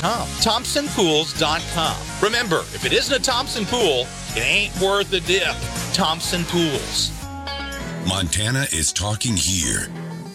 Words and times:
ThompsonPools.com. 0.00 0.28
ThompsonPools.com. 0.28 2.22
Remember, 2.22 2.60
if 2.74 2.84
it 2.84 2.92
isn't 2.92 3.14
a 3.14 3.22
Thompson 3.22 3.64
pool, 3.66 4.06
it 4.36 4.40
ain't 4.40 4.80
worth 4.80 5.10
the 5.10 5.20
dip. 5.20 5.54
Thompson 5.92 6.44
Pools. 6.44 7.12
Montana 8.08 8.66
is 8.72 8.92
talking 8.92 9.36
here. 9.36 9.88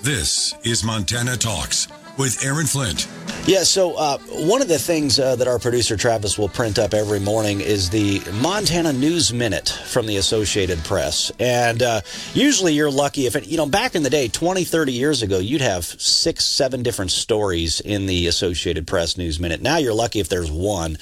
This 0.04 0.54
is 0.63 0.83
Montana 0.83 1.36
Talks 1.36 1.88
with 2.17 2.46
Aaron 2.46 2.67
Flint. 2.67 3.07
Yeah, 3.47 3.62
so 3.62 3.94
uh, 3.96 4.18
one 4.47 4.63
of 4.63 4.68
the 4.68 4.79
things 4.79 5.20
uh, 5.20 5.36
that 5.36 5.48
our 5.48 5.59
producer 5.59 5.95
Travis 5.95 6.36
will 6.36 6.50
print 6.50 6.80
up 6.80 6.95
every 6.95 7.20
morning 7.20 7.62
is 7.62 7.91
the 7.91 8.23
Montana 8.41 8.91
News 8.91 9.32
Minute 9.32 9.70
from 9.70 10.07
the 10.07 10.18
Associated 10.18 10.84
Press. 10.84 11.32
And 11.39 11.84
uh, 11.84 12.02
usually 12.34 12.73
you're 12.73 12.89
lucky 12.89 13.27
if, 13.27 13.36
it, 13.36 13.45
you 13.45 13.58
know, 13.58 13.68
back 13.68 13.94
in 13.94 14.02
the 14.02 14.09
day, 14.09 14.30
20, 14.30 14.63
30 14.63 14.94
years 14.94 15.21
ago, 15.21 15.38
you'd 15.38 15.62
have 15.62 15.86
six, 15.86 16.44
seven 16.44 16.81
different 16.81 17.12
stories 17.12 17.81
in 17.81 18.08
the 18.08 18.26
Associated 18.26 18.88
Press 18.88 19.16
News 19.16 19.39
Minute. 19.39 19.62
Now 19.62 19.77
you're 19.77 19.93
lucky 19.93 20.20
if 20.20 20.27
there's 20.27 20.50
one, 20.50 20.98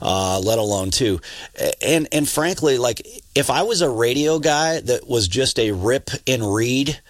uh, 0.00 0.40
let 0.44 0.60
alone 0.60 0.92
two. 0.92 1.20
And, 1.82 2.06
and 2.12 2.28
frankly, 2.28 2.78
like, 2.78 3.04
if 3.34 3.50
I 3.50 3.62
was 3.62 3.82
a 3.82 3.90
radio 3.90 4.38
guy 4.38 4.78
that 4.78 5.08
was 5.08 5.26
just 5.26 5.58
a 5.58 5.72
rip 5.72 6.10
and 6.24 6.54
read, 6.54 7.00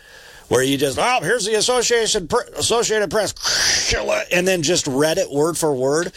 where 0.51 0.63
you 0.63 0.77
just 0.77 0.99
oh 0.99 1.21
here's 1.23 1.47
the 1.47 1.55
Association 1.55 2.29
Associated 2.57 3.11
Press, 3.11 3.95
and 4.31 4.47
then 4.47 4.63
just 4.63 4.87
read 4.87 5.17
it 5.17 5.31
word 5.31 5.57
for 5.57 5.75
word 5.75 6.13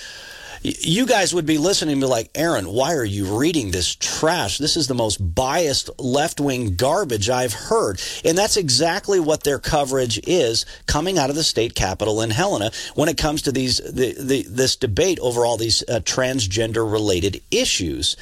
you 0.64 1.06
guys 1.06 1.34
would 1.34 1.46
be 1.46 1.58
listening 1.58 2.00
to 2.00 2.08
like, 2.08 2.30
Aaron, 2.36 2.66
why 2.66 2.96
are 2.96 3.04
you 3.04 3.38
reading 3.38 3.72
this 3.72 3.96
trash? 3.96 4.58
This 4.58 4.78
is 4.78 4.88
the 4.88 4.94
most 4.94 5.18
biased 5.18 5.90
left 6.00 6.40
wing 6.40 6.76
garbage 6.76 7.30
I've 7.30 7.54
heard. 7.54 8.02
And 8.24 8.38
that's 8.38 8.56
exactly 8.56 9.20
what 9.20 9.44
their 9.44 9.60
coverage 9.60 10.20
is 10.26 10.66
coming 10.88 11.18
out 11.20 11.30
of 11.30 11.36
the 11.36 11.44
state 11.44 11.76
capitol 11.76 12.22
in 12.22 12.30
Helena 12.30 12.72
when 12.96 13.10
it 13.10 13.18
comes 13.18 13.42
to 13.44 13.52
these 13.52 13.78
the, 13.78 14.16
the, 14.18 14.44
this 14.44 14.78
debate 14.78 15.20
over 15.20 15.46
all 15.46 15.58
these 15.58 15.84
uh, 15.90 16.00
transgender 16.00 16.90
related 16.90 17.42
issues. 17.52 18.16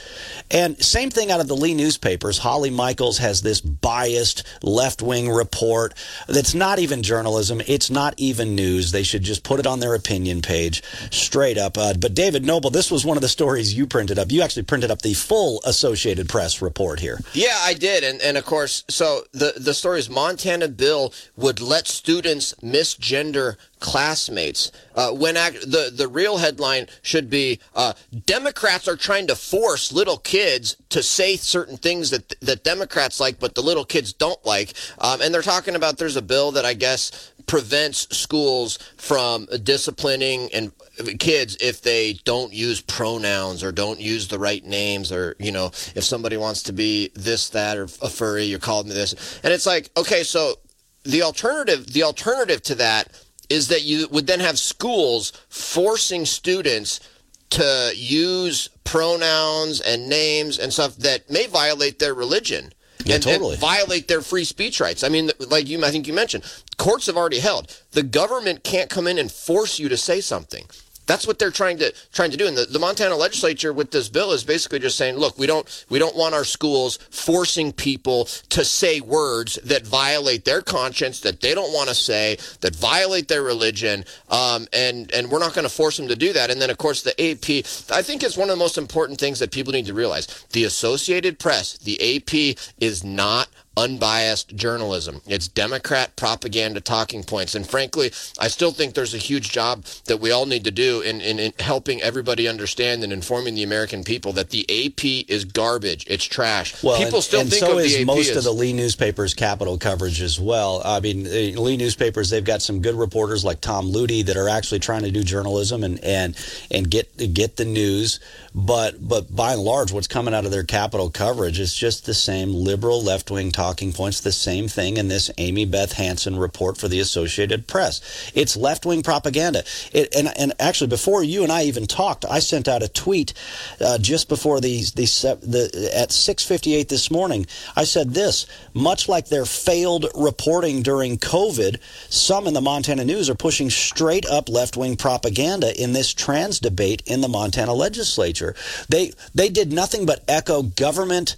And 0.50 0.82
same 0.84 1.12
thing 1.12 1.32
out 1.32 1.42
of 1.42 1.48
the 1.48 1.56
Lee 1.56 1.76
newspapers. 1.76 2.40
Holly 2.40 2.72
Michels 2.72 3.20
has 3.20 3.42
this 3.42 3.62
biased 3.62 4.44
left 4.64 5.04
wing 5.04 5.30
report 5.30 5.94
that's 6.28 6.56
not 6.56 6.80
even 6.80 7.04
journalism. 7.04 7.62
It's 7.68 7.92
not 7.92 8.16
even 8.18 8.56
news. 8.56 8.92
They 8.92 9.04
should 9.04 9.22
just 9.22 9.44
put 9.44 9.60
it 9.60 9.68
on 9.68 9.80
their 9.80 9.94
opinion 9.94 10.42
page 10.42 10.82
straight 11.12 11.60
up. 11.60 11.78
Uh, 11.78 11.94
but 11.94 12.16
Dave 12.16 12.31
David 12.32 12.48
Noble, 12.48 12.70
this 12.70 12.90
was 12.90 13.04
one 13.06 13.18
of 13.18 13.22
the 13.22 13.28
stories 13.28 13.74
you 13.74 13.86
printed 13.86 14.18
up. 14.18 14.32
You 14.32 14.42
actually 14.42 14.64
printed 14.64 14.90
up 14.90 15.02
the 15.02 15.14
full 15.14 15.60
Associated 15.66 16.30
Press 16.30 16.62
report 16.62 17.02
here. 17.02 17.20
Yeah, 17.34 17.58
I 17.60 17.74
did, 17.74 18.06
and 18.06 18.22
and 18.22 18.38
of 18.38 18.46
course, 18.46 18.86
so 18.88 19.24
the 19.34 19.56
the 19.58 19.74
story 19.74 20.00
is 20.00 20.10
Montana 20.10 20.70
bill 20.70 21.14
would 21.36 21.60
let 21.60 21.88
students 21.88 22.54
misgender 22.64 23.58
classmates. 23.82 24.72
Uh, 24.96 25.12
when 25.12 25.36
act, 25.36 25.60
the 25.70 25.92
the 25.94 26.08
real 26.08 26.38
headline 26.38 26.88
should 27.02 27.30
be 27.30 27.60
uh, 27.76 27.92
Democrats 28.26 28.88
are 28.88 28.96
trying 28.96 29.28
to 29.28 29.36
force 29.36 29.92
little 29.92 30.18
kids 30.18 30.78
to 30.88 31.04
say 31.04 31.36
certain 31.36 31.76
things 31.76 32.12
that 32.12 32.34
that 32.40 32.64
Democrats 32.64 33.20
like, 33.20 33.42
but 33.42 33.56
the 33.56 33.62
little 33.62 33.84
kids 33.84 34.14
don't 34.14 34.44
like. 34.46 34.72
Um, 35.00 35.20
and 35.20 35.34
they're 35.34 35.42
talking 35.42 35.76
about 35.76 35.98
there's 35.98 36.16
a 36.16 36.22
bill 36.22 36.54
that 36.54 36.64
I 36.64 36.76
guess 36.76 37.34
prevents 37.52 38.08
schools 38.16 38.80
from 38.96 39.46
disciplining 39.64 40.50
and 40.54 40.72
kids 41.20 41.58
if 41.60 41.82
they 41.82 42.14
don't 42.24 42.54
use 42.54 42.80
pronouns 42.80 43.62
or 43.62 43.74
don't 43.74 44.00
use 44.00 44.30
the 44.30 44.40
right 44.40 44.64
names 44.64 45.12
or 45.12 45.36
you 45.38 45.52
know 45.52 45.66
if 45.94 46.02
somebody 46.06 46.38
wants 46.38 46.64
to 46.64 46.72
be 46.72 47.12
this 47.14 47.50
that 47.50 47.78
or 47.78 47.84
a 47.84 48.10
furry 48.10 48.46
you're 48.46 48.58
me 48.58 48.94
this. 48.94 49.42
And 49.44 49.52
it's 49.52 49.66
like 49.66 49.92
okay 49.98 50.24
so 50.24 50.60
the 51.04 51.24
alternative 51.24 51.92
the 51.92 52.04
alternative 52.04 52.62
to 52.64 52.76
that 52.76 53.22
is 53.50 53.68
that 53.68 53.84
you 53.84 54.08
would 54.12 54.28
then 54.28 54.40
have 54.40 54.58
schools 54.58 55.34
forcing 55.50 56.24
students 56.24 57.02
to 57.50 57.92
use 57.94 58.70
pronouns 58.86 59.82
and 59.82 60.08
names 60.08 60.58
and 60.58 60.72
stuff 60.72 60.96
that 60.96 61.30
may 61.30 61.48
violate 61.48 62.00
their 62.00 62.14
religion 62.14 62.72
yeah, 63.06 63.16
and, 63.16 63.24
totally. 63.24 63.52
and 63.54 63.60
violate 63.62 64.08
their 64.08 64.22
free 64.22 64.44
speech 64.44 64.80
rights. 64.80 65.04
I 65.04 65.10
mean, 65.10 65.32
like 65.50 65.68
you, 65.68 65.84
I 65.84 65.92
think 65.92 66.08
you 66.08 66.14
mentioned, 66.14 66.44
courts 66.78 67.08
have 67.08 67.18
already 67.18 67.40
held 67.40 67.76
the 67.92 68.04
government 68.04 68.64
can't 68.64 68.90
come 68.90 69.08
in 69.08 69.18
and 69.18 69.32
force 69.32 69.80
you 69.80 69.90
to 69.90 69.98
say 69.98 70.22
something. 70.22 70.66
That's 71.12 71.28
what 71.28 71.40
they're 71.40 71.52
trying 71.52 71.78
to 71.80 71.94
trying 72.14 72.32
to 72.32 72.38
do. 72.38 72.48
And 72.48 72.56
the, 72.56 72.64
the 72.64 72.80
Montana 72.80 73.18
legislature 73.18 73.74
with 73.74 73.92
this 73.92 74.08
bill 74.08 74.32
is 74.32 74.46
basically 74.46 74.80
just 74.80 74.98
saying, 74.98 75.18
look, 75.18 75.38
we 75.38 75.46
don't 75.46 75.86
we 75.90 76.00
don't 76.00 76.16
want 76.16 76.34
our 76.34 76.46
schools 76.46 77.00
forcing 77.10 77.74
people 77.74 78.30
to 78.48 78.64
say 78.64 79.02
words 79.02 79.60
that 79.66 79.86
violate 79.86 80.46
their 80.46 80.62
conscience, 80.62 81.20
that 81.20 81.42
they 81.42 81.54
don't 81.54 81.74
want 81.74 81.90
to 81.90 81.96
say, 81.96 82.38
that 82.62 82.74
violate 82.78 83.28
their 83.28 83.44
religion, 83.44 84.06
um, 84.30 84.70
and 84.72 85.12
and 85.12 85.30
we're 85.30 85.40
not 85.40 85.54
going 85.54 85.68
to 85.68 85.74
force 85.74 85.98
them 85.98 86.08
to 86.08 86.16
do 86.16 86.32
that. 86.32 86.50
And 86.50 86.62
then 86.62 86.70
of 86.70 86.78
course 86.78 87.04
the 87.04 87.12
AP, 87.22 87.66
I 87.92 88.02
think 88.02 88.24
it's 88.24 88.38
one 88.38 88.50
of 88.50 88.56
the 88.56 88.64
most 88.64 88.78
important 88.78 89.20
things 89.20 89.40
that 89.40 89.52
people 89.52 89.74
need 89.74 89.88
to 89.88 89.94
realize. 89.94 90.28
The 90.54 90.64
Associated 90.64 91.40
Press, 91.40 91.78
the 91.78 92.00
AP, 92.16 92.58
is 92.80 93.04
not 93.04 93.50
unbiased 93.78 94.56
journalism. 94.56 95.22
It's 95.26 95.48
Democrat 95.48 96.16
propaganda 96.18 96.82
talking 96.82 97.24
points. 97.24 97.56
And 97.56 97.68
frankly, 97.68 98.12
I 98.38 98.50
still 98.50 98.72
think 98.72 98.96
there's 98.96 99.14
a 99.14 99.18
huge 99.18 99.52
job 99.52 99.86
that 100.06 100.20
we 100.20 100.32
all 100.32 100.46
need 100.46 100.66
to 100.66 100.72
do 100.72 101.00
in, 101.02 101.22
in, 101.22 101.40
in, 101.40 101.54
helping 101.60 102.02
everybody 102.02 102.48
understand 102.48 103.04
and 103.04 103.14
informing 103.14 103.56
the 103.56 103.64
American 103.64 104.04
people 104.04 104.34
that 104.34 104.50
the 104.50 104.66
AP 104.70 105.30
is 105.30 105.46
garbage. 105.46 106.06
It's 106.08 106.26
trash. 106.26 106.84
Well, 106.84 106.98
people 106.98 107.16
and, 107.16 107.24
still 107.24 107.42
and 107.42 107.50
think 107.50 107.62
so 107.62 107.78
of 107.78 107.86
is 107.86 107.96
the 107.96 108.02
AP 108.02 108.08
most 108.08 108.32
as, 108.32 108.38
of 108.38 108.44
the 108.44 108.52
Lee 108.52 108.74
newspapers' 108.74 109.34
capital 109.34 109.78
coverage 109.78 110.22
as 110.22 110.40
well. 110.40 110.82
I 110.84 111.00
mean, 111.00 111.24
Lee 111.24 111.78
newspapers 111.78 112.30
they've 112.30 112.44
got 112.44 112.62
some 112.62 112.82
good 112.82 112.96
reporters 112.96 113.46
like 113.46 113.62
Tom 113.62 113.90
Lutey 113.90 114.26
that 114.26 114.36
are 114.36 114.50
actually 114.50 114.80
trying 114.80 115.04
to 115.04 115.12
do 115.12 115.24
journalism 115.24 115.84
and 115.84 116.00
and 116.04 116.36
and 116.70 116.90
get 116.92 117.34
get 117.34 117.56
the 117.56 117.66
news. 117.66 118.20
But 118.54 119.08
but 119.08 119.34
by 119.34 119.54
and 119.54 119.62
large, 119.62 119.94
what's 119.94 120.08
coming 120.08 120.34
out 120.34 120.44
of 120.44 120.52
their 120.52 120.64
capital 120.64 121.10
coverage 121.10 121.60
is 121.60 121.74
just 121.74 122.06
the 122.06 122.14
same 122.14 122.54
liberal 122.54 123.02
left 123.02 123.32
wing 123.32 123.52
talking 123.62 123.94
points. 123.94 124.22
The 124.22 124.32
same 124.32 124.68
thing 124.68 124.98
in 124.98 125.08
this 125.08 125.30
Amy 125.38 125.66
Beth 125.66 125.94
Hanson 125.94 126.36
report 126.36 126.80
for 126.80 126.88
the 126.88 127.00
Associated 127.00 127.68
Press. 127.68 128.02
It's 128.34 128.58
left 128.58 128.88
wing 128.88 129.04
propaganda. 129.04 129.64
It, 129.94 130.16
and 130.16 130.36
and 130.36 130.54
actually, 130.60 130.88
before 130.88 131.24
you 131.24 131.44
and 131.44 131.52
I 131.52 131.66
even 131.66 131.86
talked, 131.86 132.26
I 132.26 132.40
sent 132.40 132.68
out 132.68 132.82
a 132.82 132.88
tweet 132.88 133.36
uh, 133.80 134.00
just 134.00 134.28
before 134.30 134.62
these 134.62 134.94
the, 134.94 135.06
the 135.44 135.92
at 135.96 136.12
six 136.12 136.44
fifty 136.44 136.74
eight 136.74 136.90
this 136.90 137.12
morning. 137.12 137.46
I 137.76 137.84
said 137.84 138.16
this: 138.16 138.48
much 138.74 139.08
like 139.08 139.28
their 139.28 139.46
failed 139.46 140.08
reporting 140.16 140.82
during 140.82 141.20
COVID, 141.20 141.78
some 142.10 142.48
in 142.48 142.56
the 142.56 142.62
Montana 142.62 143.06
News 143.06 143.30
are 143.30 143.36
pushing 143.36 143.70
straight 143.70 144.26
up 144.26 144.50
left 144.50 144.76
wing 144.76 144.98
propaganda 144.98 145.70
in 145.80 145.94
this 145.94 146.16
trans 146.16 146.60
debate 146.60 147.04
in 147.06 147.22
the 147.22 147.28
Montana 147.28 147.76
legislature. 147.76 148.56
They 148.90 149.14
they 149.36 149.50
did 149.50 149.72
nothing 149.72 150.08
but 150.08 150.24
echo 150.28 150.64
government 150.64 151.36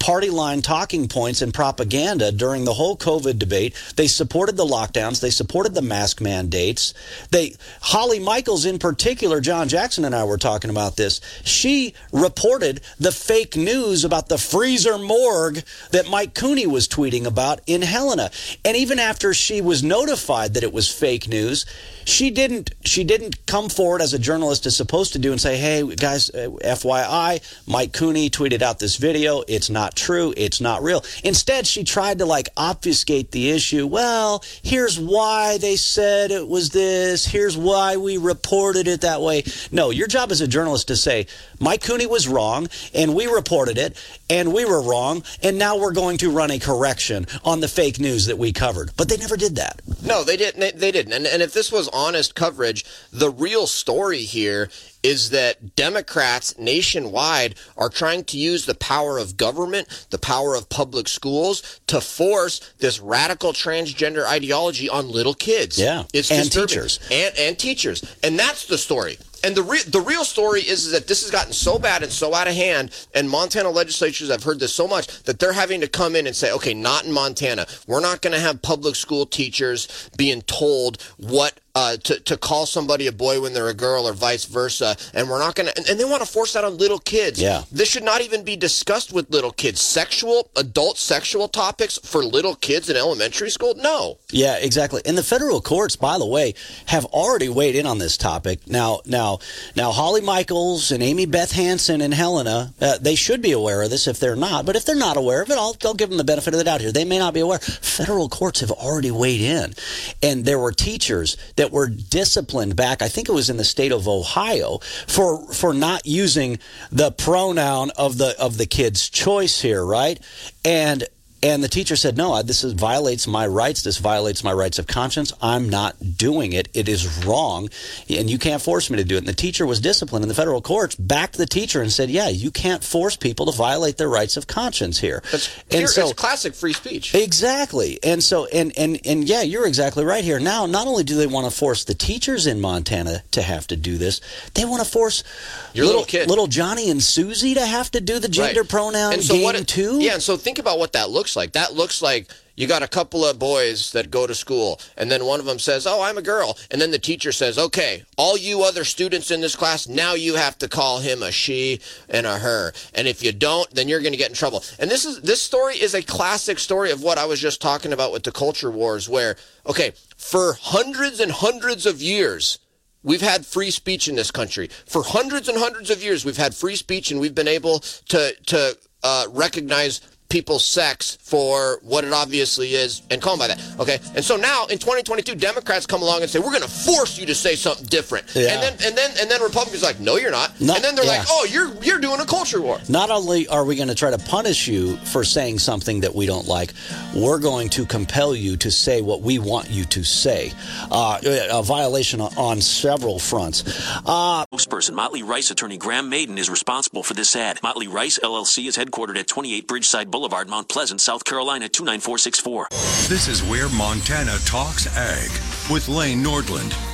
party 0.00 0.30
line 0.30 0.62
talking 0.62 1.06
points 1.06 1.42
and 1.42 1.54
propaganda 1.54 2.32
during 2.32 2.64
the 2.64 2.74
whole 2.74 2.96
COVID 2.96 3.38
debate. 3.38 3.76
They 3.96 4.08
supported 4.08 4.56
the 4.56 4.64
lockdowns. 4.64 5.20
They 5.20 5.30
supported 5.30 5.74
the 5.74 5.82
mask 5.82 6.20
mandates. 6.20 6.94
They, 7.30 7.54
Holly 7.80 8.18
Michels 8.18 8.64
in 8.64 8.78
particular, 8.78 9.40
John 9.40 9.68
Jackson 9.68 10.04
and 10.04 10.14
I 10.14 10.24
were 10.24 10.38
talking 10.38 10.70
about 10.70 10.96
this. 10.96 11.20
She 11.44 11.94
reported 12.12 12.80
the 12.98 13.12
fake 13.12 13.56
news 13.56 14.04
about 14.04 14.28
the 14.28 14.38
freezer 14.38 14.98
morgue 14.98 15.62
that 15.92 16.08
Mike 16.08 16.34
Cooney 16.34 16.66
was 16.66 16.88
tweeting 16.88 17.26
about 17.26 17.60
in 17.66 17.82
Helena. 17.82 18.30
And 18.64 18.76
even 18.76 18.98
after 18.98 19.34
she 19.34 19.60
was 19.60 19.82
notified 19.82 20.54
that 20.54 20.64
it 20.64 20.72
was 20.72 20.90
fake 20.90 21.28
news, 21.28 21.66
she 22.06 22.30
didn't 22.30 22.70
she 22.84 23.04
didn't 23.04 23.46
come 23.46 23.68
forward 23.68 24.00
as 24.00 24.14
a 24.14 24.18
journalist 24.18 24.66
is 24.66 24.76
supposed 24.76 25.12
to 25.12 25.18
do 25.18 25.32
and 25.32 25.40
say, 25.40 25.56
"Hey 25.58 25.86
guys, 25.94 26.30
uh, 26.30 26.48
FYI, 26.64 27.40
Mike 27.66 27.92
Cooney 27.92 28.30
tweeted 28.30 28.62
out 28.62 28.78
this 28.78 28.96
video. 28.96 29.42
It's 29.46 29.70
not 29.70 29.89
true. 29.94 30.34
It's 30.36 30.60
not 30.60 30.82
real." 30.82 31.04
Instead, 31.24 31.66
she 31.66 31.84
tried 31.84 32.18
to 32.18 32.26
like 32.26 32.48
obfuscate 32.56 33.30
the 33.30 33.50
issue. 33.50 33.86
Well, 33.86 34.44
here's 34.62 34.98
why 34.98 35.58
they 35.58 35.76
said 35.76 36.30
it 36.30 36.48
was 36.48 36.70
this. 36.70 37.26
Here's 37.26 37.56
why 37.56 37.96
we 37.96 38.16
reported 38.16 38.88
it 38.88 39.02
that 39.02 39.20
way. 39.20 39.44
No, 39.70 39.90
your 39.90 40.06
job 40.06 40.30
as 40.32 40.40
a 40.40 40.48
journalist 40.48 40.90
is 40.90 40.98
to 40.98 41.02
say, 41.02 41.26
"Mike 41.58 41.82
Cooney 41.82 42.06
was 42.06 42.28
wrong 42.28 42.68
and 42.94 43.14
we 43.14 43.26
reported 43.26 43.78
it 43.78 43.96
and 44.28 44.52
we 44.52 44.64
were 44.64 44.82
wrong 44.82 45.22
and 45.42 45.58
now 45.58 45.76
we're 45.76 45.92
going 45.92 46.18
to 46.18 46.30
run 46.30 46.50
a 46.50 46.58
correction 46.58 47.26
on 47.44 47.60
the 47.60 47.68
fake 47.68 47.98
news 47.98 48.26
that 48.26 48.38
we 48.38 48.52
covered." 48.52 48.90
But 48.96 49.08
they 49.08 49.16
never 49.16 49.36
did 49.36 49.56
that. 49.56 49.80
No, 50.02 50.24
they 50.24 50.36
didn't. 50.36 50.78
They 50.78 50.90
didn't. 50.90 51.12
And, 51.12 51.26
and 51.26 51.42
if 51.42 51.52
this 51.52 51.70
was 51.70 51.88
honest 51.88 52.34
coverage, 52.34 52.84
the 53.12 53.30
real 53.30 53.66
story 53.66 54.22
here 54.22 54.70
is 55.02 55.30
that 55.30 55.76
Democrats 55.76 56.58
nationwide 56.58 57.54
are 57.76 57.88
trying 57.88 58.24
to 58.24 58.38
use 58.38 58.66
the 58.66 58.74
power 58.74 59.18
of 59.18 59.36
government, 59.36 60.06
the 60.10 60.18
power 60.18 60.54
of 60.54 60.68
public 60.68 61.08
schools 61.08 61.80
to 61.86 62.00
force 62.00 62.72
this 62.78 63.00
radical 63.00 63.52
transgender 63.52 64.26
ideology 64.26 64.88
on 64.88 65.10
little 65.10 65.34
kids. 65.34 65.78
Yeah. 65.78 66.04
It's 66.12 66.30
and 66.30 66.44
disturbing. 66.44 66.68
teachers. 66.68 67.00
And, 67.10 67.38
and 67.38 67.58
teachers. 67.58 68.16
And 68.22 68.38
that's 68.38 68.66
the 68.66 68.78
story. 68.78 69.18
And 69.42 69.54
the 69.54 69.62
re- 69.62 69.82
the 69.86 70.00
real 70.00 70.24
story 70.24 70.60
is 70.60 70.90
that 70.90 71.06
this 71.06 71.22
has 71.22 71.30
gotten 71.30 71.52
so 71.52 71.78
bad 71.78 72.02
and 72.02 72.12
so 72.12 72.34
out 72.34 72.46
of 72.46 72.54
hand, 72.54 72.90
and 73.14 73.28
Montana 73.28 73.70
legislatures 73.70 74.30
have 74.30 74.42
heard 74.42 74.60
this 74.60 74.74
so 74.74 74.86
much 74.86 75.22
that 75.22 75.38
they're 75.38 75.52
having 75.52 75.80
to 75.80 75.88
come 75.88 76.14
in 76.14 76.26
and 76.26 76.36
say, 76.36 76.52
okay, 76.52 76.74
not 76.74 77.04
in 77.04 77.12
Montana. 77.12 77.66
We're 77.86 78.00
not 78.00 78.20
going 78.20 78.34
to 78.34 78.40
have 78.40 78.60
public 78.60 78.96
school 78.96 79.24
teachers 79.26 80.10
being 80.16 80.42
told 80.42 81.00
what 81.16 81.58
uh, 81.74 81.96
to 81.98 82.18
to 82.20 82.36
call 82.36 82.66
somebody 82.66 83.06
a 83.06 83.12
boy 83.12 83.40
when 83.40 83.52
they're 83.52 83.68
a 83.68 83.74
girl 83.74 84.08
or 84.08 84.12
vice 84.12 84.44
versa, 84.44 84.96
and 85.14 85.28
we're 85.28 85.38
not 85.38 85.54
going 85.54 85.68
to. 85.68 85.76
And, 85.76 85.88
and, 85.88 86.00
they 86.00 86.04
want 86.04 86.22
to 86.22 86.28
force 86.28 86.54
that 86.54 86.64
on 86.64 86.78
little 86.78 86.98
kids. 86.98 87.40
Yeah, 87.40 87.62
this 87.70 87.88
should 87.88 88.02
not 88.02 88.22
even 88.22 88.44
be 88.44 88.56
discussed 88.56 89.12
with 89.12 89.30
little 89.30 89.52
kids. 89.52 89.80
Sexual, 89.80 90.50
adult 90.56 90.98
sexual 90.98 91.48
topics 91.48 91.98
for 91.98 92.24
little 92.24 92.54
kids 92.54 92.90
in 92.90 92.96
elementary 92.96 93.50
school. 93.50 93.74
No. 93.76 94.18
Yeah, 94.30 94.56
exactly. 94.56 95.02
And 95.04 95.16
the 95.16 95.22
federal 95.22 95.60
courts, 95.60 95.96
by 95.96 96.18
the 96.18 96.26
way, 96.26 96.54
have 96.86 97.04
already 97.06 97.48
weighed 97.48 97.76
in 97.76 97.86
on 97.86 97.98
this 97.98 98.16
topic. 98.16 98.66
Now, 98.66 99.00
now, 99.06 99.38
now, 99.76 99.92
Holly 99.92 100.20
Michels 100.20 100.90
and 100.90 101.02
Amy 101.02 101.26
Beth 101.26 101.52
Hanson 101.52 102.00
and 102.00 102.14
Helena, 102.14 102.72
uh, 102.80 102.98
they 102.98 103.14
should 103.14 103.42
be 103.42 103.52
aware 103.52 103.82
of 103.82 103.90
this 103.90 104.06
if 104.06 104.18
they're 104.18 104.36
not. 104.36 104.66
But 104.66 104.76
if 104.76 104.84
they're 104.84 104.96
not 104.96 105.16
aware 105.16 105.42
of 105.42 105.50
it, 105.50 105.58
I'll, 105.58 105.76
I'll 105.84 105.94
give 105.94 106.08
them 106.08 106.18
the 106.18 106.24
benefit 106.24 106.54
of 106.54 106.58
the 106.58 106.64
doubt 106.64 106.80
here. 106.80 106.92
They 106.92 107.04
may 107.04 107.18
not 107.18 107.34
be 107.34 107.40
aware. 107.40 107.58
Federal 107.58 108.28
courts 108.28 108.60
have 108.60 108.70
already 108.70 109.10
weighed 109.10 109.40
in, 109.40 109.74
and 110.22 110.44
there 110.44 110.58
were 110.58 110.72
teachers 110.72 111.36
that 111.60 111.70
were 111.70 111.88
disciplined 111.88 112.74
back. 112.74 113.02
I 113.02 113.08
think 113.08 113.28
it 113.28 113.32
was 113.32 113.50
in 113.50 113.58
the 113.58 113.64
state 113.64 113.92
of 113.92 114.08
Ohio 114.08 114.78
for 115.06 115.46
for 115.52 115.74
not 115.74 116.06
using 116.06 116.58
the 116.90 117.12
pronoun 117.12 117.90
of 117.98 118.16
the 118.16 118.34
of 118.40 118.56
the 118.56 118.64
kid's 118.64 119.10
choice 119.10 119.60
here, 119.60 119.84
right? 119.84 120.18
And 120.64 121.04
and 121.42 121.64
the 121.64 121.68
teacher 121.68 121.96
said, 121.96 122.16
"No, 122.16 122.42
this 122.42 122.64
is, 122.64 122.72
violates 122.74 123.26
my 123.26 123.46
rights. 123.46 123.82
This 123.82 123.98
violates 123.98 124.44
my 124.44 124.52
rights 124.52 124.78
of 124.78 124.86
conscience. 124.86 125.32
I'm 125.40 125.68
not 125.68 126.16
doing 126.16 126.52
it. 126.52 126.68
It 126.74 126.88
is 126.88 127.24
wrong, 127.24 127.70
and 128.08 128.28
you 128.28 128.38
can't 128.38 128.60
force 128.60 128.90
me 128.90 128.96
to 128.98 129.04
do 129.04 129.14
it." 129.14 129.18
And 129.18 129.28
the 129.28 129.32
teacher 129.32 129.66
was 129.66 129.80
disciplined, 129.80 130.22
and 130.22 130.30
the 130.30 130.34
federal 130.34 130.60
courts 130.60 130.94
backed 130.96 131.36
the 131.36 131.46
teacher 131.46 131.80
and 131.80 131.92
said, 131.92 132.10
"Yeah, 132.10 132.28
you 132.28 132.50
can't 132.50 132.84
force 132.84 133.16
people 133.16 133.46
to 133.46 133.52
violate 133.52 133.96
their 133.96 134.08
rights 134.08 134.36
of 134.36 134.46
conscience 134.46 134.98
here." 134.98 135.22
That's 135.30 135.50
and 135.70 135.88
so, 135.88 136.04
it's 136.04 136.12
classic 136.12 136.54
free 136.54 136.74
speech. 136.74 137.14
Exactly, 137.14 137.98
and 138.02 138.22
so 138.22 138.46
and 138.46 138.76
and 138.76 139.00
and 139.04 139.28
yeah, 139.28 139.42
you're 139.42 139.66
exactly 139.66 140.04
right 140.04 140.24
here. 140.24 140.40
Now, 140.40 140.66
not 140.66 140.86
only 140.86 141.04
do 141.04 141.16
they 141.16 141.26
want 141.26 141.50
to 141.50 141.56
force 141.56 141.84
the 141.84 141.94
teachers 141.94 142.46
in 142.46 142.60
Montana 142.60 143.22
to 143.30 143.42
have 143.42 143.66
to 143.68 143.76
do 143.76 143.96
this, 143.96 144.20
they 144.54 144.64
want 144.64 144.84
to 144.84 144.90
force 144.90 145.24
your 145.72 145.86
little, 145.86 146.02
little 146.02 146.10
kid, 146.10 146.28
little 146.28 146.46
Johnny 146.46 146.90
and 146.90 147.02
Susie, 147.02 147.54
to 147.54 147.64
have 147.64 147.90
to 147.92 148.00
do 148.00 148.18
the 148.18 148.28
gender 148.28 148.60
right. 148.60 148.68
pronoun 148.68 149.14
and 149.14 149.22
so 149.22 149.34
game 149.34 149.54
it, 149.54 149.66
too. 149.66 150.00
Yeah, 150.00 150.14
and 150.14 150.22
so 150.22 150.36
think 150.36 150.58
about 150.58 150.78
what 150.78 150.92
that 150.92 151.10
looks 151.10 151.29
looks 151.30 151.36
like. 151.36 151.52
That 151.52 151.74
looks 151.74 152.02
like 152.02 152.28
you 152.56 152.66
got 152.66 152.82
a 152.82 152.88
couple 152.88 153.24
of 153.24 153.38
boys 153.38 153.92
that 153.92 154.10
go 154.10 154.26
to 154.26 154.34
school, 154.34 154.80
and 154.96 155.10
then 155.10 155.24
one 155.24 155.40
of 155.40 155.46
them 155.46 155.58
says, 155.58 155.86
Oh, 155.86 156.02
I'm 156.02 156.18
a 156.18 156.22
girl. 156.22 156.58
And 156.70 156.80
then 156.80 156.90
the 156.90 156.98
teacher 156.98 157.32
says, 157.32 157.58
Okay, 157.58 158.04
all 158.16 158.36
you 158.36 158.62
other 158.62 158.84
students 158.84 159.30
in 159.30 159.40
this 159.40 159.56
class, 159.56 159.88
now 159.88 160.14
you 160.14 160.34
have 160.34 160.58
to 160.58 160.68
call 160.68 160.98
him 160.98 161.22
a 161.22 161.30
she 161.30 161.80
and 162.08 162.26
a 162.26 162.38
her. 162.38 162.72
And 162.94 163.06
if 163.06 163.22
you 163.22 163.32
don't, 163.32 163.70
then 163.70 163.88
you're 163.88 164.00
going 164.00 164.12
to 164.12 164.18
get 164.18 164.30
in 164.30 164.34
trouble. 164.34 164.64
And 164.78 164.90
this 164.90 165.04
is 165.04 165.20
this 165.22 165.42
story 165.42 165.74
is 165.74 165.94
a 165.94 166.02
classic 166.02 166.58
story 166.58 166.90
of 166.90 167.02
what 167.02 167.18
I 167.18 167.24
was 167.26 167.40
just 167.40 167.62
talking 167.62 167.92
about 167.92 168.12
with 168.12 168.24
the 168.24 168.32
culture 168.32 168.70
wars, 168.70 169.08
where, 169.08 169.36
okay, 169.66 169.92
for 170.16 170.54
hundreds 170.60 171.20
and 171.20 171.32
hundreds 171.32 171.86
of 171.86 172.02
years, 172.02 172.58
We've 173.02 173.22
had 173.22 173.46
free 173.46 173.70
speech 173.70 174.08
in 174.08 174.14
this 174.14 174.30
country. 174.30 174.68
For 174.84 175.02
hundreds 175.02 175.48
and 175.48 175.56
hundreds 175.56 175.88
of 175.88 176.02
years, 176.02 176.22
we've 176.22 176.36
had 176.36 176.54
free 176.54 176.76
speech 176.76 177.10
and 177.10 177.18
we've 177.18 177.34
been 177.34 177.48
able 177.48 177.78
to, 177.78 178.34
to 178.48 178.76
uh, 179.02 179.26
recognize 179.30 180.00
people's 180.30 180.64
sex 180.64 181.18
for 181.20 181.80
what 181.82 182.04
it 182.04 182.12
obviously 182.12 182.74
is 182.74 183.02
and 183.10 183.20
call 183.20 183.36
them 183.36 183.48
by 183.48 183.54
that. 183.54 183.80
Okay. 183.80 183.98
And 184.14 184.24
so 184.24 184.36
now 184.36 184.66
in 184.66 184.78
2022, 184.78 185.34
Democrats 185.34 185.86
come 185.86 186.02
along 186.02 186.22
and 186.22 186.30
say, 186.30 186.38
we're 186.38 186.52
going 186.52 186.62
to 186.62 186.68
force 186.68 187.18
you 187.18 187.26
to 187.26 187.34
say 187.34 187.56
something 187.56 187.86
different. 187.86 188.24
Yeah. 188.34 188.54
And 188.54 188.62
then, 188.62 188.72
and 188.84 188.96
then, 188.96 189.10
and 189.20 189.30
then 189.30 189.42
Republicans 189.42 189.82
like, 189.82 190.00
no, 190.00 190.16
you're 190.16 190.30
not. 190.30 190.58
not 190.60 190.76
and 190.76 190.84
then 190.84 190.94
they're 190.94 191.04
yeah. 191.04 191.18
like, 191.18 191.26
oh, 191.28 191.46
you're, 191.50 191.74
you're 191.82 191.98
doing 191.98 192.20
a 192.20 192.24
culture 192.24 192.62
war. 192.62 192.78
Not 192.88 193.10
only 193.10 193.48
are 193.48 193.64
we 193.64 193.76
going 193.76 193.88
to 193.88 193.94
try 193.94 194.10
to 194.10 194.18
punish 194.18 194.68
you 194.68 194.96
for 194.98 195.24
saying 195.24 195.58
something 195.58 196.00
that 196.00 196.14
we 196.14 196.26
don't 196.26 196.46
like, 196.46 196.72
we're 197.14 197.40
going 197.40 197.68
to 197.70 197.84
compel 197.84 198.34
you 198.34 198.56
to 198.58 198.70
say 198.70 199.02
what 199.02 199.20
we 199.22 199.38
want 199.38 199.68
you 199.68 199.84
to 199.86 200.04
say. 200.04 200.52
Uh, 200.90 201.20
a 201.50 201.62
violation 201.62 202.20
on 202.20 202.60
several 202.60 203.18
fronts. 203.18 203.64
Uh, 204.06 204.46
Spokesperson 204.46 204.94
Motley 204.94 205.24
Rice 205.24 205.50
attorney 205.50 205.76
Graham 205.76 206.08
Maiden 206.08 206.38
is 206.38 206.48
responsible 206.48 207.02
for 207.02 207.14
this 207.14 207.34
ad. 207.34 207.60
Motley 207.62 207.88
Rice 207.88 208.18
LLC 208.22 208.66
is 208.66 208.76
headquartered 208.76 209.18
at 209.18 209.26
28 209.26 209.66
Bridgeside 209.66 210.10
Boulevard. 210.10 210.19
Boulevard, 210.20 210.50
Mount 210.50 210.68
Pleasant, 210.68 211.00
South 211.00 211.24
Carolina 211.24 211.66
29464. 211.66 212.68
This 213.08 213.26
is 213.26 213.42
where 213.42 213.70
Montana 213.70 214.36
talks 214.44 214.86
ag 214.94 215.30
with 215.72 215.88
Lane 215.88 216.22
Nordlund. 216.22 216.89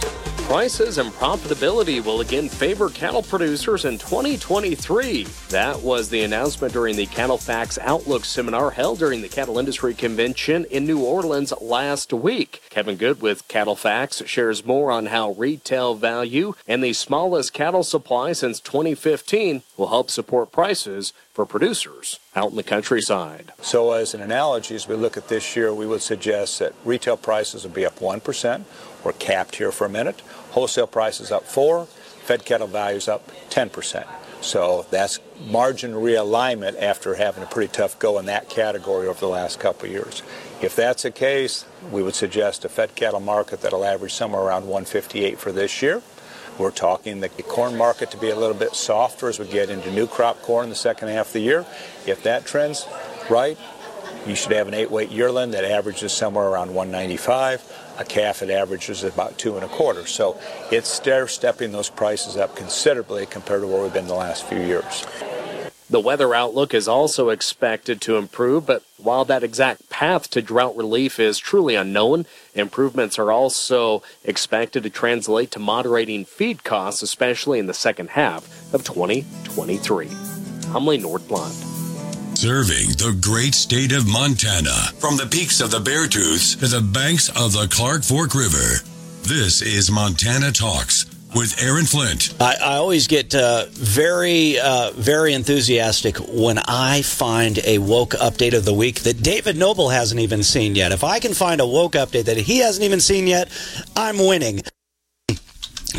Prices 0.46 0.98
and 0.98 1.10
profitability 1.10 2.02
will 2.02 2.20
again 2.20 2.48
favor 2.48 2.88
cattle 2.88 3.24
producers 3.24 3.84
in 3.84 3.98
2023. 3.98 5.24
That 5.48 5.80
was 5.80 6.08
the 6.08 6.22
announcement 6.22 6.72
during 6.72 6.94
the 6.94 7.08
CattleFax 7.08 7.78
Outlook 7.80 8.24
seminar 8.24 8.70
held 8.70 9.00
during 9.00 9.22
the 9.22 9.28
Cattle 9.28 9.58
Industry 9.58 9.92
Convention 9.92 10.64
in 10.66 10.86
New 10.86 11.02
Orleans 11.02 11.52
last 11.60 12.12
week. 12.12 12.62
Kevin 12.70 12.94
Good 12.94 13.20
with 13.20 13.48
CattleFax 13.48 14.28
shares 14.28 14.64
more 14.64 14.92
on 14.92 15.06
how 15.06 15.32
retail 15.32 15.96
value 15.96 16.54
and 16.68 16.82
the 16.82 16.92
smallest 16.92 17.52
cattle 17.52 17.82
supply 17.82 18.32
since 18.32 18.60
2015 18.60 19.64
will 19.76 19.88
help 19.88 20.12
support 20.12 20.52
prices 20.52 21.12
for 21.34 21.44
producers 21.44 22.20
out 22.36 22.50
in 22.50 22.56
the 22.56 22.62
countryside. 22.62 23.52
So, 23.60 23.92
as 23.92 24.14
an 24.14 24.22
analogy, 24.22 24.74
as 24.74 24.88
we 24.88 24.94
look 24.94 25.16
at 25.18 25.28
this 25.28 25.54
year, 25.56 25.74
we 25.74 25.86
would 25.86 26.00
suggest 26.00 26.60
that 26.60 26.72
retail 26.84 27.16
prices 27.16 27.64
will 27.64 27.72
be 27.72 27.84
up 27.84 27.98
1%. 27.98 28.64
We're 29.06 29.12
capped 29.12 29.54
here 29.54 29.70
for 29.70 29.84
a 29.84 29.88
minute. 29.88 30.20
Wholesale 30.50 30.88
prices 30.88 31.30
up 31.30 31.44
4 31.44 31.86
fed 31.86 32.44
cattle 32.44 32.66
values 32.66 33.06
up 33.06 33.30
10%. 33.50 34.04
So 34.40 34.84
that's 34.90 35.20
margin 35.46 35.92
realignment 35.92 36.82
after 36.82 37.14
having 37.14 37.44
a 37.44 37.46
pretty 37.46 37.72
tough 37.72 37.96
go 38.00 38.18
in 38.18 38.26
that 38.26 38.50
category 38.50 39.06
over 39.06 39.20
the 39.20 39.28
last 39.28 39.60
couple 39.60 39.88
years. 39.88 40.24
If 40.60 40.74
that's 40.74 41.04
the 41.04 41.12
case, 41.12 41.66
we 41.92 42.02
would 42.02 42.16
suggest 42.16 42.64
a 42.64 42.68
fed 42.68 42.96
cattle 42.96 43.20
market 43.20 43.60
that'll 43.60 43.84
average 43.84 44.12
somewhere 44.12 44.42
around 44.42 44.62
158 44.62 45.38
for 45.38 45.52
this 45.52 45.82
year. 45.82 46.02
We're 46.58 46.72
talking 46.72 47.20
the 47.20 47.28
corn 47.28 47.76
market 47.76 48.10
to 48.10 48.16
be 48.16 48.30
a 48.30 48.36
little 48.36 48.56
bit 48.56 48.74
softer 48.74 49.28
as 49.28 49.38
we 49.38 49.46
get 49.46 49.70
into 49.70 49.88
new 49.92 50.08
crop 50.08 50.42
corn 50.42 50.64
in 50.64 50.70
the 50.70 50.74
second 50.74 51.10
half 51.10 51.28
of 51.28 51.32
the 51.34 51.40
year. 51.40 51.64
If 52.06 52.24
that 52.24 52.44
trend's 52.44 52.88
right, 53.30 53.56
you 54.26 54.34
should 54.34 54.50
have 54.50 54.66
an 54.66 54.74
eight 54.74 54.90
weight 54.90 55.12
yearling 55.12 55.52
that 55.52 55.64
averages 55.64 56.12
somewhere 56.12 56.48
around 56.48 56.74
195 56.74 57.85
a 57.98 58.04
calf 58.04 58.42
it 58.42 58.50
averages 58.50 59.04
about 59.04 59.38
two 59.38 59.56
and 59.56 59.64
a 59.64 59.68
quarter. 59.68 60.06
So 60.06 60.38
it's 60.70 60.88
stair 60.88 61.28
stepping 61.28 61.72
those 61.72 61.90
prices 61.90 62.36
up 62.36 62.56
considerably 62.56 63.26
compared 63.26 63.62
to 63.62 63.66
where 63.66 63.82
we've 63.82 63.92
been 63.92 64.06
the 64.06 64.14
last 64.14 64.44
few 64.44 64.60
years. 64.60 65.06
The 65.88 66.00
weather 66.00 66.34
outlook 66.34 66.74
is 66.74 66.88
also 66.88 67.28
expected 67.28 68.00
to 68.02 68.16
improve, 68.16 68.66
but 68.66 68.82
while 68.96 69.24
that 69.26 69.44
exact 69.44 69.88
path 69.88 70.28
to 70.30 70.42
drought 70.42 70.76
relief 70.76 71.20
is 71.20 71.38
truly 71.38 71.76
unknown, 71.76 72.26
improvements 72.54 73.20
are 73.20 73.30
also 73.30 74.02
expected 74.24 74.82
to 74.82 74.90
translate 74.90 75.52
to 75.52 75.60
moderating 75.60 76.24
feed 76.24 76.64
costs, 76.64 77.02
especially 77.02 77.60
in 77.60 77.66
the 77.66 77.74
second 77.74 78.10
half 78.10 78.74
of 78.74 78.82
2023. 78.82 80.08
I'm 80.74 80.86
Lane 80.86 81.02
Nordlund. 81.02 81.75
Serving 82.36 82.88
the 82.98 83.18
great 83.18 83.54
state 83.54 83.92
of 83.92 84.06
Montana 84.06 84.92
from 84.98 85.16
the 85.16 85.24
peaks 85.24 85.62
of 85.62 85.70
the 85.70 85.78
Beartooths 85.78 86.60
to 86.60 86.66
the 86.66 86.82
banks 86.82 87.30
of 87.30 87.54
the 87.54 87.66
Clark 87.70 88.02
Fork 88.02 88.34
River. 88.34 88.82
This 89.22 89.62
is 89.62 89.90
Montana 89.90 90.52
Talks 90.52 91.06
with 91.34 91.58
Aaron 91.62 91.86
Flint. 91.86 92.34
I, 92.38 92.56
I 92.62 92.74
always 92.74 93.06
get 93.06 93.34
uh, 93.34 93.64
very, 93.70 94.60
uh, 94.60 94.90
very 94.96 95.32
enthusiastic 95.32 96.18
when 96.28 96.58
I 96.58 97.00
find 97.00 97.58
a 97.64 97.78
woke 97.78 98.10
update 98.10 98.52
of 98.52 98.66
the 98.66 98.74
week 98.74 99.00
that 99.00 99.22
David 99.22 99.56
Noble 99.56 99.88
hasn't 99.88 100.20
even 100.20 100.42
seen 100.42 100.74
yet. 100.74 100.92
If 100.92 101.04
I 101.04 101.20
can 101.20 101.32
find 101.32 101.62
a 101.62 101.66
woke 101.66 101.92
update 101.92 102.26
that 102.26 102.36
he 102.36 102.58
hasn't 102.58 102.84
even 102.84 103.00
seen 103.00 103.26
yet, 103.26 103.48
I'm 103.96 104.18
winning. 104.18 104.60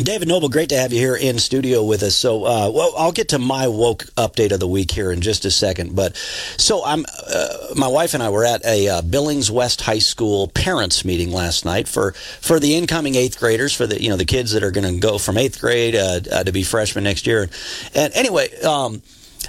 David 0.02 0.28
Noble, 0.28 0.48
great 0.48 0.68
to 0.68 0.76
have 0.76 0.92
you 0.92 1.00
here 1.00 1.16
in 1.16 1.40
studio 1.40 1.82
with 1.82 2.04
us. 2.04 2.14
So, 2.14 2.44
uh, 2.44 2.70
well, 2.72 2.92
I'll 2.96 3.10
get 3.10 3.30
to 3.30 3.38
my 3.40 3.66
woke 3.66 4.04
update 4.16 4.52
of 4.52 4.60
the 4.60 4.68
week 4.68 4.92
here 4.92 5.10
in 5.10 5.20
just 5.20 5.44
a 5.44 5.50
second. 5.50 5.96
But 5.96 6.16
so, 6.56 6.84
I'm 6.84 7.04
uh, 7.26 7.74
my 7.74 7.88
wife 7.88 8.14
and 8.14 8.22
I 8.22 8.30
were 8.30 8.44
at 8.44 8.64
a 8.64 8.88
uh, 8.88 9.02
Billings 9.02 9.50
West 9.50 9.80
High 9.80 9.98
School 9.98 10.48
parents 10.48 11.04
meeting 11.04 11.32
last 11.32 11.64
night 11.64 11.88
for 11.88 12.12
for 12.12 12.60
the 12.60 12.76
incoming 12.76 13.16
eighth 13.16 13.40
graders, 13.40 13.74
for 13.74 13.88
the 13.88 14.00
you 14.00 14.08
know 14.08 14.16
the 14.16 14.24
kids 14.24 14.52
that 14.52 14.62
are 14.62 14.70
going 14.70 14.86
to 14.86 15.00
go 15.00 15.18
from 15.18 15.36
eighth 15.36 15.60
grade 15.60 15.96
uh, 15.96 16.20
uh, 16.30 16.44
to 16.44 16.52
be 16.52 16.62
freshmen 16.62 17.02
next 17.02 17.26
year. 17.26 17.48
And 17.94 18.14
anyway. 18.14 18.56
Um, 18.60 19.02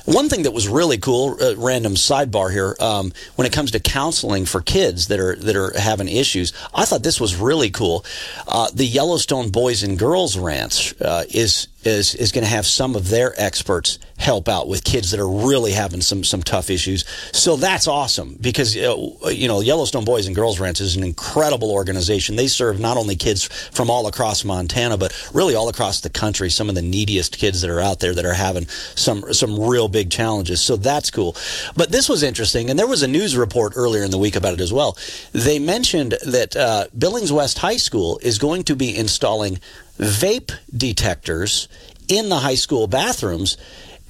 one 0.05 0.29
thing 0.29 0.43
that 0.43 0.51
was 0.51 0.67
really 0.67 0.97
cool, 0.97 1.37
uh, 1.41 1.55
random 1.57 1.95
sidebar 1.95 2.51
here, 2.51 2.75
um, 2.79 3.11
when 3.35 3.45
it 3.45 3.53
comes 3.53 3.71
to 3.71 3.79
counseling 3.79 4.45
for 4.45 4.61
kids 4.61 5.07
that 5.07 5.19
are 5.19 5.35
that 5.35 5.55
are 5.55 5.77
having 5.77 6.07
issues, 6.07 6.53
I 6.73 6.85
thought 6.85 7.03
this 7.03 7.19
was 7.19 7.35
really 7.35 7.69
cool. 7.69 8.05
Uh, 8.47 8.69
the 8.73 8.85
Yellowstone 8.85 9.49
Boys 9.49 9.83
and 9.83 9.97
Girls 9.97 10.37
Ranch 10.37 10.95
uh, 11.01 11.23
is 11.29 11.67
is 11.83 12.15
is 12.15 12.31
going 12.31 12.43
to 12.43 12.49
have 12.49 12.65
some 12.65 12.95
of 12.95 13.09
their 13.09 13.33
experts 13.37 13.99
help 14.17 14.49
out 14.49 14.67
with 14.67 14.83
kids 14.83 15.11
that 15.11 15.19
are 15.19 15.29
really 15.29 15.71
having 15.71 16.01
some 16.01 16.23
some 16.23 16.43
tough 16.43 16.69
issues. 16.69 17.05
So 17.31 17.55
that's 17.55 17.87
awesome 17.87 18.37
because 18.39 18.75
uh, 18.75 19.29
you 19.29 19.47
know 19.47 19.61
Yellowstone 19.61 20.03
Boys 20.03 20.27
and 20.27 20.35
Girls 20.35 20.59
Ranch 20.59 20.81
is 20.81 20.95
an 20.95 21.03
incredible 21.03 21.71
organization. 21.71 22.35
They 22.35 22.47
serve 22.47 22.79
not 22.79 22.97
only 22.97 23.15
kids 23.15 23.45
from 23.71 23.89
all 23.89 24.07
across 24.07 24.43
Montana, 24.43 24.97
but 24.97 25.13
really 25.33 25.55
all 25.55 25.69
across 25.69 26.01
the 26.01 26.09
country. 26.09 26.49
Some 26.49 26.69
of 26.69 26.75
the 26.75 26.81
neediest 26.81 27.37
kids 27.37 27.61
that 27.61 27.69
are 27.69 27.79
out 27.79 27.99
there 27.99 28.13
that 28.13 28.25
are 28.25 28.33
having 28.33 28.67
some 28.67 29.33
some 29.33 29.59
real 29.59 29.87
big 29.87 30.11
challenges. 30.11 30.61
So 30.61 30.75
that's 30.75 31.09
cool. 31.11 31.35
But 31.75 31.91
this 31.91 32.09
was 32.09 32.23
interesting, 32.23 32.69
and 32.69 32.77
there 32.77 32.87
was 32.87 33.03
a 33.03 33.07
news 33.07 33.37
report 33.37 33.73
earlier 33.75 34.03
in 34.03 34.11
the 34.11 34.17
week 34.17 34.35
about 34.35 34.53
it 34.53 34.61
as 34.61 34.73
well. 34.73 34.97
They 35.31 35.59
mentioned 35.59 36.15
that 36.25 36.55
uh, 36.55 36.87
Billings 36.97 37.31
West 37.31 37.59
High 37.59 37.77
School 37.77 38.19
is 38.21 38.37
going 38.37 38.63
to 38.63 38.75
be 38.75 38.95
installing 38.95 39.59
vape 39.99 40.51
detectors 40.75 41.67
in 42.07 42.29
the 42.29 42.37
high 42.37 42.55
school 42.55 42.87
bathrooms 42.87 43.57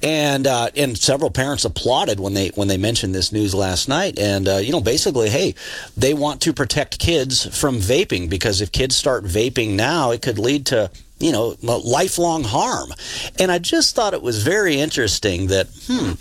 and 0.02 0.46
uh, 0.46 0.70
and 0.76 0.96
several 0.96 1.30
parents 1.30 1.64
applauded 1.64 2.20
when 2.20 2.34
they 2.34 2.48
when 2.48 2.68
they 2.68 2.76
mentioned 2.76 3.14
this 3.14 3.32
news 3.32 3.54
last 3.54 3.88
night. 3.88 4.18
And 4.18 4.48
uh, 4.48 4.56
you 4.56 4.72
know, 4.72 4.80
basically, 4.80 5.28
hey, 5.28 5.54
they 5.96 6.14
want 6.14 6.40
to 6.42 6.52
protect 6.52 6.98
kids 6.98 7.44
from 7.58 7.76
vaping 7.76 8.30
because 8.30 8.60
if 8.60 8.72
kids 8.72 8.96
start 8.96 9.24
vaping 9.24 9.74
now, 9.74 10.10
it 10.10 10.22
could 10.22 10.38
lead 10.38 10.66
to 10.66 10.90
you 11.18 11.32
know 11.32 11.56
lifelong 11.60 12.44
harm. 12.44 12.90
And 13.38 13.52
I 13.52 13.58
just 13.58 13.94
thought 13.94 14.14
it 14.14 14.22
was 14.22 14.42
very 14.42 14.80
interesting 14.80 15.48
that 15.48 15.68
hmm, 15.86 16.12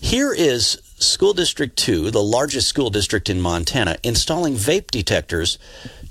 here 0.00 0.32
is 0.32 0.80
School 0.98 1.34
District 1.34 1.76
Two, 1.76 2.10
the 2.10 2.22
largest 2.22 2.68
school 2.68 2.90
district 2.90 3.28
in 3.28 3.40
Montana, 3.40 3.96
installing 4.02 4.54
vape 4.54 4.90
detectors 4.90 5.58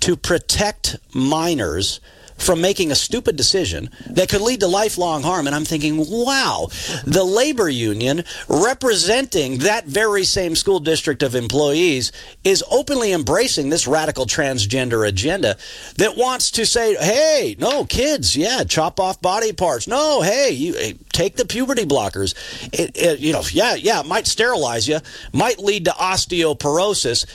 to 0.02 0.16
protect 0.16 0.98
minors 1.14 2.00
from 2.38 2.62
making 2.62 2.92
a 2.92 2.96
stupid 2.96 3.36
decision 3.36 3.90
that 4.10 4.30
could 4.30 4.42
lead 4.42 4.60
to 4.60 4.68
lifelong 4.68 5.24
harm. 5.24 5.48
And 5.48 5.56
I'm 5.56 5.66
thinking, 5.66 5.98
wow, 5.98 6.68
the 7.06 7.24
labor 7.24 7.70
union 7.70 8.24
representing 8.48 9.60
that 9.60 9.86
very 9.86 10.26
same 10.26 10.56
school 10.56 10.80
district 10.80 11.24
of 11.24 11.36
employees 11.36 12.12
is 12.44 12.64
openly 12.70 13.14
embracing 13.14 13.70
this 13.70 13.88
radical 13.88 14.26
transgender 14.26 15.08
agenda 15.08 15.58
that 15.98 16.18
wants 16.18 16.52
to 16.52 16.66
say, 16.66 16.96
hey, 16.96 17.56
no, 17.58 17.86
kids, 17.86 18.36
yeah, 18.36 18.64
chop 18.64 19.00
off 19.00 19.22
body 19.22 19.54
parts. 19.54 19.88
No, 19.88 20.22
hey, 20.22 20.52
you 20.52 20.76
eh, 20.78 20.94
take 21.14 21.38
the 21.38 21.46
puberty 21.46 21.86
blockers. 21.86 22.36
It, 22.74 22.92
it, 22.96 23.20
you 23.20 23.32
know, 23.34 23.44
yeah, 23.52 23.76
yeah, 23.76 24.02
it 24.02 24.06
might 24.06 24.28
sterilize 24.28 24.88
you, 24.88 25.00
might 25.32 25.60
lead 25.60 25.86
to 25.86 25.92
osteoporosis, 25.92 27.26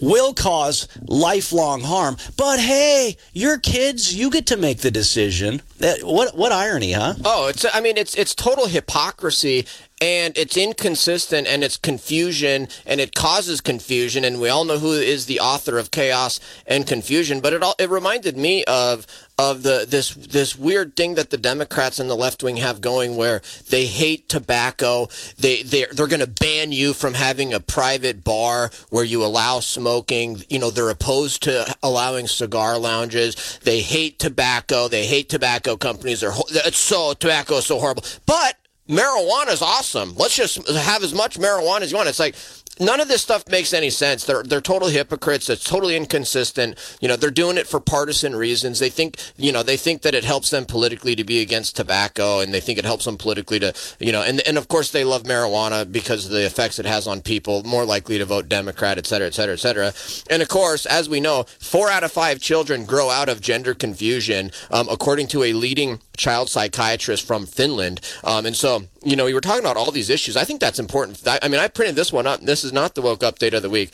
will 0.00 0.32
cause 0.32 0.88
lifelong 1.06 1.80
harm. 1.80 2.16
But 2.36 2.60
hey, 2.60 3.16
your 3.32 3.58
kids, 3.58 4.14
you 4.14 4.30
get 4.30 4.43
to 4.46 4.56
make 4.56 4.78
the 4.78 4.90
decision. 4.90 5.62
That, 5.78 6.02
What 6.02 6.36
what 6.36 6.52
irony, 6.52 6.92
huh? 6.92 7.14
Oh, 7.24 7.48
it's 7.48 7.64
I 7.74 7.80
mean 7.80 7.96
it's 7.96 8.14
it's 8.14 8.34
total 8.34 8.66
hypocrisy 8.66 9.66
and 10.04 10.36
it's 10.36 10.58
inconsistent 10.58 11.46
and 11.46 11.64
it's 11.64 11.78
confusion 11.78 12.68
and 12.84 13.00
it 13.00 13.14
causes 13.14 13.62
confusion 13.62 14.22
and 14.22 14.38
we 14.38 14.50
all 14.50 14.66
know 14.66 14.78
who 14.78 14.92
is 14.92 15.24
the 15.24 15.40
author 15.40 15.78
of 15.78 15.90
chaos 15.90 16.40
and 16.66 16.86
confusion 16.86 17.40
but 17.40 17.54
it 17.54 17.62
all 17.62 17.74
it 17.78 17.88
reminded 17.88 18.36
me 18.36 18.62
of 18.64 19.06
of 19.38 19.62
the 19.62 19.86
this 19.88 20.10
this 20.10 20.56
weird 20.56 20.94
thing 20.94 21.14
that 21.14 21.30
the 21.30 21.38
Democrats 21.38 21.98
and 21.98 22.08
the 22.08 22.14
left 22.14 22.42
wing 22.42 22.58
have 22.58 22.80
going 22.80 23.16
where 23.16 23.42
they 23.70 23.86
hate 23.86 24.28
tobacco. 24.28 25.08
They 25.38 25.62
they 25.62 25.86
they're 25.90 26.06
going 26.06 26.20
to 26.20 26.26
ban 26.26 26.70
you 26.70 26.92
from 26.92 27.14
having 27.14 27.52
a 27.52 27.58
private 27.58 28.22
bar 28.22 28.70
where 28.90 29.04
you 29.04 29.24
allow 29.24 29.60
smoking. 29.60 30.44
You 30.48 30.60
know 30.60 30.70
they're 30.70 30.90
opposed 30.90 31.42
to 31.44 31.74
allowing 31.82 32.28
cigar 32.28 32.78
lounges. 32.78 33.58
They 33.64 33.80
hate 33.80 34.18
tobacco. 34.18 34.86
They 34.86 35.06
hate 35.06 35.28
tobacco 35.28 35.76
companies. 35.76 36.20
They're 36.20 36.32
it's 36.48 36.78
so 36.78 37.14
tobacco 37.14 37.56
is 37.56 37.66
so 37.66 37.80
horrible. 37.80 38.04
But 38.26 38.56
marijuana 38.88 39.52
is 39.52 39.62
awesome. 39.62 40.14
Let's 40.16 40.36
just 40.36 40.68
have 40.68 41.02
as 41.02 41.14
much 41.14 41.38
marijuana 41.38 41.82
as 41.82 41.90
you 41.90 41.96
want. 41.96 42.08
It's 42.08 42.18
like 42.18 42.34
none 42.80 43.00
of 43.00 43.08
this 43.08 43.22
stuff 43.22 43.48
makes 43.48 43.72
any 43.72 43.90
sense. 43.90 44.24
They're 44.24 44.42
they're 44.42 44.60
total 44.60 44.88
hypocrites. 44.88 45.48
It's 45.48 45.64
totally 45.64 45.96
inconsistent. 45.96 46.76
You 47.00 47.08
know, 47.08 47.16
they're 47.16 47.30
doing 47.30 47.56
it 47.56 47.66
for 47.66 47.80
partisan 47.80 48.34
reasons. 48.34 48.78
They 48.78 48.90
think, 48.90 49.16
you 49.36 49.52
know, 49.52 49.62
they 49.62 49.76
think 49.76 50.02
that 50.02 50.14
it 50.14 50.24
helps 50.24 50.50
them 50.50 50.64
politically 50.64 51.14
to 51.16 51.24
be 51.24 51.40
against 51.40 51.76
tobacco, 51.76 52.40
and 52.40 52.52
they 52.52 52.60
think 52.60 52.78
it 52.78 52.84
helps 52.84 53.04
them 53.04 53.16
politically 53.16 53.60
to, 53.60 53.72
you 53.98 54.12
know, 54.12 54.22
and 54.22 54.40
and 54.40 54.58
of 54.58 54.68
course 54.68 54.90
they 54.90 55.04
love 55.04 55.22
marijuana 55.22 55.90
because 55.90 56.26
of 56.26 56.32
the 56.32 56.44
effects 56.44 56.78
it 56.78 56.86
has 56.86 57.06
on 57.06 57.22
people, 57.22 57.62
more 57.62 57.84
likely 57.84 58.18
to 58.18 58.24
vote 58.24 58.48
Democrat, 58.48 58.98
et 58.98 59.06
cetera, 59.06 59.28
et 59.28 59.34
cetera, 59.34 59.54
et 59.54 59.60
cetera. 59.60 59.92
And 60.28 60.42
of 60.42 60.48
course, 60.48 60.84
as 60.86 61.08
we 61.08 61.20
know, 61.20 61.44
four 61.58 61.88
out 61.88 62.04
of 62.04 62.12
five 62.12 62.40
children 62.40 62.84
grow 62.84 63.08
out 63.08 63.28
of 63.28 63.40
gender 63.40 63.74
confusion, 63.74 64.50
um, 64.70 64.88
according 64.90 65.28
to 65.28 65.44
a 65.44 65.52
leading 65.52 66.00
child 66.16 66.48
psychiatrist 66.48 67.26
from 67.26 67.46
Finland. 67.46 68.00
Um, 68.22 68.46
and 68.46 68.56
so, 68.56 68.84
you 69.02 69.16
know, 69.16 69.24
we 69.24 69.34
were 69.34 69.40
talking 69.40 69.60
about 69.60 69.76
all 69.76 69.90
these 69.90 70.10
issues. 70.10 70.36
I 70.36 70.44
think 70.44 70.60
that's 70.60 70.78
important. 70.78 71.22
I 71.26 71.48
mean, 71.48 71.60
I 71.60 71.68
printed 71.68 71.96
this 71.96 72.12
one 72.12 72.26
up. 72.26 72.40
This 72.40 72.64
is 72.64 72.72
not 72.72 72.94
the 72.94 73.02
woke 73.02 73.20
update 73.20 73.54
of 73.54 73.62
the 73.62 73.70
week. 73.70 73.90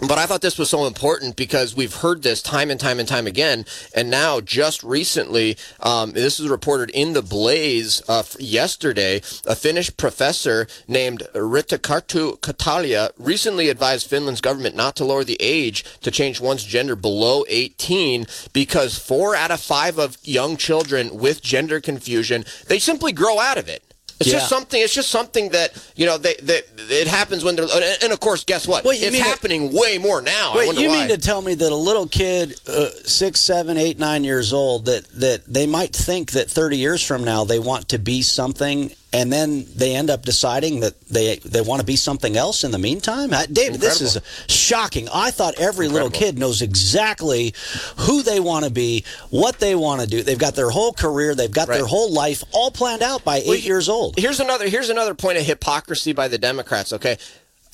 But 0.00 0.18
I 0.18 0.26
thought 0.26 0.40
this 0.40 0.58
was 0.58 0.68
so 0.68 0.86
important 0.86 1.36
because 1.36 1.76
we've 1.76 1.94
heard 1.94 2.22
this 2.22 2.42
time 2.42 2.68
and 2.68 2.80
time 2.80 2.98
and 2.98 3.08
time 3.08 3.28
again. 3.28 3.64
And 3.94 4.10
now, 4.10 4.40
just 4.40 4.82
recently, 4.82 5.56
um, 5.78 6.10
this 6.12 6.40
was 6.40 6.48
reported 6.48 6.90
in 6.90 7.12
the 7.12 7.22
Blaze 7.22 8.02
uh, 8.08 8.24
yesterday. 8.40 9.18
A 9.46 9.54
Finnish 9.54 9.96
professor 9.96 10.66
named 10.88 11.22
Riittakerttu 11.32 12.40
Kaltiala 12.40 13.12
recently 13.18 13.68
advised 13.68 14.08
Finland's 14.08 14.40
government 14.40 14.74
not 14.74 14.96
to 14.96 15.04
lower 15.04 15.22
the 15.22 15.38
age 15.38 15.84
to 16.00 16.10
change 16.10 16.40
one's 16.40 16.64
gender 16.64 16.96
below 16.96 17.44
18 17.48 18.26
because 18.52 18.98
four 18.98 19.36
out 19.36 19.52
of 19.52 19.60
five 19.60 19.96
of 19.98 20.18
young 20.24 20.56
children 20.56 21.16
with 21.16 21.40
gender 21.40 21.80
confusion, 21.80 22.44
they 22.66 22.80
simply 22.80 23.12
grow 23.12 23.38
out 23.38 23.58
of 23.58 23.68
it. 23.68 23.83
It's 24.20 24.28
yeah. 24.28 24.38
just 24.38 24.48
something. 24.48 24.80
It's 24.80 24.94
just 24.94 25.10
something 25.10 25.50
that 25.50 25.72
you 25.96 26.06
know. 26.06 26.18
They, 26.18 26.34
they 26.34 26.62
it 26.76 27.08
happens 27.08 27.42
when 27.42 27.56
they're. 27.56 27.66
And 28.02 28.12
of 28.12 28.20
course, 28.20 28.44
guess 28.44 28.66
what? 28.66 28.84
Wait, 28.84 29.02
it's 29.02 29.18
happening 29.18 29.72
that, 29.72 29.80
way 29.80 29.98
more 29.98 30.22
now. 30.22 30.54
Wait, 30.54 30.78
you 30.78 30.88
why. 30.88 31.00
mean 31.00 31.08
to 31.08 31.18
tell 31.18 31.42
me 31.42 31.54
that 31.54 31.72
a 31.72 31.76
little 31.76 32.06
kid, 32.06 32.54
uh, 32.68 32.90
six, 33.04 33.40
seven, 33.40 33.76
eight, 33.76 33.98
nine 33.98 34.22
years 34.22 34.52
old, 34.52 34.86
that 34.86 35.08
that 35.14 35.44
they 35.46 35.66
might 35.66 35.92
think 35.92 36.32
that 36.32 36.48
thirty 36.48 36.76
years 36.76 37.02
from 37.02 37.24
now 37.24 37.44
they 37.44 37.58
want 37.58 37.88
to 37.88 37.98
be 37.98 38.22
something, 38.22 38.92
and 39.14 39.32
then 39.32 39.64
they 39.76 39.94
end 39.94 40.10
up 40.10 40.22
deciding 40.22 40.80
that 40.80 41.00
they 41.02 41.36
they 41.36 41.60
want 41.60 41.78
to 41.78 41.86
be 41.86 41.94
something 41.94 42.36
else 42.36 42.64
in 42.64 42.72
the 42.72 42.78
meantime. 42.78 43.30
David, 43.30 43.80
this 43.80 44.00
is 44.00 44.20
shocking. 44.48 45.08
I 45.14 45.30
thought 45.30 45.54
every 45.56 45.86
Incredible. 45.86 46.10
little 46.10 46.26
kid 46.26 46.36
knows 46.36 46.62
exactly 46.62 47.54
who 47.98 48.22
they 48.22 48.40
want 48.40 48.64
to 48.64 48.72
be, 48.72 49.04
what 49.30 49.60
they 49.60 49.76
want 49.76 50.00
to 50.00 50.08
do. 50.08 50.24
They've 50.24 50.36
got 50.36 50.56
their 50.56 50.68
whole 50.68 50.92
career, 50.92 51.36
they've 51.36 51.50
got 51.50 51.68
right. 51.68 51.76
their 51.76 51.86
whole 51.86 52.12
life 52.12 52.42
all 52.50 52.72
planned 52.72 53.02
out 53.02 53.24
by 53.24 53.40
well, 53.46 53.54
eight 53.54 53.64
years 53.64 53.88
old. 53.88 54.18
Here's 54.18 54.40
another 54.40 54.68
here's 54.68 54.90
another 54.90 55.14
point 55.14 55.38
of 55.38 55.44
hypocrisy 55.44 56.12
by 56.12 56.26
the 56.26 56.38
Democrats. 56.38 56.92
Okay, 56.92 57.16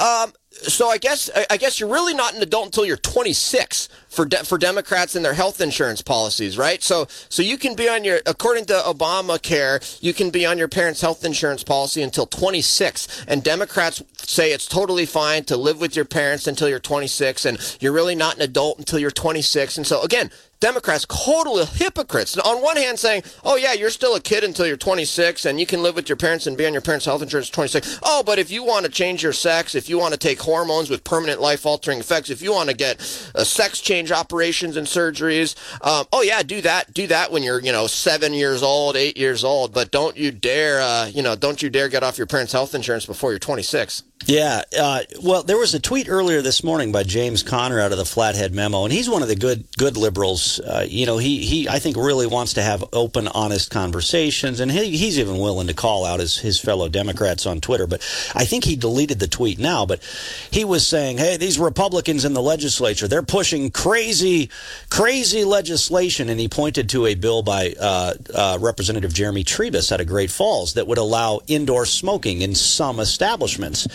um, 0.01 0.33
so 0.51 0.89
I 0.89 0.99
guess 0.99 1.31
I 1.49 1.57
guess 1.57 1.79
you're 1.79 1.89
really 1.89 2.13
not 2.13 2.35
an 2.35 2.43
adult 2.43 2.67
until 2.67 2.85
you're 2.85 2.97
26 2.97 3.89
for 4.09 4.25
de- 4.25 4.45
for 4.45 4.59
Democrats 4.59 5.15
and 5.15 5.25
their 5.25 5.35
health 5.35 5.61
insurance 5.61 6.03
policies, 6.03 6.59
right? 6.59 6.83
So 6.83 7.07
so 7.29 7.43
you 7.43 7.57
can 7.57 7.75
be 7.75 7.89
on 7.89 8.05
your 8.05 8.21
according 8.27 8.67
to 8.67 8.75
Obamacare, 8.75 10.03
you 10.03 10.13
can 10.13 10.31
be 10.31 10.45
on 10.45 10.59
your 10.59 10.69
parents' 10.69 11.01
health 11.01 11.25
insurance 11.25 11.63
policy 11.63 12.03
until 12.03 12.27
26, 12.27 13.25
and 13.29 13.43
Democrats 13.45 14.03
say 14.19 14.53
it's 14.53 14.67
totally 14.67 15.07
fine 15.07 15.45
to 15.45 15.57
live 15.57 15.81
with 15.81 15.95
your 15.95 16.05
parents 16.05 16.47
until 16.47 16.69
you're 16.69 16.81
26, 16.81 17.45
and 17.45 17.77
you're 17.81 17.93
really 17.93 18.15
not 18.17 18.37
an 18.37 18.43
adult 18.43 18.79
until 18.79 18.99
you're 18.99 19.11
26. 19.11 19.77
And 19.77 19.87
so 19.87 20.03
again, 20.03 20.31
Democrats 20.61 21.07
total 21.09 21.65
hypocrites. 21.65 22.37
On 22.37 22.63
one 22.63 22.77
hand, 22.77 22.99
saying, 22.99 23.23
"Oh 23.45 23.57
yeah, 23.57 23.73
you're 23.73 23.89
still 23.89 24.15
a 24.15 24.21
kid 24.21 24.45
until 24.45 24.67
you're 24.67 24.77
26, 24.77 25.47
and 25.47 25.59
you 25.59 25.65
can 25.65 25.83
live 25.83 25.95
with 25.95 26.09
your 26.09 26.17
parents 26.17 26.47
and 26.47 26.55
be 26.55 26.67
on 26.67 26.75
your 26.75 26.83
parents' 26.83 27.07
health 27.07 27.23
insurance 27.23 27.49
26." 27.49 27.99
Oh, 28.03 28.23
but 28.23 28.39
if 28.39 28.51
you 28.51 28.63
want 28.63 28.85
to 28.85 28.93
change 28.93 29.23
your 29.23 29.33
sex, 29.33 29.75
if 29.75 29.89
you 29.89 29.99
want 29.99 30.13
to 30.13 30.19
take 30.19 30.39
hormones 30.43 30.91
with 30.91 31.03
permanent 31.03 31.41
life-altering 31.41 31.99
effects, 32.01 32.29
if 32.29 32.43
you 32.43 32.53
want 32.53 32.69
to 32.69 32.77
get 32.77 33.01
a 33.35 33.45
sex 33.47 33.81
change 33.81 34.13
operations 34.13 34.77
and 34.77 34.87
surgeries, 34.87 35.55
um, 35.81 36.07
oh 36.13 36.21
yeah, 36.21 36.43
do 36.43 36.61
that. 36.61 36.93
Do 36.93 37.07
that 37.07 37.33
when 37.33 37.43
you're, 37.43 37.61
you 37.61 37.73
know, 37.73 37.87
seven 37.87 38.35
years 38.35 38.63
old, 38.63 38.97
eight 38.97 39.17
years 39.17 39.43
old. 39.43 39.73
But 39.73 39.91
don't 39.91 40.17
you 40.17 40.31
dare, 40.31 40.83
uh, 40.83 41.07
you 41.07 41.23
know, 41.23 41.37
don't 41.37 41.63
you 41.63 41.71
dare 41.71 41.89
get 41.89 42.03
off 42.03 42.19
your 42.19 42.27
parents' 42.27 42.53
health 42.53 42.75
insurance 42.75 43.07
before 43.07 43.31
you're 43.33 43.39
26. 43.39 44.03
Yeah, 44.27 44.63
uh, 44.79 45.01
well, 45.23 45.43
there 45.43 45.57
was 45.57 45.75
a 45.75 45.81
tweet 45.81 46.09
earlier 46.09 46.43
this 46.43 46.63
morning 46.63 46.93
by 46.93 47.05
James 47.05 47.43
Conner 47.43 47.81
out 47.81 47.91
of 47.91 47.97
the 47.99 48.05
Flathead 48.05 48.53
Memo, 48.53 48.85
and 48.85 48.93
he's 48.93 49.09
one 49.09 49.23
of 49.23 49.29
the 49.29 49.35
good 49.35 49.65
good 49.79 49.97
liberals. 49.97 50.61
Uh, 50.61 50.85
you 50.87 51.07
know, 51.07 51.17
he 51.17 51.39
he 51.39 51.69
I 51.69 51.79
think 51.79 51.97
really 51.97 52.27
wants 52.27 52.53
to 52.55 52.63
have 52.63 52.85
open, 52.93 53.29
honest 53.29 53.71
conversations, 53.71 54.61
and 54.61 54.71
he, 54.71 54.97
he's 54.99 55.19
even 55.19 55.39
willing 55.39 55.69
to 55.69 55.75
call 55.75 56.05
out 56.05 56.21
his 56.21 56.37
his 56.37 56.61
fellow 56.61 56.89
Democrats 56.91 57.47
on 57.47 57.61
Twitter. 57.63 57.87
But 57.87 58.03
I 58.35 58.45
think 58.45 58.65
he 58.65 58.77
deleted 58.77 59.21
the 59.21 59.27
tweet 59.27 59.59
now. 59.59 59.87
But 59.87 60.03
he 60.51 60.67
was 60.67 60.87
saying, 60.87 61.17
"Hey, 61.17 61.39
these 61.39 61.59
Republicans 61.59 62.27
in 62.27 62.35
the 62.35 62.43
legislature, 62.43 63.09
they're 63.09 63.23
pushing 63.23 63.71
crazy, 63.71 64.51
crazy 64.91 65.45
legislation," 65.45 66.29
and 66.29 66.39
he 66.39 66.47
pointed 66.47 66.91
to 66.91 67.07
a 67.07 67.15
bill 67.15 67.43
by 67.43 67.75
uh, 67.81 68.15
uh 68.35 68.59
Representative 68.61 69.15
Jeremy 69.15 69.45
Trebas 69.45 69.91
out 69.91 70.01
of 70.03 70.07
Great 70.07 70.31
Falls 70.31 70.75
that 70.75 70.87
would 70.87 70.99
allow 70.99 71.41
indoor 71.49 71.87
smoking 71.87 72.43
in 72.43 72.55
some 72.55 73.01
establishments. 73.01 73.89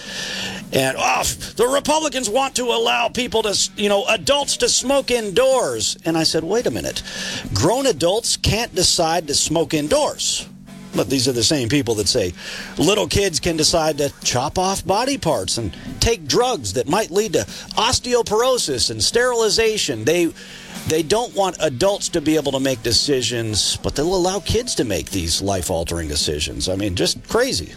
And 0.73 0.97
oh, 0.99 1.23
the 1.55 1.67
Republicans 1.67 2.29
want 2.29 2.55
to 2.55 2.65
allow 2.65 3.07
people 3.09 3.43
to, 3.43 3.69
you 3.77 3.89
know, 3.89 4.05
adults 4.07 4.57
to 4.57 4.69
smoke 4.69 5.11
indoors. 5.11 5.97
And 6.05 6.17
I 6.17 6.23
said, 6.23 6.43
wait 6.43 6.67
a 6.67 6.71
minute. 6.71 7.01
Grown 7.53 7.85
adults 7.85 8.37
can't 8.37 8.73
decide 8.75 9.27
to 9.27 9.35
smoke 9.35 9.73
indoors. 9.73 10.47
But 10.95 11.09
these 11.09 11.27
are 11.27 11.33
the 11.33 11.43
same 11.43 11.67
people 11.67 11.95
that 11.95 12.07
say 12.07 12.33
little 12.77 13.07
kids 13.07 13.39
can 13.39 13.57
decide 13.57 13.97
to 13.97 14.13
chop 14.23 14.57
off 14.57 14.85
body 14.85 15.17
parts 15.17 15.57
and 15.57 15.75
take 15.99 16.25
drugs 16.25 16.73
that 16.73 16.87
might 16.87 17.11
lead 17.11 17.33
to 17.33 17.39
osteoporosis 17.75 18.89
and 18.91 19.03
sterilization. 19.03 20.05
They 20.05 20.33
they 20.87 21.03
don't 21.03 21.33
want 21.35 21.57
adults 21.61 22.09
to 22.09 22.21
be 22.21 22.35
able 22.35 22.51
to 22.53 22.59
make 22.59 22.83
decisions, 22.83 23.75
but 23.77 23.95
they'll 23.95 24.15
allow 24.15 24.39
kids 24.39 24.75
to 24.75 24.85
make 24.85 25.09
these 25.09 25.41
life 25.41 25.71
altering 25.71 26.07
decisions. 26.07 26.69
I 26.69 26.75
mean, 26.75 26.95
just 26.95 27.27
crazy. 27.27 27.73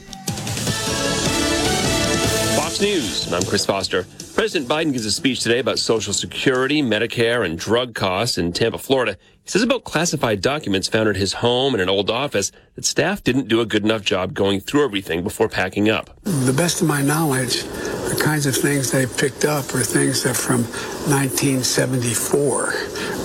News. 2.80 3.32
I'm 3.32 3.42
Chris 3.42 3.66
Foster. 3.66 4.04
President 4.38 4.70
Biden 4.70 4.92
gives 4.92 5.04
a 5.04 5.10
speech 5.10 5.40
today 5.40 5.58
about 5.58 5.80
Social 5.80 6.12
Security, 6.12 6.80
Medicare, 6.80 7.44
and 7.44 7.58
drug 7.58 7.96
costs 7.96 8.38
in 8.38 8.52
Tampa, 8.52 8.78
Florida. 8.78 9.18
He 9.42 9.50
says 9.50 9.62
about 9.62 9.82
classified 9.82 10.40
documents 10.42 10.86
found 10.86 11.08
at 11.08 11.16
his 11.16 11.32
home 11.32 11.74
and 11.74 11.82
an 11.82 11.88
old 11.88 12.08
office 12.08 12.52
that 12.76 12.84
staff 12.84 13.24
didn't 13.24 13.48
do 13.48 13.60
a 13.60 13.66
good 13.66 13.82
enough 13.82 14.02
job 14.02 14.34
going 14.34 14.60
through 14.60 14.84
everything 14.84 15.24
before 15.24 15.48
packing 15.48 15.88
up. 15.88 16.10
The 16.22 16.52
best 16.52 16.80
of 16.80 16.86
my 16.86 17.02
knowledge, 17.02 17.64
the 17.64 18.20
kinds 18.22 18.46
of 18.46 18.54
things 18.54 18.92
they 18.92 19.06
picked 19.06 19.44
up 19.44 19.74
are 19.74 19.82
things 19.82 20.22
that 20.22 20.36
from 20.36 20.62
1974 21.10 22.74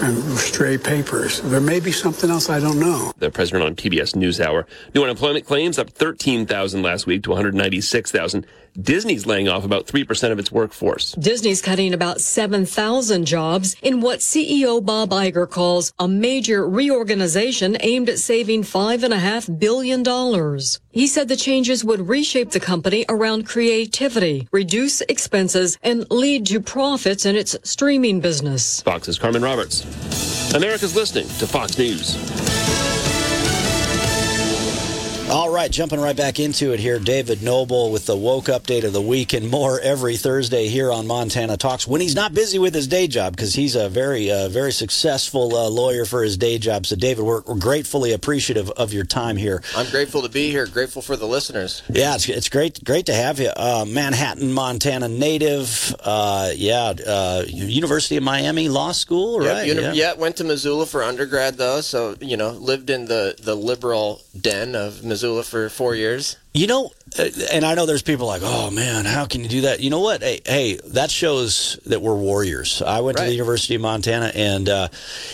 and 0.03 0.17
stray 0.37 0.77
papers. 0.77 1.41
There 1.41 1.61
may 1.61 1.79
be 1.79 1.91
something 1.91 2.29
else 2.29 2.49
I 2.49 2.59
don't 2.59 2.79
know. 2.79 3.11
The 3.17 3.29
president 3.29 3.63
on 3.63 3.75
PBS 3.75 4.15
NewsHour. 4.15 4.65
New 4.95 5.03
unemployment 5.03 5.45
claims 5.45 5.77
up 5.77 5.89
13,000 5.91 6.81
last 6.81 7.05
week 7.05 7.23
to 7.23 7.29
196,000. 7.29 8.45
Disney's 8.81 9.25
laying 9.25 9.47
off 9.47 9.63
about 9.63 9.85
3% 9.87 10.31
of 10.31 10.39
its 10.39 10.51
workforce. 10.51 11.02
Disney's 11.11 11.61
cutting 11.61 11.93
about 11.93 12.21
7,000 12.21 13.25
jobs 13.25 13.75
in 13.81 14.01
what 14.01 14.19
CEO 14.19 14.83
Bob 14.83 15.09
Iger 15.11 15.49
calls 15.49 15.93
a 15.99 16.07
major 16.07 16.67
reorganization 16.67 17.77
aimed 17.81 18.09
at 18.09 18.19
saving 18.19 18.63
$5.5 18.63 19.59
billion. 19.59 20.03
He 20.91 21.07
said 21.07 21.27
the 21.27 21.35
changes 21.35 21.83
would 21.83 22.07
reshape 22.07 22.51
the 22.51 22.59
company 22.59 23.05
around 23.09 23.45
creativity, 23.45 24.47
reduce 24.51 25.01
expenses, 25.01 25.77
and 25.83 26.09
lead 26.09 26.45
to 26.47 26.59
profits 26.59 27.25
in 27.25 27.35
its 27.35 27.55
streaming 27.63 28.19
business. 28.19 28.81
Fox's 28.81 29.19
Carmen 29.19 29.41
Roberts. 29.41 29.83
America's 30.53 30.95
listening 30.95 31.27
to 31.39 31.47
Fox 31.47 31.77
News. 31.77 32.72
All 35.33 35.49
right, 35.49 35.71
jumping 35.71 35.99
right 35.99 36.15
back 36.15 36.39
into 36.39 36.73
it 36.73 36.79
here. 36.79 36.99
David 36.99 37.41
Noble 37.41 37.91
with 37.91 38.05
the 38.05 38.15
woke 38.15 38.45
update 38.45 38.83
of 38.83 38.93
the 38.93 39.01
week 39.01 39.33
and 39.33 39.49
more 39.49 39.79
every 39.79 40.15
Thursday 40.15 40.67
here 40.67 40.91
on 40.91 41.07
Montana 41.07 41.57
Talks 41.57 41.87
when 41.87 42.01
he's 42.01 42.13
not 42.13 42.35
busy 42.35 42.59
with 42.59 42.75
his 42.75 42.87
day 42.87 43.07
job 43.07 43.35
because 43.35 43.55
he's 43.55 43.75
a 43.75 43.89
very, 43.89 44.31
uh, 44.31 44.47
very 44.49 44.71
successful 44.71 45.55
uh, 45.55 45.67
lawyer 45.69 46.05
for 46.05 46.21
his 46.21 46.37
day 46.37 46.59
job. 46.59 46.85
So, 46.85 46.95
David, 46.95 47.25
we're, 47.25 47.41
we're, 47.47 47.55
gratefully 47.55 48.13
appreciative 48.13 48.69
of 48.69 48.93
your 48.93 49.05
time 49.05 49.35
here. 49.35 49.63
I'm 49.75 49.89
grateful 49.89 50.21
to 50.21 50.29
be 50.29 50.51
here. 50.51 50.67
Grateful 50.67 51.01
for 51.01 51.15
the 51.15 51.25
listeners. 51.25 51.81
Yeah, 51.89 52.13
it's, 52.13 52.29
it's 52.29 52.49
great, 52.49 52.83
great 52.83 53.07
to 53.07 53.15
have 53.15 53.39
you. 53.39 53.49
Uh, 53.57 53.85
Manhattan, 53.87 54.53
Montana 54.53 55.07
native. 55.07 55.95
Uh, 55.99 56.51
yeah, 56.53 56.93
uh, 57.07 57.43
University 57.47 58.17
of 58.17 58.23
Miami 58.23 58.69
Law 58.69 58.91
School, 58.91 59.39
right? 59.39 59.65
Uni- 59.65 59.81
yeah. 59.81 59.93
yeah, 59.93 60.13
went 60.13 60.37
to 60.37 60.43
Missoula 60.43 60.85
for 60.85 61.01
undergrad 61.01 61.55
though. 61.55 61.81
So 61.81 62.17
you 62.21 62.37
know, 62.37 62.51
lived 62.51 62.91
in 62.91 63.05
the 63.05 63.35
the 63.41 63.55
liberal 63.55 64.21
den 64.39 64.75
of 64.75 65.03
Missoula 65.03 65.22
Missoula 65.23 65.43
for 65.43 65.69
four 65.69 65.95
years. 65.95 66.35
You 66.53 66.67
know, 66.67 66.91
and 67.19 67.65
I 67.65 67.75
know 67.75 67.85
there's 67.85 68.01
people 68.01 68.27
like, 68.27 68.41
oh 68.43 68.71
man, 68.71 69.05
how 69.05 69.25
can 69.25 69.41
you 69.41 69.49
do 69.49 69.61
that? 69.61 69.79
You 69.79 69.89
know 69.89 69.99
what? 69.99 70.21
Hey, 70.21 70.41
hey 70.45 70.79
that 70.85 71.11
shows 71.11 71.79
that 71.85 72.01
we're 72.01 72.15
warriors. 72.15 72.81
I 72.81 73.01
went 73.01 73.17
right. 73.17 73.25
to 73.25 73.29
the 73.29 73.33
University 73.33 73.75
of 73.75 73.81
Montana, 73.81 74.31
and, 74.33 74.69
uh, 74.69 74.87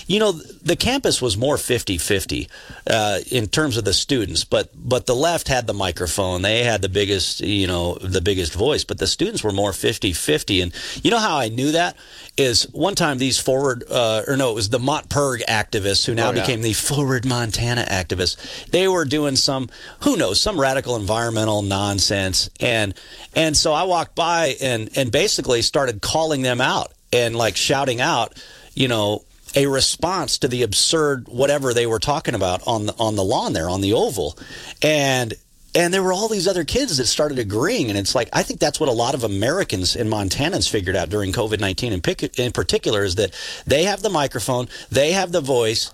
you 0.08 0.20
know, 0.20 0.32
the 0.32 0.76
campus 0.76 1.22
was 1.22 1.38
more 1.38 1.58
50 1.58 1.98
50 1.98 2.48
uh, 2.90 3.20
in 3.32 3.48
terms 3.48 3.78
of 3.78 3.86
the 3.86 3.94
students, 3.94 4.44
but, 4.44 4.70
but 4.76 5.06
the 5.06 5.16
left 5.16 5.48
had 5.48 5.68
the 5.68 5.74
microphone. 5.74 6.42
They 6.42 6.64
had 6.64 6.82
the 6.82 6.90
biggest, 6.90 7.42
you 7.42 7.68
know, 7.68 7.96
the 7.96 8.22
biggest 8.22 8.54
voice, 8.54 8.84
but 8.84 8.98
the 8.98 9.08
students 9.08 9.44
were 9.44 9.52
more 9.52 9.74
50 9.74 10.14
50. 10.14 10.62
And 10.62 10.74
you 11.04 11.12
know 11.12 11.20
how 11.20 11.38
I 11.38 11.50
knew 11.50 11.72
that? 11.72 11.96
Is 12.38 12.64
one 12.72 12.96
time 12.96 13.18
these 13.18 13.38
forward, 13.38 13.84
uh, 13.90 14.24
or 14.28 14.38
no, 14.38 14.52
it 14.52 14.56
was 14.56 14.70
the 14.70 14.80
MontPIRG 14.80 15.44
activists 15.46 16.06
who 16.06 16.16
now 16.16 16.30
oh, 16.30 16.34
yeah. 16.34 16.42
became 16.42 16.62
the 16.62 16.74
Forward 16.74 17.26
Montana 17.26 17.84
activists. 17.84 18.66
They 18.68 18.88
were 18.88 19.06
doing 19.06 19.36
some, 19.36 19.70
who 20.02 20.16
knows, 20.16 20.40
some 20.40 20.60
radical 20.60 20.96
environmental 20.96 21.62
nonsense. 21.70 22.50
And 22.60 22.94
and 23.36 23.56
so 23.56 23.74
I 23.74 23.84
walked 23.84 24.16
by 24.16 24.58
and 24.62 24.90
and 24.98 25.12
basically 25.12 25.62
started 25.62 26.02
calling 26.02 26.42
them 26.42 26.60
out 26.60 26.92
and 27.14 27.36
like 27.36 27.56
shouting 27.56 28.02
out, 28.02 28.42
you 28.74 28.88
know, 28.88 29.24
a 29.56 29.68
response 29.68 30.38
to 30.40 30.48
the 30.48 30.64
absurd 30.64 31.28
whatever 31.28 31.74
they 31.74 31.88
were 31.88 32.00
talking 32.00 32.36
about 32.36 32.62
on 32.68 32.88
the 32.88 32.94
on 33.00 33.16
the 33.16 33.24
lawn 33.24 33.54
there 33.54 33.70
on 33.70 33.82
the 33.82 33.94
oval. 33.94 34.38
And 34.82 35.34
and 35.76 35.94
there 35.94 36.02
were 36.02 36.14
all 36.14 36.28
these 36.28 36.48
other 36.48 36.64
kids 36.64 36.98
that 36.98 37.06
started 37.06 37.38
agreeing 37.38 37.90
and 37.90 37.98
it's 37.98 38.16
like 38.16 38.30
i 38.34 38.42
think 38.42 38.60
that's 38.60 38.80
what 38.80 38.90
a 38.90 38.94
lot 38.94 39.14
of 39.14 39.24
americans 39.24 39.96
and 39.96 40.12
montanans 40.12 40.70
figured 40.70 40.96
out 40.96 41.10
during 41.10 41.32
covid-19 41.32 41.92
in, 42.38 42.44
in 42.44 42.52
particular 42.52 43.04
is 43.04 43.16
that 43.16 43.34
they 43.68 43.84
have 43.84 44.02
the 44.02 44.10
microphone 44.10 44.68
they 44.90 45.12
have 45.12 45.32
the 45.32 45.42
voice 45.42 45.92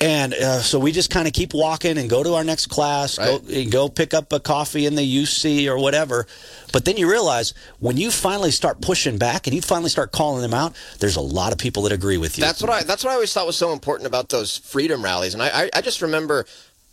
and 0.00 0.32
uh, 0.32 0.60
so 0.60 0.78
we 0.78 0.92
just 0.92 1.10
kind 1.10 1.26
of 1.26 1.34
keep 1.34 1.52
walking 1.52 1.98
and 1.98 2.08
go 2.08 2.22
to 2.22 2.34
our 2.34 2.44
next 2.44 2.66
class, 2.66 3.18
right. 3.18 3.44
go, 3.44 3.70
go 3.70 3.88
pick 3.88 4.14
up 4.14 4.32
a 4.32 4.38
coffee 4.38 4.86
in 4.86 4.94
the 4.94 5.02
UC 5.02 5.66
or 5.66 5.78
whatever. 5.78 6.26
But 6.72 6.84
then 6.84 6.96
you 6.96 7.10
realize 7.10 7.52
when 7.80 7.96
you 7.96 8.12
finally 8.12 8.52
start 8.52 8.80
pushing 8.80 9.18
back 9.18 9.46
and 9.46 9.56
you 9.56 9.62
finally 9.62 9.90
start 9.90 10.12
calling 10.12 10.42
them 10.42 10.54
out, 10.54 10.76
there's 11.00 11.16
a 11.16 11.20
lot 11.20 11.52
of 11.52 11.58
people 11.58 11.82
that 11.84 11.92
agree 11.92 12.18
with 12.18 12.38
you. 12.38 12.44
That's 12.44 12.62
what 12.62 12.70
I. 12.70 12.82
That's 12.84 13.02
what 13.02 13.10
I 13.10 13.14
always 13.14 13.32
thought 13.32 13.46
was 13.46 13.56
so 13.56 13.72
important 13.72 14.06
about 14.06 14.28
those 14.28 14.58
freedom 14.58 15.02
rallies. 15.02 15.34
And 15.34 15.42
I, 15.42 15.64
I, 15.64 15.70
I 15.74 15.80
just 15.80 16.00
remember 16.00 16.46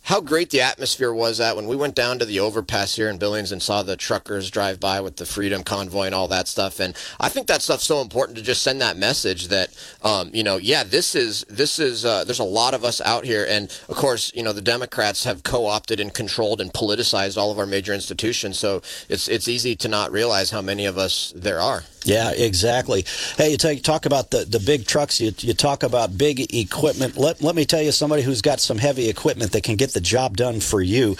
how 0.06 0.20
great 0.20 0.50
the 0.50 0.60
atmosphere 0.60 1.12
was 1.12 1.38
that 1.38 1.56
when 1.56 1.66
we 1.66 1.74
went 1.74 1.96
down 1.96 2.18
to 2.20 2.24
the 2.24 2.38
overpass 2.38 2.94
here 2.94 3.10
in 3.10 3.18
Billings 3.18 3.50
and 3.50 3.60
saw 3.60 3.82
the 3.82 3.96
truckers 3.96 4.52
drive 4.52 4.78
by 4.78 5.00
with 5.00 5.16
the 5.16 5.26
Freedom 5.26 5.64
Convoy 5.64 6.06
and 6.06 6.14
all 6.14 6.28
that 6.28 6.46
stuff. 6.46 6.78
And 6.78 6.94
I 7.18 7.28
think 7.28 7.48
that 7.48 7.60
stuff's 7.60 7.82
so 7.82 8.00
important 8.00 8.38
to 8.38 8.44
just 8.44 8.62
send 8.62 8.80
that 8.80 8.96
message 8.96 9.48
that, 9.48 9.70
um, 10.02 10.30
you 10.32 10.44
know, 10.44 10.58
yeah, 10.58 10.84
this 10.84 11.16
is 11.16 11.44
this 11.48 11.80
is 11.80 12.04
uh, 12.04 12.22
there's 12.22 12.38
a 12.38 12.44
lot 12.44 12.72
of 12.72 12.84
us 12.84 13.00
out 13.00 13.24
here, 13.24 13.44
and 13.48 13.64
of 13.88 13.96
course, 13.96 14.32
you 14.32 14.44
know, 14.44 14.52
the 14.52 14.60
Democrats 14.60 15.24
have 15.24 15.42
co-opted 15.42 15.98
and 15.98 16.14
controlled 16.14 16.60
and 16.60 16.72
politicized 16.72 17.36
all 17.36 17.50
of 17.50 17.58
our 17.58 17.66
major 17.66 17.92
institutions. 17.92 18.60
So 18.60 18.82
it's 19.08 19.26
it's 19.26 19.48
easy 19.48 19.74
to 19.74 19.88
not 19.88 20.12
realize 20.12 20.50
how 20.52 20.62
many 20.62 20.86
of 20.86 20.98
us 20.98 21.32
there 21.34 21.60
are. 21.60 21.82
Yeah, 22.06 22.30
exactly. 22.30 23.04
Hey, 23.36 23.50
you, 23.50 23.56
talk, 23.56 23.78
talk 23.82 24.06
about 24.06 24.30
the, 24.30 24.44
the 24.44 24.60
big 24.60 24.86
trucks. 24.86 25.20
You, 25.20 25.32
you 25.38 25.54
talk 25.54 25.82
about 25.82 26.16
big 26.16 26.54
equipment. 26.54 27.16
Let, 27.16 27.42
let 27.42 27.56
me 27.56 27.64
tell 27.64 27.82
you 27.82 27.90
somebody 27.90 28.22
who's 28.22 28.42
got 28.42 28.60
some 28.60 28.78
heavy 28.78 29.08
equipment 29.08 29.50
that 29.52 29.64
can 29.64 29.74
get 29.74 29.92
the 29.92 30.00
job 30.00 30.36
done 30.36 30.60
for 30.60 30.80
you. 30.80 31.16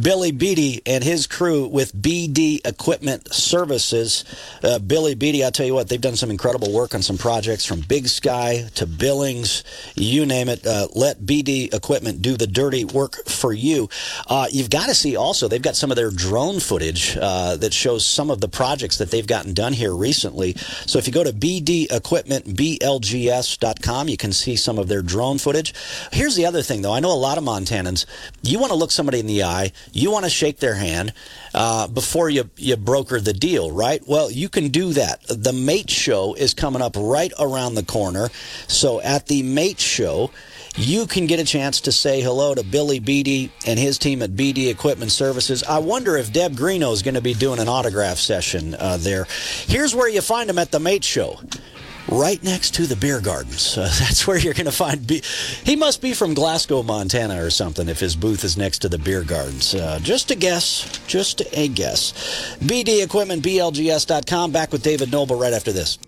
Billy 0.00 0.32
Beatty 0.32 0.80
and 0.86 1.04
his 1.04 1.26
crew 1.26 1.68
with 1.68 1.94
BD 1.94 2.66
Equipment 2.66 3.30
Services. 3.34 4.24
Uh, 4.64 4.78
Billy 4.78 5.14
Beatty, 5.14 5.44
I 5.44 5.50
tell 5.50 5.66
you 5.66 5.74
what, 5.74 5.90
they've 5.90 6.00
done 6.00 6.16
some 6.16 6.30
incredible 6.30 6.72
work 6.72 6.94
on 6.94 7.02
some 7.02 7.18
projects 7.18 7.66
from 7.66 7.82
Big 7.82 8.08
Sky 8.08 8.66
to 8.76 8.86
Billings, 8.86 9.62
you 9.94 10.24
name 10.24 10.48
it. 10.48 10.66
Uh, 10.66 10.88
let 10.94 11.20
BD 11.20 11.72
Equipment 11.74 12.22
do 12.22 12.38
the 12.38 12.46
dirty 12.46 12.86
work 12.86 13.26
for 13.26 13.52
you. 13.52 13.90
Uh, 14.26 14.46
you've 14.50 14.70
got 14.70 14.86
to 14.86 14.94
see 14.94 15.16
also, 15.16 15.48
they've 15.48 15.60
got 15.60 15.76
some 15.76 15.90
of 15.90 15.98
their 15.98 16.10
drone 16.10 16.60
footage 16.60 17.18
uh, 17.20 17.56
that 17.56 17.74
shows 17.74 18.06
some 18.06 18.30
of 18.30 18.40
the 18.40 18.48
projects 18.48 18.96
that 18.96 19.10
they've 19.10 19.26
gotten 19.26 19.52
done 19.52 19.74
here 19.74 19.94
recently. 20.30 20.54
So 20.86 20.98
if 20.98 21.06
you 21.06 21.12
go 21.12 21.24
to 21.24 21.32
BD 21.32 21.90
Equipment, 21.90 22.46
BLGS.com, 22.46 24.08
you 24.08 24.16
can 24.16 24.32
see 24.32 24.56
some 24.56 24.78
of 24.78 24.88
their 24.88 25.02
drone 25.02 25.38
footage. 25.38 25.74
Here's 26.12 26.36
the 26.36 26.46
other 26.46 26.62
thing, 26.62 26.82
though. 26.82 26.92
I 26.92 27.00
know 27.00 27.12
a 27.12 27.14
lot 27.14 27.38
of 27.38 27.44
Montanans, 27.44 28.06
you 28.42 28.58
want 28.58 28.70
to 28.70 28.78
look 28.78 28.90
somebody 28.90 29.20
in 29.20 29.26
the 29.26 29.42
eye, 29.42 29.72
you 29.92 30.10
want 30.10 30.24
to 30.24 30.30
shake 30.30 30.58
their 30.58 30.74
hand 30.74 31.12
uh, 31.54 31.88
before 31.88 32.30
you, 32.30 32.50
you 32.56 32.76
broker 32.76 33.20
the 33.20 33.32
deal, 33.32 33.70
right? 33.70 34.02
Well, 34.06 34.30
you 34.30 34.48
can 34.48 34.68
do 34.68 34.92
that. 34.92 35.22
The 35.28 35.52
Mate 35.52 35.90
Show 35.90 36.34
is 36.34 36.54
coming 36.54 36.82
up 36.82 36.96
right 36.96 37.32
around 37.38 37.74
the 37.74 37.84
corner. 37.84 38.28
So 38.68 39.00
at 39.00 39.26
the 39.26 39.42
Mate 39.42 39.80
Show, 39.80 40.30
you 40.76 41.06
can 41.06 41.26
get 41.26 41.40
a 41.40 41.44
chance 41.44 41.80
to 41.82 41.92
say 41.92 42.20
hello 42.20 42.54
to 42.54 42.62
Billy 42.62 42.98
Beatty 42.98 43.50
and 43.66 43.78
his 43.78 43.98
team 43.98 44.22
at 44.22 44.30
BD 44.30 44.70
Equipment 44.70 45.12
Services. 45.12 45.62
I 45.64 45.78
wonder 45.78 46.16
if 46.16 46.32
Deb 46.32 46.52
Greeno 46.52 46.92
is 46.92 47.02
going 47.02 47.14
to 47.14 47.20
be 47.20 47.34
doing 47.34 47.58
an 47.58 47.68
autograph 47.68 48.18
session 48.18 48.74
uh, 48.74 48.96
there. 48.98 49.26
Here's 49.66 49.94
where 49.94 50.08
you 50.08 50.20
find 50.20 50.48
him 50.48 50.58
at 50.58 50.70
the 50.70 50.80
Mate 50.80 51.04
Show 51.04 51.40
right 52.08 52.42
next 52.42 52.74
to 52.74 52.86
the 52.86 52.96
beer 52.96 53.20
gardens. 53.20 53.76
Uh, 53.76 53.82
that's 53.98 54.26
where 54.26 54.38
you're 54.38 54.54
going 54.54 54.66
to 54.66 54.72
find. 54.72 55.06
Be- 55.06 55.22
he 55.64 55.76
must 55.76 56.02
be 56.02 56.14
from 56.14 56.34
Glasgow, 56.34 56.82
Montana, 56.82 57.42
or 57.42 57.50
something. 57.50 57.88
If 57.88 58.00
his 58.00 58.16
booth 58.16 58.44
is 58.44 58.56
next 58.56 58.80
to 58.80 58.88
the 58.88 58.98
beer 58.98 59.22
gardens, 59.22 59.74
uh, 59.74 59.98
just 60.02 60.30
a 60.30 60.34
guess. 60.34 61.00
Just 61.06 61.42
a 61.52 61.68
guess. 61.68 62.12
BD 62.60 63.02
Equipment, 63.04 63.42
BLGS.com. 63.42 64.52
Back 64.52 64.72
with 64.72 64.82
David 64.82 65.12
Noble 65.12 65.36
right 65.36 65.52
after 65.52 65.72
this. 65.72 65.98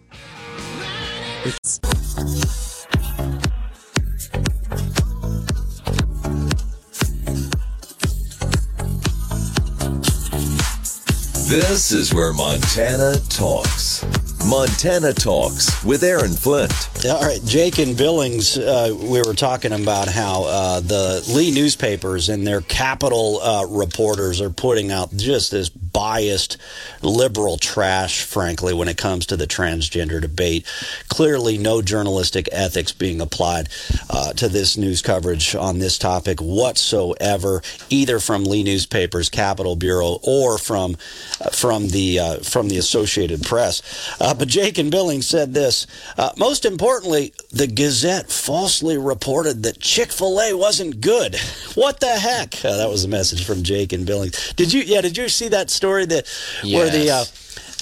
This 11.53 11.93
is 11.93 12.15
where 12.15 12.33
Montana 12.33 13.17
talks. 13.29 14.03
Montana 14.47 15.13
Talks 15.13 15.85
with 15.85 16.03
Aaron 16.03 16.33
Flint. 16.33 16.73
All 17.05 17.21
right, 17.21 17.41
Jake 17.45 17.79
and 17.79 17.95
Billings, 17.95 18.57
uh, 18.57 18.97
we 18.99 19.21
were 19.21 19.35
talking 19.35 19.73
about 19.73 20.09
how 20.09 20.45
uh, 20.45 20.81
the 20.81 21.23
Lee 21.29 21.51
newspapers 21.51 22.31
and 22.31 22.47
their 22.47 22.63
capital 22.63 23.41
uh, 23.43 23.67
reporters 23.67 24.41
are 24.41 24.49
putting 24.49 24.91
out 24.91 25.15
just 25.15 25.51
this 25.51 25.69
biased 26.03 26.57
liberal 27.01 27.57
trash, 27.57 28.23
frankly, 28.23 28.75
when 28.75 28.89
it 28.89 28.97
comes 28.97 29.25
to 29.25 29.37
the 29.37 29.47
transgender 29.47 30.21
debate. 30.21 30.67
Clearly, 31.09 31.57
no 31.57 31.81
journalistic 31.81 32.49
ethics 32.51 32.91
being 32.91 33.21
applied 33.21 33.69
uh, 34.11 34.33
to 34.33 34.49
this 34.49 34.77
news 34.77 35.01
coverage 35.01 35.55
on 35.55 35.79
this 35.79 35.99
topic 35.99 36.41
whatsoever, 36.41 37.63
either 37.89 38.19
from 38.19 38.43
Lee 38.43 38.65
newspapers, 38.65 39.29
Capital 39.29 39.77
Bureau, 39.77 40.19
or 40.25 40.59
from 40.59 40.97
uh, 41.41 41.51
from 41.51 41.87
the 41.91 42.19
uh, 42.19 42.37
from 42.39 42.69
the 42.69 42.79
Associated 42.79 43.45
Press. 43.45 43.81
Uh, 44.21 44.35
but 44.35 44.49
Jake 44.49 44.79
and 44.79 44.91
Billings 44.91 45.29
said 45.29 45.55
this. 45.55 45.87
Uh, 46.19 46.31
most 46.37 46.65
importantly, 46.65 47.33
the 47.53 47.69
Gazette 47.69 48.29
falsely 48.29 48.99
reported 48.99 49.63
that 49.63 49.79
Chick 49.79 50.11
Fil 50.11 50.41
A 50.41 50.53
wasn't 50.53 51.01
good. 51.01 51.37
What 51.75 52.01
the 52.01 52.07
heck? 52.07 52.51
That 52.51 52.91
was 52.91 53.05
a 53.05 53.09
message 53.09 53.47
from 53.47 53.63
Jake 53.63 53.95
and 53.95 54.05
Billings. 54.05 54.53
Did 54.53 54.75
you? 54.75 54.83
Yeah. 54.83 55.01
Did 55.01 55.17
you 55.17 55.31
see 55.31 55.49
that 55.49 55.71
story 55.71 55.92
that 56.07 56.27
where 56.65 56.91
the 56.91 57.11
uh, 57.11 57.25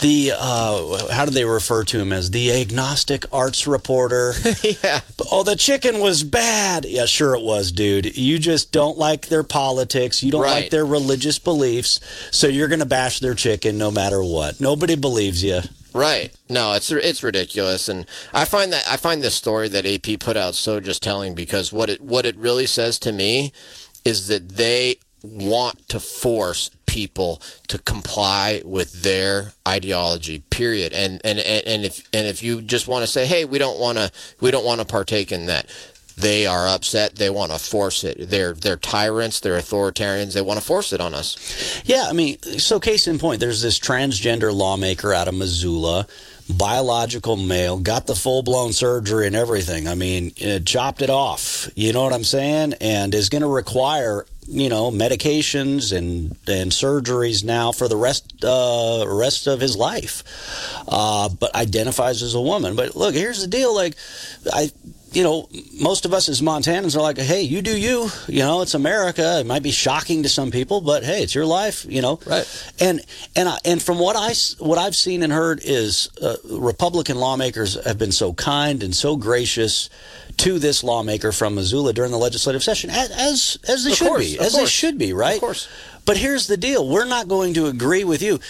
the 0.01 0.33
uh, 0.37 1.13
how 1.13 1.25
do 1.27 1.31
they 1.31 1.45
refer 1.45 1.85
to 1.85 1.99
him 2.01 2.13
as 2.13 2.31
the 2.31 2.53
agnostic 2.53 3.25
arts 3.33 3.67
reporter? 3.67 4.33
yeah. 4.63 5.01
Oh, 5.31 5.43
the 5.43 5.57
chicken 5.57 6.01
was 6.01 6.23
bad. 6.25 6.85
Yeah, 6.87 7.05
sure 7.07 7.35
it 7.35 7.43
was, 7.43 7.71
dude. 7.73 8.17
You 8.17 8.39
just 8.39 8.73
don't 8.73 8.97
like 8.99 9.27
their 9.27 9.43
politics. 9.43 10.23
You 10.23 10.33
don't 10.33 10.43
Right. 10.43 10.63
like 10.63 10.71
their 10.71 10.87
religious 10.87 11.39
beliefs, 11.39 12.01
so 12.31 12.47
you're 12.47 12.69
going 12.69 12.81
to 12.81 12.87
bash 12.87 13.21
their 13.21 13.35
chicken 13.35 13.77
no 13.77 13.91
matter 13.91 14.23
what. 14.23 14.61
Nobody 14.61 14.95
believes 14.97 15.45
you. 15.45 15.61
Right. 15.93 16.33
No, 16.49 16.73
it's 16.75 16.91
it's 16.91 17.23
ridiculous, 17.23 17.89
and 17.89 18.07
I 18.33 18.45
find 18.45 18.73
that 18.73 18.85
I 18.89 18.97
find 18.97 19.23
this 19.23 19.35
story 19.35 19.69
that 19.69 19.85
AP 19.85 20.21
put 20.21 20.37
out 20.37 20.55
so 20.55 20.79
just 20.81 21.03
telling 21.03 21.35
because 21.35 21.73
what 21.73 21.91
it 21.91 22.01
what 22.01 22.25
it 22.27 22.37
really 22.37 22.67
says 22.67 22.99
to 23.01 23.13
me 23.13 23.53
is 24.05 24.29
that 24.29 24.51
they 24.51 24.97
want 25.23 25.87
to 25.89 26.01
force 26.01 26.71
people 26.91 27.41
to 27.69 27.79
comply 27.79 28.61
with 28.65 29.05
their 29.05 29.53
ideology 29.67 30.41
period. 30.51 30.93
And 30.93 31.21
and 31.25 31.39
and, 31.39 31.85
if 31.85 32.07
and 32.13 32.27
if 32.27 32.43
you 32.43 32.61
just 32.61 32.89
want 32.89 33.05
to 33.05 33.07
say 33.07 33.27
hey 33.27 33.45
we 33.45 33.59
don't 33.59 33.79
want 33.79 33.97
to 33.97 34.11
we 34.41 34.51
don't 34.51 34.65
want 34.65 34.81
to 34.81 34.87
partake 34.87 35.31
in 35.31 35.47
that 35.47 35.71
they 36.17 36.47
are 36.47 36.67
upset. 36.67 37.15
They 37.15 37.31
want 37.31 37.53
to 37.53 37.59
force 37.59 38.05
it. 38.05 38.29
They're 38.29 38.53
they're 38.53 38.77
tyrants. 38.77 39.41
They're 39.41 39.59
authoritarians. 39.59 40.35
They 40.35 40.43
want 40.43 40.61
to 40.61 40.67
force 40.67 40.93
it 40.93 41.01
on 41.01 41.15
us. 41.15 41.83
Yeah, 41.85 42.07
I 42.09 42.13
mean, 42.13 42.39
so 42.43 42.79
case 42.81 43.07
in 43.07 43.19
point, 43.19 43.41
there's 43.41 43.63
this 43.63 43.79
transgender 43.79 44.55
lawmaker 44.55 45.15
out 45.15 45.29
of 45.29 45.35
Missoula, 45.35 46.07
biological 46.57 47.37
male, 47.37 47.79
got 47.79 48.07
the 48.07 48.15
full 48.15 48.43
blown 48.43 48.73
surgery 48.73 49.27
and 49.27 49.37
everything. 49.37 49.89
I 49.89 49.95
mean, 49.95 50.33
uh, 50.45 50.61
chopped 50.61 51.03
it 51.03 51.11
off. 51.11 51.69
You 51.75 51.93
know 51.93 52.03
what 52.03 52.13
I'm 52.13 52.25
saying? 52.25 52.75
And 52.81 53.15
is 53.15 53.29
going 53.29 53.43
to 53.43 53.49
require 53.49 54.27
you 54.47 54.69
know 54.69 54.91
medications 54.91 55.97
and 55.97 56.37
and 56.49 56.73
surgeries 56.73 57.45
now 57.45 57.71
for 57.73 57.87
the 57.89 57.97
rest 57.97 58.45
uh, 58.45 59.05
rest 59.07 59.47
of 59.47 59.61
his 59.61 59.77
life. 59.77 60.25
Uh, 60.89 61.29
but 61.29 61.55
identifies 61.55 62.23
as 62.23 62.35
a 62.35 62.41
woman. 62.41 62.77
But 62.77 62.97
look, 62.97 63.15
here's 63.15 63.41
the 63.41 63.47
deal. 63.47 63.75
Like, 63.75 63.95
I 64.53 64.71
you 65.13 65.23
know, 65.23 65.49
most 65.81 66.05
of 66.05 66.13
us 66.13 66.29
as 66.29 66.41
Montanans 66.41 66.97
are 66.97 67.01
like, 67.01 67.19
hey, 67.19 67.43
you 67.43 67.63
do 67.63 67.77
you. 67.77 68.09
You 68.29 68.41
know, 68.41 68.63
it's 68.63 68.75
America. 68.75 69.41
It 69.41 69.47
might 69.47 69.63
be 69.63 69.71
shocking 69.71 70.23
to 70.23 70.29
some 70.29 70.51
people, 70.51 70.81
but 70.81 71.03
hey, 71.05 71.23
it's 71.23 71.35
your 71.35 71.47
life. 71.47 71.85
You 71.89 72.03
know, 72.03 72.21
Right. 72.27 72.73
And 72.81 73.01
and 73.35 73.49
I, 73.49 73.59
and 73.65 73.83
from 73.83 73.99
what 73.99 74.17
I 74.17 74.33
what 74.65 74.79
I've 74.79 74.95
seen 74.97 75.23
and 75.23 75.33
heard 75.33 75.61
is 75.65 76.09
uh, 76.23 76.37
Republican 76.51 77.17
lawmakers 77.19 77.83
have 77.85 77.99
been 77.99 78.13
so 78.13 78.33
kind 78.33 78.83
and 78.83 78.95
so 78.95 79.17
gracious 79.17 79.91
to 80.39 80.59
this 80.59 80.83
lawmaker 80.85 81.33
from 81.33 81.55
Missoula 81.57 81.93
during 81.93 82.13
the 82.13 82.19
legislative 82.19 82.63
session, 82.63 82.91
as 82.91 83.11
as, 83.11 83.59
as 83.69 83.85
they 83.85 83.91
Of 83.93 83.97
should 83.97 84.09
course, 84.09 84.25
be, 84.33 84.39
as 84.39 84.55
they 84.55 84.67
should 84.67 84.97
be, 84.97 85.13
right? 85.13 85.35
Of 85.35 85.41
course. 85.41 85.69
But 86.05 86.17
here's 86.17 86.47
the 86.47 86.57
deal: 86.57 86.89
we're 86.89 87.05
not 87.05 87.29
going 87.29 87.55
to 87.55 87.67
agree 87.67 88.05
with 88.05 88.23
you, 88.23 88.41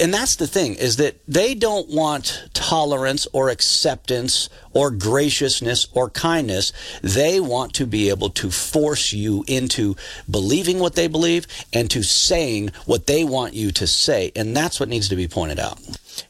and 0.00 0.12
that's 0.12 0.36
the 0.36 0.46
thing 0.46 0.74
is 0.74 0.96
that 0.96 1.16
they 1.26 1.54
don't 1.54 1.88
want 1.88 2.48
tolerance 2.54 3.26
or 3.32 3.48
acceptance 3.48 4.48
or 4.72 4.90
graciousness 4.90 5.86
or 5.92 6.10
kindness. 6.10 6.72
They 7.02 7.40
want 7.40 7.74
to 7.74 7.86
be 7.86 8.08
able 8.10 8.30
to 8.30 8.50
force 8.50 9.12
you 9.12 9.44
into 9.46 9.96
believing 10.30 10.78
what 10.78 10.94
they 10.94 11.08
believe 11.08 11.46
and 11.72 11.90
to 11.90 12.02
saying 12.02 12.70
what 12.86 13.06
they 13.06 13.24
want 13.24 13.54
you 13.54 13.70
to 13.72 13.86
say, 13.86 14.32
and 14.36 14.56
that's 14.56 14.80
what 14.80 14.88
needs 14.88 15.08
to 15.08 15.16
be 15.16 15.28
pointed 15.28 15.58
out. 15.58 15.78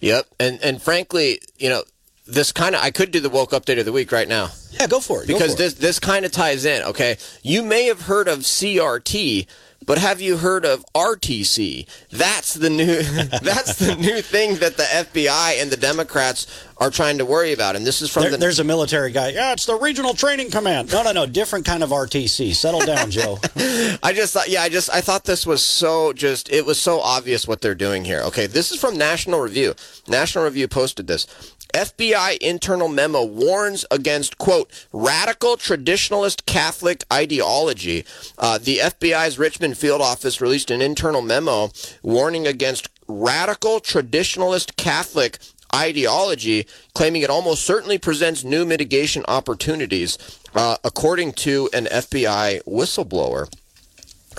Yep. 0.00 0.26
And 0.40 0.60
and 0.62 0.80
frankly, 0.80 1.40
you 1.58 1.68
know, 1.68 1.82
this 2.26 2.52
kind 2.52 2.74
of 2.74 2.82
I 2.82 2.90
could 2.90 3.10
do 3.10 3.20
the 3.20 3.30
woke 3.30 3.50
update 3.50 3.78
of 3.78 3.84
the 3.84 3.92
week 3.92 4.12
right 4.12 4.28
now. 4.28 4.50
Yeah, 4.72 4.86
go 4.86 5.00
for 5.00 5.22
it. 5.22 5.26
Because 5.26 5.54
for 5.54 5.54
it. 5.54 5.58
this 5.58 5.74
this 5.74 5.98
kind 5.98 6.24
of 6.24 6.32
ties 6.32 6.64
in, 6.64 6.82
okay? 6.84 7.16
You 7.42 7.62
may 7.62 7.86
have 7.86 8.02
heard 8.02 8.28
of 8.28 8.40
CRT, 8.40 9.46
but 9.86 9.98
have 9.98 10.20
you 10.20 10.38
heard 10.38 10.64
of 10.64 10.84
RTC? 10.94 11.86
That's 12.10 12.54
the 12.54 12.70
new 12.70 13.02
that's 13.42 13.76
the 13.76 13.96
new 13.96 14.20
thing 14.20 14.56
that 14.56 14.76
the 14.76 14.82
FBI 14.84 15.60
and 15.60 15.70
the 15.70 15.76
Democrats 15.76 16.46
are 16.78 16.90
trying 16.90 17.18
to 17.18 17.24
worry 17.24 17.52
about. 17.52 17.76
And 17.76 17.86
this 17.86 18.02
is 18.02 18.10
from 18.10 18.22
There- 18.22 18.32
the 18.32 18.36
there's 18.38 18.58
a 18.58 18.64
military 18.64 19.12
guy. 19.12 19.28
Yeah, 19.30 19.52
it's 19.52 19.66
the 19.66 19.76
Regional 19.76 20.14
Training 20.14 20.50
Command. 20.50 20.90
No, 20.92 21.02
no, 21.02 21.12
no, 21.12 21.26
different 21.26 21.64
kind 21.64 21.82
of 21.82 21.90
RTC. 21.90 22.54
Settle 22.54 22.80
down, 22.80 23.10
Joe. 23.10 23.38
I 24.02 24.12
just 24.14 24.34
thought, 24.34 24.48
yeah, 24.48 24.62
I 24.62 24.68
just, 24.68 24.90
I 24.90 25.00
thought 25.00 25.24
this 25.24 25.46
was 25.46 25.62
so 25.62 26.12
just, 26.12 26.50
it 26.50 26.66
was 26.66 26.78
so 26.80 27.00
obvious 27.00 27.46
what 27.46 27.60
they're 27.60 27.74
doing 27.74 28.04
here. 28.04 28.20
Okay, 28.22 28.46
this 28.46 28.72
is 28.72 28.80
from 28.80 28.96
National 28.98 29.40
Review. 29.40 29.74
National 30.08 30.44
Review 30.44 30.68
posted 30.68 31.06
this. 31.06 31.26
FBI 31.74 32.38
internal 32.38 32.86
memo 32.86 33.24
warns 33.24 33.84
against, 33.90 34.38
quote, 34.38 34.70
radical 34.92 35.56
traditionalist 35.56 36.46
Catholic 36.46 37.02
ideology. 37.12 38.04
Uh, 38.38 38.58
the 38.58 38.78
FBI's 38.78 39.38
Richmond 39.38 39.76
field 39.76 40.00
office 40.00 40.40
released 40.40 40.70
an 40.70 40.80
internal 40.80 41.20
memo 41.20 41.70
warning 42.02 42.46
against 42.46 42.88
radical 43.08 43.80
traditionalist 43.80 44.76
Catholic 44.76 45.38
ideology, 45.74 46.66
claiming 46.94 47.22
it 47.22 47.30
almost 47.30 47.64
certainly 47.64 47.98
presents 47.98 48.44
new 48.44 48.64
mitigation 48.64 49.24
opportunities, 49.26 50.16
uh, 50.54 50.76
according 50.84 51.32
to 51.32 51.68
an 51.72 51.86
FBI 51.86 52.62
whistleblower. 52.62 53.52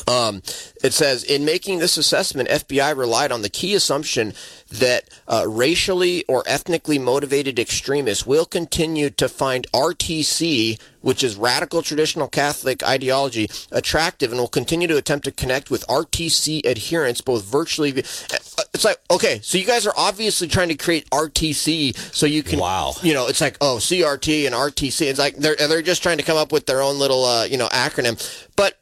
Um, 0.07 0.41
it 0.83 0.93
says 0.93 1.23
in 1.23 1.45
making 1.45 1.79
this 1.79 1.97
assessment, 1.97 2.49
FBI 2.49 2.95
relied 2.95 3.31
on 3.31 3.41
the 3.41 3.49
key 3.49 3.73
assumption 3.75 4.33
that 4.69 5.05
uh, 5.27 5.45
racially 5.47 6.23
or 6.27 6.43
ethnically 6.47 6.99
motivated 6.99 7.59
extremists 7.59 8.25
will 8.25 8.45
continue 8.45 9.09
to 9.11 9.29
find 9.29 9.65
RTC, 9.73 10.79
which 11.01 11.23
is 11.23 11.35
radical 11.37 11.81
traditional 11.81 12.27
Catholic 12.27 12.83
ideology, 12.83 13.49
attractive 13.71 14.31
and 14.31 14.39
will 14.39 14.47
continue 14.47 14.87
to 14.87 14.97
attempt 14.97 15.25
to 15.25 15.31
connect 15.31 15.69
with 15.71 15.85
RTC 15.87 16.65
adherents 16.65 17.21
both 17.21 17.43
virtually. 17.45 17.91
Uh, 17.91 18.63
It's 18.73 18.83
like 18.85 18.99
okay, 19.09 19.39
so 19.41 19.57
you 19.57 19.65
guys 19.65 19.85
are 19.87 19.93
obviously 19.97 20.47
trying 20.47 20.69
to 20.69 20.75
create 20.75 21.09
RTC 21.09 21.95
so 22.13 22.25
you 22.25 22.43
can. 22.43 22.59
Wow. 22.59 22.93
You 23.01 23.13
know, 23.13 23.27
it's 23.27 23.41
like 23.41 23.57
oh 23.61 23.77
CRT 23.79 24.45
and 24.45 24.55
RTC. 24.55 25.07
It's 25.07 25.19
like 25.19 25.35
they're 25.37 25.55
they're 25.55 25.81
just 25.81 26.03
trying 26.03 26.17
to 26.17 26.23
come 26.23 26.37
up 26.37 26.51
with 26.51 26.65
their 26.65 26.81
own 26.81 26.99
little 26.99 27.23
uh, 27.25 27.45
you 27.45 27.57
know 27.57 27.67
acronym, 27.67 28.15
but 28.55 28.77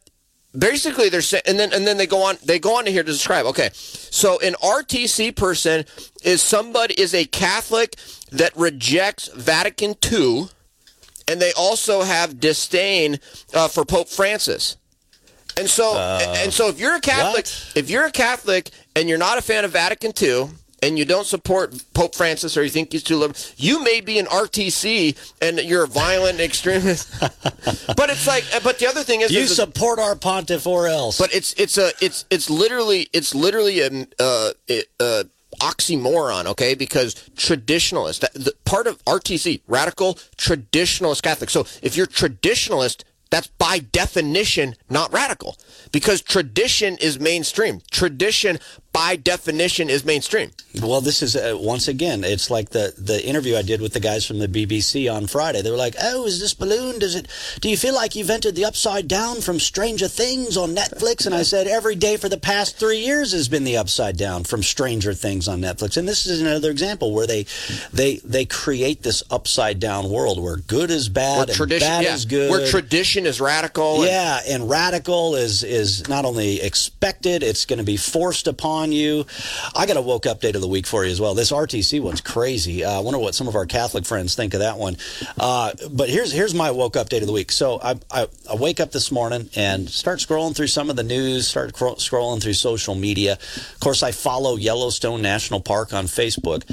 basically 0.58 1.10
they're 1.10 1.22
saying 1.22 1.44
and 1.48 1.60
then 1.60 1.74
and 1.74 1.86
then 1.88 1.98
they 1.98 2.06
go 2.06 2.22
on 2.22 2.38
they 2.44 2.60
go 2.60 2.78
on 2.78 2.86
to 2.86 2.92
here 2.92 3.04
to 3.04 3.12
describe 3.12 3.46
okay 3.46 3.70
so 3.74 4.40
an 4.42 4.54
rtc 4.62 5.36
person 5.36 5.84
is 6.24 6.42
somebody 6.42 6.94
is 7.00 7.14
a 7.14 7.26
catholic 7.26 7.96
that 8.32 8.56
rejects 8.56 9.30
vatican 9.30 9.96
ii 10.12 10.46
and 11.28 11.42
they 11.42 11.52
also 11.54 12.04
have 12.04 12.40
disdain 12.40 13.20
uh, 13.54 13.68
for 13.68 13.84
pope 13.84 14.08
francis 14.08 14.78
and 15.58 15.70
so 15.70 15.98
and 15.98 16.54
so 16.54 16.70
if 16.70 16.80
you're 16.80 16.96
a 16.96 17.02
catholic 17.02 17.46
what? 17.46 17.72
if 17.76 17.90
you're 17.90 18.06
a 18.06 18.12
catholic 18.12 18.70
and 18.96 19.10
you're 19.10 19.18
not 19.18 19.38
a 19.38 19.42
fan 19.42 19.66
of 19.66 19.72
vatican 19.72 20.12
ii 20.22 20.48
and 20.84 21.00
you 21.00 21.06
don't 21.06 21.26
support 21.26 21.74
Pope 21.94 22.14
Francis 22.14 22.58
or 22.58 22.64
you 22.64 22.70
think 22.70 22.92
he's 22.92 23.04
too 23.04 23.16
liberal, 23.16 23.40
you 23.56 23.84
may 23.84 24.02
be 24.02 24.20
an 24.20 24.26
RTC 24.26 25.18
and 25.42 25.60
you're 25.60 25.86
a 25.86 25.88
violent 25.88 26.40
extremist. 26.40 27.10
but 27.22 28.10
it's 28.10 28.28
like, 28.28 28.44
but 28.64 28.80
the 28.80 28.88
other 28.88 29.04
thing 29.04 29.22
is, 29.22 29.32
You 29.32 29.48
support 29.48 29.98
our 30.00 30.16
pontiff 30.16 30.68
or 30.68 30.88
else. 30.88 31.18
but 31.18 31.34
it's 31.34 31.54
it's 31.54 31.78
a 31.78 31.92
it's 32.02 32.26
it's 32.30 32.50
literally 32.50 33.08
it's 33.14 33.34
literally 33.34 33.80
a 33.80 34.08
uh, 34.20 34.52
it, 34.68 34.90
uh, 35.00 35.24
oxymoron, 35.62 36.46
okay? 36.46 36.74
Because 36.76 37.16
traditionalist, 37.36 38.20
that, 38.22 38.34
the, 38.34 38.54
part 38.66 38.88
of 38.88 39.04
RTC, 39.06 39.62
radical 39.68 40.16
traditionalist 40.38 41.22
Catholic. 41.24 41.50
So 41.50 41.66
if 41.82 41.96
you're 41.96 42.08
traditionalist, 42.08 43.04
that's 43.30 43.48
by 43.48 43.80
definition 43.80 44.76
not 44.90 45.12
radical 45.12 45.58
because 45.92 46.22
tradition 46.22 46.98
is 47.02 47.20
mainstream. 47.20 47.82
Tradition 47.90 48.60
by 48.94 49.16
definition 49.16 49.90
is 49.90 50.06
mainstream. 50.06 50.52
Well, 50.82 51.02
this 51.02 51.22
is 51.24 51.36
uh, 51.36 51.58
once 51.60 51.88
again, 51.88 52.24
it's 52.24 52.50
like 52.52 52.70
the 52.70 52.94
the 52.98 53.24
interview 53.26 53.56
I 53.58 53.64
did 53.64 53.82
with 53.82 53.94
the 53.94 54.00
guys 54.00 54.26
from 54.26 54.38
the 54.40 54.48
BBC 54.48 55.12
on 55.14 55.26
Friday. 55.28 55.62
They 55.64 55.72
were 55.72 55.78
like, 55.78 55.96
"Oh, 56.02 56.26
is 56.26 56.40
this 56.40 56.54
balloon? 56.54 57.00
Does 57.00 57.16
it? 57.16 57.28
Do 57.60 57.70
you 57.70 57.78
feel 57.78 57.94
like 57.96 58.16
you've 58.16 58.30
entered 58.30 58.56
the 58.56 58.66
upside 58.66 59.08
down 59.08 59.42
from 59.42 59.60
Stranger 59.60 60.08
Things 60.08 60.56
on 60.58 60.76
Netflix?" 60.76 61.26
And 61.26 61.34
I 61.36 61.42
said, 61.44 61.68
"Every 61.68 61.96
day 61.96 62.18
for 62.18 62.30
the 62.30 62.38
past 62.38 62.78
three 62.78 63.00
years 63.00 63.32
has 63.34 63.48
been 63.50 63.64
the 63.64 63.78
upside 63.78 64.16
down 64.18 64.44
from 64.44 64.62
Stranger 64.64 65.14
Things 65.16 65.48
on 65.48 65.60
Netflix." 65.60 65.98
And 65.98 66.08
this 66.08 66.26
is 66.28 66.40
another 66.42 66.70
example 66.72 67.14
where 67.14 67.28
they 67.28 67.46
they 67.92 68.18
they 68.18 68.46
create 68.46 69.02
this 69.04 69.24
upside 69.32 69.80
down 69.80 70.10
world 70.12 70.42
where 70.42 70.58
good 70.58 70.92
is 70.92 71.10
bad 71.10 71.50
Where 71.50 71.62
and 71.62 71.70
bad 71.80 72.04
yeah, 72.04 72.14
is 72.14 72.26
good. 72.26 72.52
where 72.52 72.68
tradition 72.68 73.26
is 73.26 73.42
radical. 73.42 74.02
and- 74.04 74.12
Yeah, 74.12 74.40
and 74.48 74.70
radical 74.70 75.36
is 75.36 75.64
is 75.64 76.08
not 76.08 76.26
only 76.26 76.62
expected, 76.62 77.42
it's 77.42 77.66
going 77.66 77.78
to 77.80 77.84
be 77.86 77.98
forced 77.98 78.48
upon 78.48 78.83
you. 78.92 79.26
I 79.76 79.86
got 79.86 79.98
a 79.98 80.02
woke 80.02 80.24
update 80.24 80.56
of 80.56 80.62
the 80.62 80.68
week 80.68 80.86
for 80.86 81.06
you 81.06 81.12
as 81.12 81.22
well. 81.22 81.34
This 81.34 81.52
RTC 81.52 82.02
one's 82.02 82.22
crazy. 82.22 82.84
Uh, 82.84 82.92
I 82.92 83.00
wonder 83.00 83.20
what 83.20 83.36
some 83.36 83.48
of 83.48 83.56
our 83.56 83.66
Catholic 83.66 84.06
friends 84.06 84.36
think 84.36 84.54
of 84.54 84.60
that 84.60 84.78
one. 84.78 84.98
Uh, 85.40 85.72
but 85.92 86.10
here's 86.10 86.32
here's 86.32 86.54
my 86.54 86.72
woke 86.72 86.94
update 86.94 87.22
of 87.22 87.28
the 87.28 87.34
week. 87.34 87.52
So 87.52 87.80
I, 87.82 87.96
I 88.12 88.28
I 88.50 88.56
wake 88.56 88.80
up 88.80 88.92
this 88.92 89.12
morning 89.12 89.50
and 89.56 89.90
start 89.90 90.20
scrolling 90.20 90.56
through 90.56 90.68
some 90.68 90.90
of 90.90 90.96
the 90.96 91.04
news, 91.04 91.48
start 91.48 91.74
cro- 91.74 91.96
scrolling 91.96 92.42
through 92.42 92.54
social 92.54 92.96
media. 92.96 93.34
Of 93.34 93.80
course, 93.80 94.04
I 94.04 94.12
follow 94.12 94.56
Yellowstone 94.56 95.22
National 95.22 95.62
Park 95.62 95.94
on 95.94 96.06
Facebook. 96.06 96.64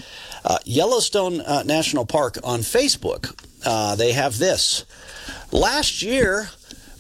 Uh, 0.45 0.59
Yellowstone 0.65 1.41
uh, 1.41 1.63
National 1.65 2.07
Park 2.07 2.39
on 2.43 2.61
Facebook. 2.61 3.35
Uh, 3.65 3.95
they 3.95 4.13
have 4.13 4.39
this. 4.39 4.85
Last 5.53 6.03
year, 6.03 6.49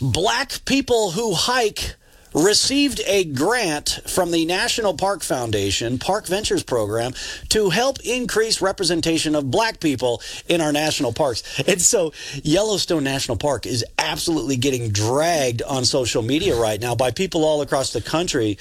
black 0.01 0.64
people 0.64 1.12
who 1.12 1.35
hike 1.35 1.94
received 2.35 3.01
a 3.07 3.25
grant 3.25 4.01
from 4.07 4.31
the 4.31 4.45
National 4.45 4.95
Park 4.95 5.23
Foundation 5.23 5.99
Park 5.99 6.27
Ventures 6.27 6.62
program 6.62 7.12
to 7.49 7.71
help 7.71 8.01
increase 8.01 8.61
representation 8.61 9.35
of 9.35 9.51
black 9.51 9.81
people 9.81 10.23
in 10.49 10.61
our 10.61 10.73
national 10.73 11.12
parks. 11.12 11.43
And 11.66 11.81
so 11.81 12.12
Yellowstone 12.43 13.05
National 13.05 13.37
Park 13.37 13.66
is 13.66 13.85
absolutely 13.99 14.57
getting 14.57 14.90
dragged 14.90 15.62
on 15.62 15.85
social 15.85 16.23
media 16.23 16.57
right 16.57 16.81
now 16.81 16.95
by 16.95 17.11
people 17.11 17.45
all 17.45 17.62
across 17.62 17.93
the 17.93 18.01
country 18.01 18.59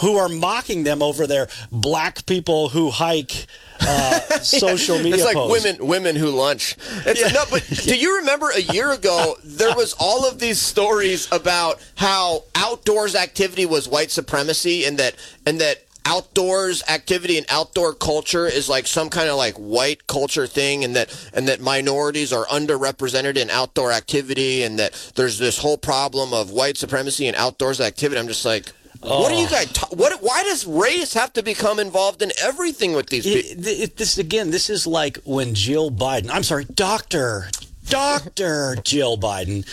who 0.00 0.16
are 0.16 0.28
mocking 0.28 0.84
them 0.84 1.02
over 1.02 1.26
their 1.26 1.48
black 1.70 2.26
people 2.26 2.70
who 2.70 2.90
hike 2.90 3.46
uh, 3.80 4.20
social 4.42 4.96
media 4.98 5.14
It's 5.14 5.24
like 5.24 5.34
posts. 5.34 5.64
women 5.64 5.86
women 5.86 6.16
who 6.16 6.28
lunch. 6.28 6.76
It's, 7.06 7.32
No, 7.32 7.44
but 7.50 7.66
do 7.84 7.96
you 7.96 8.18
remember 8.18 8.50
a 8.50 8.60
year 8.60 8.92
ago 8.92 9.36
there 9.44 9.74
was 9.74 9.94
all 9.98 10.28
of 10.28 10.38
these 10.38 10.60
stories 10.60 11.28
about 11.32 11.80
how 11.96 12.44
outdoors 12.54 13.14
activity 13.14 13.66
was 13.66 13.88
white 13.88 14.10
supremacy 14.10 14.84
and 14.84 14.98
that 14.98 15.14
and 15.46 15.60
that 15.60 15.84
outdoors 16.06 16.82
activity 16.88 17.36
and 17.36 17.46
outdoor 17.50 17.92
culture 17.92 18.46
is 18.46 18.68
like 18.68 18.86
some 18.86 19.10
kind 19.10 19.28
of 19.28 19.36
like 19.36 19.54
white 19.56 20.06
culture 20.06 20.46
thing 20.46 20.82
and 20.82 20.96
that 20.96 21.08
and 21.34 21.46
that 21.46 21.60
minorities 21.60 22.32
are 22.32 22.46
underrepresented 22.46 23.36
in 23.36 23.50
outdoor 23.50 23.92
activity 23.92 24.62
and 24.62 24.78
that 24.78 25.12
there's 25.14 25.38
this 25.38 25.58
whole 25.58 25.76
problem 25.76 26.32
of 26.32 26.50
white 26.50 26.76
supremacy 26.78 27.26
and 27.26 27.36
outdoors 27.36 27.80
activity. 27.80 28.18
I'm 28.18 28.28
just 28.28 28.44
like 28.46 28.72
what 29.00 29.32
are 29.32 29.34
you 29.40 29.46
Oh. 29.46 29.50
guys? 29.50 29.68
What? 29.90 30.22
Why 30.22 30.42
does 30.44 30.66
race 30.66 31.14
have 31.14 31.32
to 31.34 31.42
become 31.42 31.78
involved 31.78 32.22
in 32.22 32.32
everything 32.42 32.92
with 32.92 33.08
these 33.08 33.24
people? 33.24 33.66
It, 33.66 33.80
it, 33.80 33.96
this 33.96 34.18
again, 34.18 34.50
this 34.50 34.68
is 34.70 34.86
like 34.86 35.18
when 35.24 35.54
Jill 35.54 35.90
Biden. 35.90 36.30
I'm 36.30 36.42
sorry, 36.42 36.64
Doctor. 36.66 37.48
Doctor 37.90 38.76
Jill 38.84 39.18
Biden, 39.18 39.66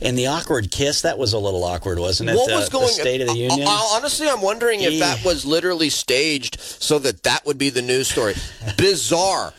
and 0.00 0.16
the 0.16 0.26
awkward 0.26 0.70
kiss. 0.70 1.02
That 1.02 1.18
was 1.18 1.32
a 1.32 1.38
little 1.38 1.64
awkward, 1.64 1.98
wasn't 1.98 2.30
it? 2.30 2.36
What 2.36 2.48
the, 2.48 2.54
was 2.54 2.68
the 2.68 2.72
going? 2.72 2.88
State 2.88 3.20
of 3.20 3.28
the 3.28 3.36
Union. 3.36 3.66
I- 3.66 3.92
honestly, 3.96 4.28
I'm 4.28 4.42
wondering 4.42 4.82
if 4.82 5.00
that 5.00 5.24
was 5.24 5.44
literally 5.44 5.90
staged 5.90 6.60
so 6.60 6.98
that 7.00 7.22
that 7.24 7.44
would 7.46 7.58
be 7.58 7.70
the 7.70 7.82
news 7.82 8.08
story. 8.08 8.34
Bizarre. 8.76 9.52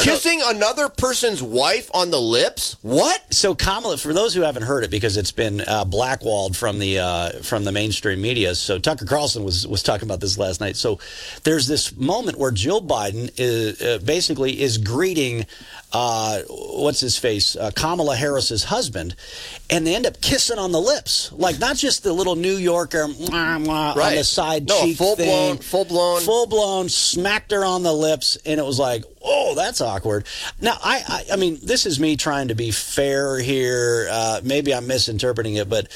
Kissing 0.00 0.40
another 0.44 0.88
person's 0.88 1.42
wife 1.42 1.90
on 1.94 2.10
the 2.10 2.20
lips. 2.20 2.76
What? 2.82 3.32
So 3.32 3.54
Kamala, 3.54 3.96
for 3.96 4.12
those 4.12 4.34
who 4.34 4.42
haven't 4.42 4.62
heard 4.64 4.84
it, 4.84 4.90
because 4.90 5.16
it's 5.16 5.32
been 5.32 5.60
uh, 5.62 5.84
blackwalled 5.84 6.56
from 6.56 6.78
the 6.78 6.98
uh, 6.98 7.30
from 7.42 7.64
the 7.64 7.72
mainstream 7.72 8.20
media. 8.20 8.54
So 8.54 8.78
Tucker 8.78 9.06
Carlson 9.06 9.44
was 9.44 9.66
was 9.66 9.82
talking 9.82 10.06
about 10.06 10.20
this 10.20 10.38
last 10.38 10.60
night. 10.60 10.76
So 10.76 10.98
there's 11.44 11.66
this 11.66 11.96
moment 11.96 12.38
where 12.38 12.50
Jill 12.50 12.82
Biden 12.82 13.32
is 13.36 13.80
uh, 13.80 13.98
basically 14.04 14.60
is 14.60 14.78
greeting 14.78 15.46
uh, 15.96 16.42
what's 16.48 17.00
his 17.00 17.16
face 17.16 17.56
uh, 17.56 17.70
Kamala 17.74 18.16
Harris's 18.16 18.64
husband, 18.64 19.16
and 19.70 19.86
they 19.86 19.94
end 19.94 20.04
up 20.06 20.20
kissing 20.20 20.58
on 20.58 20.70
the 20.72 20.80
lips, 20.80 21.32
like 21.32 21.58
not 21.58 21.76
just 21.76 22.02
the 22.02 22.12
little 22.12 22.36
New 22.36 22.56
Yorker 22.56 23.06
mwah, 23.06 23.64
mwah, 23.64 23.96
on 23.96 24.14
the 24.14 24.24
side 24.24 24.68
No, 24.68 24.80
cheek 24.82 24.98
full 24.98 25.16
thing. 25.16 25.26
blown- 25.28 25.58
full 25.58 25.84
blown, 25.86 26.20
full 26.20 26.46
blown 26.46 26.88
smacked 26.90 27.50
her 27.52 27.64
on 27.64 27.82
the 27.82 27.92
lips, 27.94 28.36
and 28.44 28.60
it 28.60 28.64
was 28.64 28.78
like, 28.78 29.04
oh, 29.24 29.54
that's 29.54 29.80
awkward. 29.80 30.26
Now, 30.60 30.76
I, 30.84 31.02
I, 31.08 31.24
I 31.32 31.36
mean, 31.36 31.58
this 31.62 31.86
is 31.86 31.98
me 31.98 32.16
trying 32.16 32.48
to 32.48 32.54
be 32.54 32.70
fair 32.70 33.38
here. 33.38 34.06
Uh, 34.10 34.40
maybe 34.44 34.74
I'm 34.74 34.86
misinterpreting 34.86 35.54
it, 35.54 35.68
but 35.68 35.88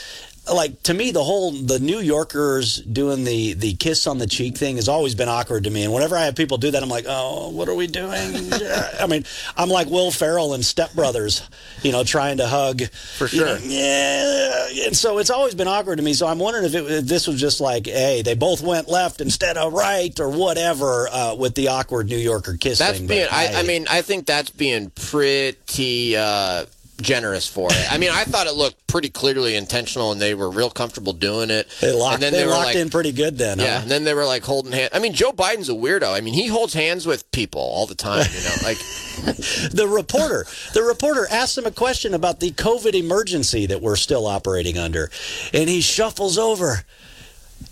like 0.53 0.83
to 0.85 0.95
me, 0.95 1.11
the 1.11 1.23
whole 1.23 1.53
the 1.53 1.79
New 1.79 2.01
Yorkers 2.01 2.77
doing 2.77 3.25
the 3.25 3.53
the 3.53 3.75
kiss 3.75 4.07
on 4.07 4.19
the 4.19 4.27
cheek 4.27 4.57
thing 4.57 4.77
has 4.77 4.89
always 4.89 5.15
been 5.15 5.29
awkward 5.29 5.65
to 5.65 5.71
me. 5.71 5.85
And 5.85 5.93
whenever 5.93 6.17
I 6.17 6.25
have 6.25 6.35
people 6.37 6.59
do 6.59 6.71
that, 6.71 6.83
I'm 6.83 6.89
like, 6.89 7.05
oh, 7.09 7.51
what 7.51 7.69
are 7.69 7.75
we 7.75 7.87
doing? 7.87 8.11
I 9.01 9.07
mean, 9.09 9.25
I'm 9.57 9.69
like 9.69 9.89
Will 9.89 10.11
Ferrell 10.11 10.55
and 10.55 10.65
Step 10.65 10.93
Brothers, 10.95 11.49
you 11.83 11.93
know, 11.93 12.05
trying 12.05 12.39
to 12.39 12.47
hug 12.47 12.83
For 12.83 13.29
you 13.29 13.45
know, 13.45 13.57
sure. 13.57 13.67
yeah, 13.69 14.87
and 14.87 14.97
so 14.97 15.19
it's 15.19 15.31
always 15.31 15.55
been 15.55 15.69
awkward 15.69 15.97
to 15.97 16.03
me. 16.03 16.15
So 16.15 16.27
I'm 16.27 16.39
wondering 16.39 16.65
if, 16.65 16.75
it, 16.75 16.91
if 16.91 17.05
this 17.05 17.27
was 17.27 17.41
just 17.41 17.61
like, 17.61 17.87
hey, 17.87 18.23
they 18.23 18.35
both 18.35 18.63
went 18.63 18.89
left 18.89 19.21
instead 19.21 19.57
of 19.57 19.73
right, 19.73 20.19
or 20.19 20.31
whatever, 20.31 21.09
uh, 21.09 21.35
with 21.35 21.55
the 21.55 21.69
awkward 21.69 22.09
New 22.09 22.19
Yorker 22.19 22.57
kiss 22.57 22.79
That's 22.79 22.99
thing. 22.99 23.07
being. 23.07 23.27
But 23.31 23.33
I, 23.33 23.61
I 23.61 23.63
mean, 23.63 23.87
I 23.91 24.03
think 24.03 24.27
that's 24.27 24.51
being 24.51 24.91
pretty 24.91 26.17
uh, 26.17 26.65
generous 27.01 27.47
for 27.47 27.69
it. 27.71 27.93
I 27.93 27.99
mean, 27.99 28.11
I 28.11 28.25
thought 28.25 28.47
it 28.47 28.55
looked 28.55 28.87
pretty 28.87 29.09
clearly 29.09 29.57
intentional, 29.57 30.13
and 30.13 30.21
they 30.21 30.35
were 30.35 30.51
real 30.51 30.71
comfortable 30.71 31.13
doing 31.13 31.51
it. 31.51 31.69
they 31.81 31.93
locked, 31.93 32.15
and 32.15 32.23
then 32.23 32.33
they 32.33 32.41
they, 32.41 32.47
were 32.47 32.53
locked 32.53 32.67
like, 32.67 32.77
in 32.77 32.91
pretty 32.91 33.13
good 33.13 33.39
then. 33.39 33.59
Yeah, 33.59 33.77
huh? 33.77 33.83
and 33.83 33.91
then 33.91 34.05
they 34.05 34.15
were 34.15 34.27
like 34.27 34.43
holding 34.43 34.73
hands. 34.73 34.91
I 34.93 34.99
mean, 34.99 35.13
Joe 35.13 35.33
Biden's 35.33 35.69
a 35.69 35.73
weirdo. 35.73 36.13
I 36.13 36.21
mean, 36.21 36.35
he 36.35 36.47
holds 36.47 36.75
hands 36.75 37.07
with 37.07 37.31
people 37.33 37.61
all 37.61 37.87
the 37.87 37.95
time. 37.95 38.27
You 38.33 38.43
know, 38.43 38.55
like 38.63 38.79
the 39.73 39.87
reporter 39.87 40.47
the 40.73 40.83
reporter 40.83 41.27
asked 41.31 41.59
him 41.59 41.67
a 41.67 41.71
question 41.71 42.15
about 42.15 42.41
the 42.41 42.53
covid 42.53 42.95
emergency 42.95 43.67
that 43.67 43.83
we're 43.83 43.97
still 43.97 44.27
operating 44.27 44.79
under 44.79 45.11
and 45.53 45.69
he 45.69 45.81
shuffles 45.83 46.39
over 46.39 46.85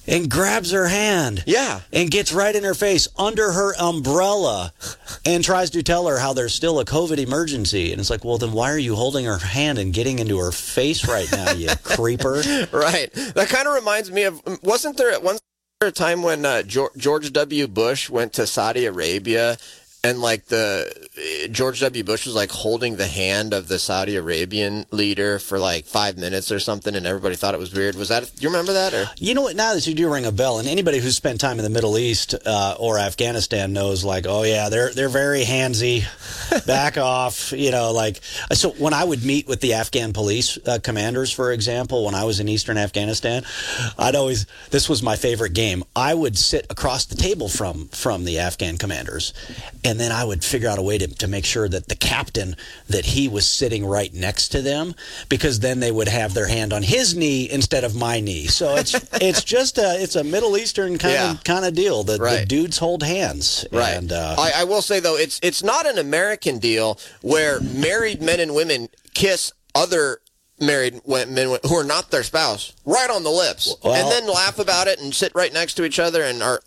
and 0.08 0.30
grabs 0.30 0.72
her 0.72 0.88
hand 0.88 1.44
yeah 1.46 1.80
and 1.92 2.10
gets 2.10 2.32
right 2.32 2.56
in 2.56 2.64
her 2.64 2.74
face 2.74 3.06
under 3.16 3.52
her 3.52 3.74
umbrella 3.78 4.72
and 5.24 5.44
tries 5.44 5.70
to 5.70 5.82
tell 5.82 6.08
her 6.08 6.18
how 6.18 6.32
there's 6.32 6.54
still 6.54 6.80
a 6.80 6.84
covid 6.84 7.18
emergency 7.18 7.92
and 7.92 8.00
it's 8.00 8.10
like 8.10 8.24
well 8.24 8.38
then 8.38 8.52
why 8.52 8.72
are 8.72 8.78
you 8.78 8.96
holding 8.96 9.26
her 9.26 9.38
hand 9.38 9.78
and 9.78 9.94
getting 9.94 10.18
into 10.18 10.38
her 10.38 10.50
face 10.50 11.06
right 11.06 11.30
now 11.30 11.52
you 11.52 11.68
creeper 11.84 12.42
right. 12.72 13.12
That 13.34 13.48
kind 13.48 13.68
of 13.68 13.74
reminds 13.74 14.10
me 14.10 14.24
of. 14.24 14.40
Wasn't 14.62 14.96
there 14.96 15.10
at 15.10 15.22
one 15.22 15.38
a 15.80 15.92
time 15.92 16.22
when 16.22 16.44
uh, 16.44 16.62
George, 16.62 16.92
George 16.96 17.32
W. 17.32 17.68
Bush 17.68 18.10
went 18.10 18.32
to 18.34 18.46
Saudi 18.46 18.84
Arabia? 18.86 19.56
And 20.04 20.20
like 20.20 20.46
the 20.46 21.48
George 21.50 21.80
W. 21.80 22.04
Bush 22.04 22.24
was 22.24 22.34
like 22.34 22.50
holding 22.50 22.96
the 22.96 23.08
hand 23.08 23.52
of 23.52 23.66
the 23.66 23.80
Saudi 23.80 24.14
Arabian 24.14 24.86
leader 24.92 25.40
for 25.40 25.58
like 25.58 25.86
five 25.86 26.16
minutes 26.16 26.52
or 26.52 26.60
something, 26.60 26.94
and 26.94 27.04
everybody 27.04 27.34
thought 27.34 27.52
it 27.52 27.58
was 27.58 27.74
weird. 27.74 27.96
Was 27.96 28.08
that? 28.08 28.22
Do 28.22 28.42
you 28.42 28.48
remember 28.48 28.72
that? 28.74 28.94
Or 28.94 29.06
You 29.16 29.34
know 29.34 29.42
what? 29.42 29.56
Now 29.56 29.74
that 29.74 29.86
you 29.88 29.94
do 29.94 30.12
ring 30.12 30.24
a 30.24 30.30
bell, 30.30 30.60
and 30.60 30.68
anybody 30.68 31.00
who's 31.00 31.16
spent 31.16 31.40
time 31.40 31.58
in 31.58 31.64
the 31.64 31.70
Middle 31.70 31.98
East 31.98 32.34
uh, 32.46 32.76
or 32.78 32.98
Afghanistan 32.98 33.72
knows, 33.72 34.04
like, 34.04 34.24
oh 34.28 34.44
yeah, 34.44 34.68
they're 34.68 34.92
they're 34.94 35.08
very 35.08 35.42
handsy. 35.42 36.04
Back 36.66 36.96
off, 36.96 37.52
you 37.52 37.70
know. 37.72 37.92
Like, 37.92 38.20
so 38.52 38.70
when 38.70 38.94
I 38.94 39.02
would 39.02 39.24
meet 39.24 39.48
with 39.48 39.60
the 39.60 39.74
Afghan 39.74 40.12
police 40.12 40.58
uh, 40.64 40.78
commanders, 40.82 41.32
for 41.32 41.50
example, 41.52 42.04
when 42.04 42.14
I 42.14 42.24
was 42.24 42.38
in 42.38 42.48
Eastern 42.48 42.78
Afghanistan, 42.78 43.42
I'd 43.98 44.14
always 44.14 44.46
this 44.70 44.88
was 44.88 45.02
my 45.02 45.16
favorite 45.16 45.54
game. 45.54 45.82
I 45.96 46.14
would 46.14 46.38
sit 46.38 46.66
across 46.70 47.06
the 47.06 47.16
table 47.16 47.48
from 47.48 47.88
from 47.88 48.24
the 48.24 48.38
Afghan 48.38 48.78
commanders, 48.78 49.34
and 49.88 49.98
then 49.98 50.12
I 50.12 50.24
would 50.24 50.44
figure 50.44 50.68
out 50.68 50.78
a 50.78 50.82
way 50.82 50.98
to 50.98 51.06
to 51.08 51.26
make 51.28 51.44
sure 51.44 51.68
that 51.68 51.88
the 51.88 51.96
captain 51.96 52.56
that 52.88 53.04
he 53.06 53.26
was 53.28 53.46
sitting 53.46 53.86
right 53.86 54.12
next 54.12 54.48
to 54.50 54.62
them, 54.62 54.94
because 55.28 55.60
then 55.60 55.80
they 55.80 55.90
would 55.90 56.08
have 56.08 56.34
their 56.34 56.48
hand 56.48 56.72
on 56.72 56.82
his 56.82 57.16
knee 57.16 57.48
instead 57.50 57.84
of 57.84 57.94
my 57.94 58.20
knee. 58.20 58.46
So 58.46 58.76
it's 58.76 58.94
it's 59.20 59.42
just 59.44 59.78
a 59.78 60.00
it's 60.02 60.16
a 60.16 60.24
Middle 60.24 60.56
Eastern 60.56 60.98
kind 60.98 61.14
Yeah. 61.14 61.30
of 61.32 61.44
kind 61.44 61.64
of 61.64 61.74
deal. 61.74 62.04
The, 62.04 62.18
the 62.18 62.44
dudes 62.46 62.78
hold 62.78 63.02
hands, 63.02 63.64
Right. 63.72 63.96
And 63.96 64.12
uh, 64.12 64.36
I, 64.38 64.52
I 64.56 64.64
will 64.64 64.82
say 64.82 65.00
though, 65.00 65.16
it's 65.16 65.40
it's 65.42 65.62
not 65.62 65.86
an 65.86 65.98
American 65.98 66.58
deal 66.58 66.98
where 67.22 67.60
married 67.60 68.20
men 68.22 68.40
and 68.40 68.54
women 68.54 68.88
kiss 69.14 69.52
other 69.74 70.20
married 70.60 71.00
men 71.06 71.56
who 71.68 71.74
are 71.76 71.84
not 71.84 72.10
their 72.10 72.24
spouse 72.24 72.72
right 72.84 73.10
on 73.10 73.22
the 73.22 73.30
lips, 73.30 73.74
Well- 73.82 73.94
and 73.94 74.10
then 74.10 74.26
laugh 74.32 74.58
about 74.58 74.86
it 74.88 75.00
and 75.00 75.14
sit 75.14 75.32
right 75.34 75.52
next 75.52 75.74
to 75.74 75.84
each 75.84 75.98
other 75.98 76.22
and 76.22 76.42
are. 76.42 76.60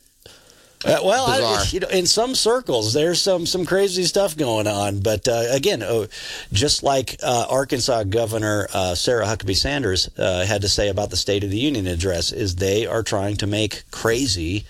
Uh, 0.84 1.00
well, 1.04 1.26
I, 1.28 1.65
you 1.70 1.80
know, 1.80 1.88
in 1.89 2.06
some 2.06 2.34
circles, 2.34 2.94
there's 2.94 3.22
some 3.22 3.46
some 3.46 3.65
crazy 3.65 4.04
stuff 4.04 4.36
going 4.36 4.67
on. 4.67 5.00
But 5.00 5.28
uh, 5.28 5.46
again, 5.50 5.84
uh, 5.84 6.08
just 6.52 6.82
like 6.82 7.17
uh, 7.22 7.46
Arkansas 7.50 8.04
Governor 8.06 8.67
uh, 8.74 8.96
Sarah 8.96 9.26
Huckabee 9.26 9.56
Sanders 9.56 10.10
uh, 10.17 10.46
had 10.46 10.62
to 10.62 10.70
say 10.70 10.89
about 10.89 11.10
the 11.10 11.17
State 11.17 11.44
of 11.44 11.52
the 11.52 11.60
Union 11.60 11.86
address, 11.88 12.32
is 12.32 12.56
they 12.56 12.88
are 12.88 13.04
trying 13.04 13.38
to 13.38 13.48
make 13.48 13.84
crazy 13.91 14.65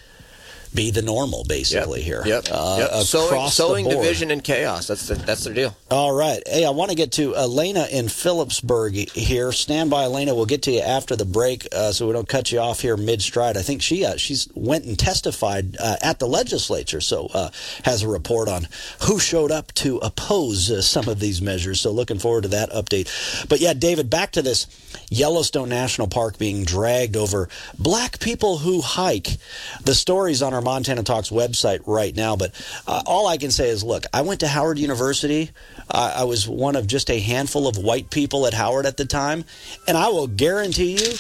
be 0.74 0.92
the 0.92 1.02
normal, 1.02 1.44
basically 1.44 2.00
Yep. 2.00 2.06
here. 2.06 2.24
Yep. 2.26 2.48
Uh, 2.52 2.88
yep. 2.92 3.04
Sowing, 3.04 3.50
sowing 3.50 3.90
division 3.90 4.32
and 4.32 4.44
chaos. 4.44 4.88
That's 4.88 5.08
the, 5.08 5.16
that's 5.16 5.44
their 5.44 5.54
deal. 5.54 5.76
All 5.90 6.14
right. 6.14 6.42
Hey, 6.48 6.66
I 6.66 6.70
want 6.70 6.90
to 6.92 6.96
get 6.96 7.12
to 7.14 7.36
Elena 7.36 7.88
in 7.92 8.08
Philipsburg 8.08 8.94
here. 9.12 9.52
Stand 9.52 9.90
by, 9.90 10.04
Elena. 10.04 10.34
We'll 10.34 10.46
get 10.46 10.62
to 10.64 10.72
you 10.72 10.80
after 10.80 11.16
the 11.16 11.26
break, 11.26 11.68
uh, 11.74 11.92
so 11.92 12.08
we 12.08 12.14
don't 12.14 12.28
cut 12.28 12.52
you 12.52 12.60
off 12.60 12.80
here 12.82 12.96
mid 12.96 13.22
stride. 13.22 13.58
I 13.58 13.62
think 13.62 13.82
she 13.82 14.06
uh, 14.06 14.16
she's 14.18 14.48
went 14.56 14.86
and 14.86 14.98
testified 14.98 15.76
uh, 15.80 15.98
at 16.02 16.20
the 16.20 16.28
legislature, 16.28 17.02
so 17.02 17.28
uh, 17.34 17.50
has 17.84 18.04
a 18.04 18.08
report 18.08 18.48
on 18.48 18.68
who 19.02 19.20
showed 19.20 19.52
up 19.52 19.74
to 19.76 19.98
oppose 19.98 20.72
uh, 20.72 20.82
some 20.82 21.08
of 21.10 21.20
these 21.20 21.42
measures. 21.42 21.82
So 21.82 21.92
looking 21.92 22.20
forward 22.20 22.44
to 22.44 22.50
that 22.50 22.70
update. 22.72 23.10
But 23.50 23.60
yeah, 23.60 23.74
David, 23.74 24.10
back 24.10 24.32
to 24.34 24.42
this 24.42 24.68
Yellowstone 25.10 25.70
National 25.70 26.08
Park 26.08 26.38
being 26.38 26.64
dragged 26.64 27.16
over 27.18 27.50
black 27.78 28.20
people 28.20 28.60
who 28.60 28.82
hike. 28.82 29.38
The 29.84 29.96
stories 29.96 30.42
on 30.42 30.54
our 30.54 30.61
Montana 30.62 31.04
Talks 31.04 31.30
website 31.30 31.82
right 31.86 32.16
now, 32.16 32.36
but 32.36 32.52
uh, 32.88 33.04
all 33.06 33.28
I 33.28 33.38
can 33.38 33.52
say 33.52 33.70
is, 33.70 33.84
look, 33.84 34.06
I 34.14 34.22
went 34.22 34.40
to 34.42 34.48
Howard 34.48 34.80
University. 34.80 35.52
Uh, 35.90 36.14
I 36.18 36.24
was 36.24 36.48
one 36.48 36.76
of 36.76 36.88
just 36.88 37.10
a 37.10 37.20
handful 37.20 37.68
of 37.68 37.78
white 37.78 38.10
people 38.10 38.48
at 38.48 38.54
Howard 38.54 38.86
at 38.86 38.98
the 38.98 39.06
time, 39.06 39.46
and 39.88 39.98
I 39.98 40.08
will 40.10 40.28
guarantee 40.28 40.92
you, 40.94 41.14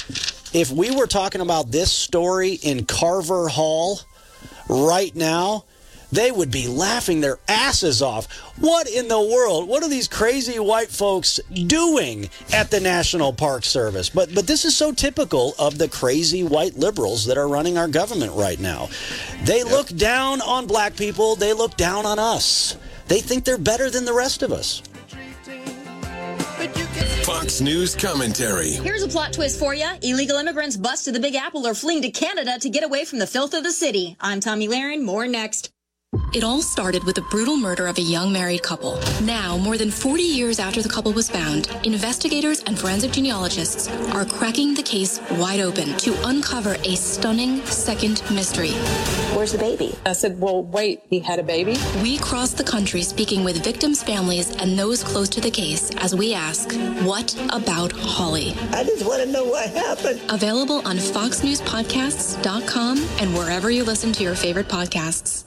if 0.54 0.72
we 0.72 0.96
were 0.96 1.08
talking 1.08 1.42
about 1.42 1.72
this 1.72 1.92
story 1.92 2.54
in 2.54 2.86
Carver 2.86 3.48
Hall 3.48 4.00
right 4.70 5.16
now, 5.16 5.66
they 6.12 6.32
would 6.32 6.52
be 6.52 6.68
laughing 6.68 7.22
their 7.22 7.40
asses 7.48 8.02
off. 8.02 8.32
What 8.60 8.90
in 8.90 9.08
the 9.08 9.20
world? 9.20 9.68
What 9.68 9.84
are 9.84 9.90
these 9.90 10.08
crazy 10.08 10.60
white 10.60 10.90
folks 10.90 11.40
doing 11.54 12.30
at 12.54 12.70
the 12.70 12.80
National 12.80 13.34
Park 13.34 13.64
Service? 13.64 14.10
But 14.10 14.34
but 14.34 14.48
this 14.48 14.66
is 14.66 14.76
so 14.76 14.92
typical 14.92 15.54
of 15.58 15.78
the 15.78 15.88
crazy 15.88 16.44
white 16.44 16.76
liberals 16.76 17.26
that 17.26 17.38
are 17.38 17.48
running 17.48 17.78
our 17.78 17.88
government 17.88 18.34
right 18.36 18.60
now. 18.60 18.90
They 19.44 19.64
look 19.64 19.88
down 19.88 20.42
on 20.42 20.68
black 20.68 20.96
people, 20.96 21.36
they 21.36 21.54
look 21.54 21.78
down 21.78 22.06
on 22.06 22.20
us. 22.20 22.78
They 23.08 23.20
think 23.20 23.44
they're 23.44 23.58
better 23.58 23.90
than 23.90 24.06
the 24.06 24.14
rest 24.14 24.44
of 24.44 24.52
us. 24.52 24.82
Fox 27.24 27.62
News 27.62 27.96
commentary. 27.96 28.72
Here's 28.72 29.04
a 29.04 29.08
plot 29.08 29.34
twist 29.34 29.60
for 29.60 29.74
you. 29.74 29.88
Illegal 30.02 30.38
immigrants 30.38 30.78
bust 30.78 31.06
to 31.06 31.12
the 31.12 31.20
Big 31.20 31.36
Apple 31.36 31.66
are 31.68 31.74
fleeing 31.74 32.02
to 32.02 32.12
Canada 32.12 32.58
to 32.60 32.70
get 32.70 32.84
away 32.84 33.06
from 33.06 33.20
the 33.20 33.28
filth 33.28 33.54
of 33.54 33.64
the 33.64 33.72
city. 33.72 34.16
I'm 34.20 34.40
Tomi 34.40 34.68
Lahren. 34.68 35.04
More 35.04 35.28
next. 35.28 35.72
It 36.34 36.44
all 36.44 36.62
started 36.62 37.06
with 37.06 37.16
the 37.16 37.22
brutal 37.22 37.56
murder 37.56 37.88
of 37.88 37.98
a 37.98 38.02
young 38.02 38.34
married 38.34 38.64
couple. 38.64 39.00
Now, 39.22 39.56
more 39.56 39.78
than 39.78 39.90
40 39.90 40.24
years 40.24 40.60
after 40.60 40.82
the 40.82 40.90
couple 40.90 41.14
was 41.14 41.30
found, 41.30 41.70
investigators 41.86 42.60
and 42.64 42.78
forensic 42.78 43.12
genealogists 43.12 43.88
are 44.14 44.26
cracking 44.26 44.74
the 44.74 44.84
case 44.84 45.22
wide 45.32 45.62
open 45.62 45.96
to 46.00 46.14
uncover 46.28 46.76
a 46.84 46.96
stunning 46.96 47.66
second 47.66 48.22
mystery. 48.30 48.72
Where's 49.34 49.54
the 49.54 49.58
baby? 49.58 49.96
I 50.06 50.12
said, 50.12 50.38
Well, 50.38 50.64
wait, 50.64 51.02
he 51.10 51.20
had 51.20 51.40
a 51.40 51.44
baby? 51.44 51.78
We 52.02 52.18
cross 52.18 52.52
the 52.52 52.66
country 52.66 53.04
speaking 53.04 53.46
with 53.46 53.64
victims' 53.64 54.04
families 54.04 54.54
and 54.58 54.78
those 54.78 55.02
close 55.04 55.30
to 55.30 55.40
the 55.40 55.52
case 55.52 55.92
as 55.98 56.14
we 56.14 56.34
ask, 56.34 56.74
What 57.06 57.34
about 57.54 57.94
Holly? 57.94 58.54
I 58.72 58.84
just 58.84 59.06
want 59.06 59.24
to 59.24 59.30
know 59.30 59.46
what 59.46 59.70
happened. 59.70 60.20
Available 60.30 60.86
on 60.86 60.98
FoxNewsPodcasts.com 60.98 62.98
and 63.22 63.34
wherever 63.34 63.72
you 63.72 63.86
listen 63.86 64.12
to 64.12 64.24
your 64.24 64.36
favorite 64.36 64.68
podcasts. 64.68 65.46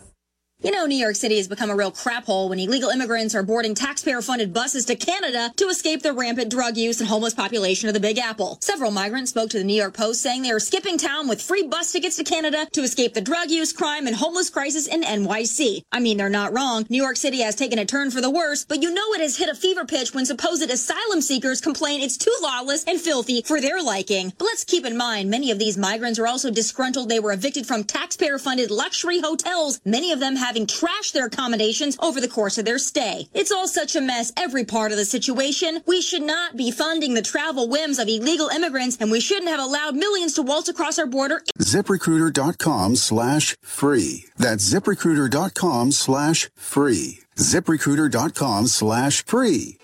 You 0.64 0.70
know, 0.70 0.86
New 0.86 0.96
York 0.96 1.16
City 1.16 1.36
has 1.36 1.46
become 1.46 1.68
a 1.68 1.76
real 1.76 1.90
crap 1.90 2.24
hole 2.24 2.48
when 2.48 2.58
illegal 2.58 2.88
immigrants 2.88 3.34
are 3.34 3.42
boarding 3.42 3.74
taxpayer 3.74 4.22
funded 4.22 4.54
buses 4.54 4.86
to 4.86 4.96
Canada 4.96 5.52
to 5.58 5.66
escape 5.66 6.00
the 6.00 6.14
rampant 6.14 6.50
drug 6.50 6.78
use 6.78 7.00
and 7.00 7.08
homeless 7.10 7.34
population 7.34 7.86
of 7.86 7.92
the 7.92 8.00
Big 8.00 8.16
Apple. 8.16 8.56
Several 8.62 8.90
migrants 8.90 9.30
spoke 9.30 9.50
to 9.50 9.58
the 9.58 9.64
New 9.64 9.74
York 9.74 9.92
Post 9.92 10.22
saying 10.22 10.40
they 10.40 10.50
are 10.50 10.58
skipping 10.58 10.96
town 10.96 11.28
with 11.28 11.42
free 11.42 11.64
bus 11.64 11.92
tickets 11.92 12.16
to 12.16 12.24
Canada 12.24 12.66
to 12.72 12.80
escape 12.80 13.12
the 13.12 13.20
drug 13.20 13.50
use, 13.50 13.74
crime, 13.74 14.06
and 14.06 14.16
homeless 14.16 14.48
crisis 14.48 14.86
in 14.86 15.02
NYC. 15.02 15.82
I 15.92 16.00
mean, 16.00 16.16
they're 16.16 16.30
not 16.30 16.54
wrong. 16.54 16.86
New 16.88 17.02
York 17.02 17.18
City 17.18 17.42
has 17.42 17.56
taken 17.56 17.78
a 17.78 17.84
turn 17.84 18.10
for 18.10 18.22
the 18.22 18.30
worse, 18.30 18.64
but 18.64 18.80
you 18.80 18.90
know 18.90 19.12
it 19.12 19.20
has 19.20 19.36
hit 19.36 19.50
a 19.50 19.54
fever 19.54 19.84
pitch 19.84 20.14
when 20.14 20.24
supposed 20.24 20.70
asylum 20.70 21.20
seekers 21.20 21.60
complain 21.60 22.00
it's 22.00 22.16
too 22.16 22.34
lawless 22.40 22.84
and 22.84 22.98
filthy 22.98 23.42
for 23.42 23.60
their 23.60 23.82
liking. 23.82 24.32
But 24.38 24.46
let's 24.46 24.64
keep 24.64 24.86
in 24.86 24.96
mind, 24.96 25.28
many 25.28 25.50
of 25.50 25.58
these 25.58 25.76
migrants 25.76 26.18
are 26.18 26.26
also 26.26 26.50
disgruntled 26.50 27.10
they 27.10 27.20
were 27.20 27.34
evicted 27.34 27.66
from 27.66 27.84
taxpayer 27.84 28.38
funded 28.38 28.70
luxury 28.70 29.20
hotels, 29.20 29.78
many 29.84 30.10
of 30.10 30.20
them 30.20 30.36
having 30.54 30.66
trashed 30.68 31.10
their 31.12 31.26
accommodations 31.26 31.96
over 31.98 32.20
the 32.20 32.28
course 32.28 32.58
of 32.58 32.64
their 32.64 32.78
stay. 32.78 33.26
It's 33.34 33.50
all 33.50 33.66
such 33.66 33.96
a 33.96 34.00
mess, 34.00 34.32
every 34.36 34.64
part 34.64 34.92
of 34.92 34.98
the 34.98 35.04
situation. 35.04 35.82
We 35.84 36.00
should 36.00 36.22
not 36.22 36.56
be 36.56 36.70
funding 36.70 37.14
the 37.14 37.22
travel 37.22 37.68
whims 37.68 37.98
of 37.98 38.06
illegal 38.06 38.46
immigrants, 38.46 38.98
and 39.00 39.10
we 39.10 39.18
shouldn't 39.18 39.48
have 39.48 39.58
allowed 39.58 39.96
millions 39.96 40.34
to 40.34 40.42
waltz 40.42 40.68
across 40.68 40.96
our 41.00 41.06
border. 41.06 41.42
ZipRecruiter.com 41.58 42.94
slash 42.94 43.56
free. 43.62 44.26
That's 44.36 44.72
ziprecruiter.com 44.72 45.90
slash 45.90 46.48
free. 46.54 47.23
ZipRecruiter.com 47.36 48.66
slash 48.68 49.24
free. 49.24 49.78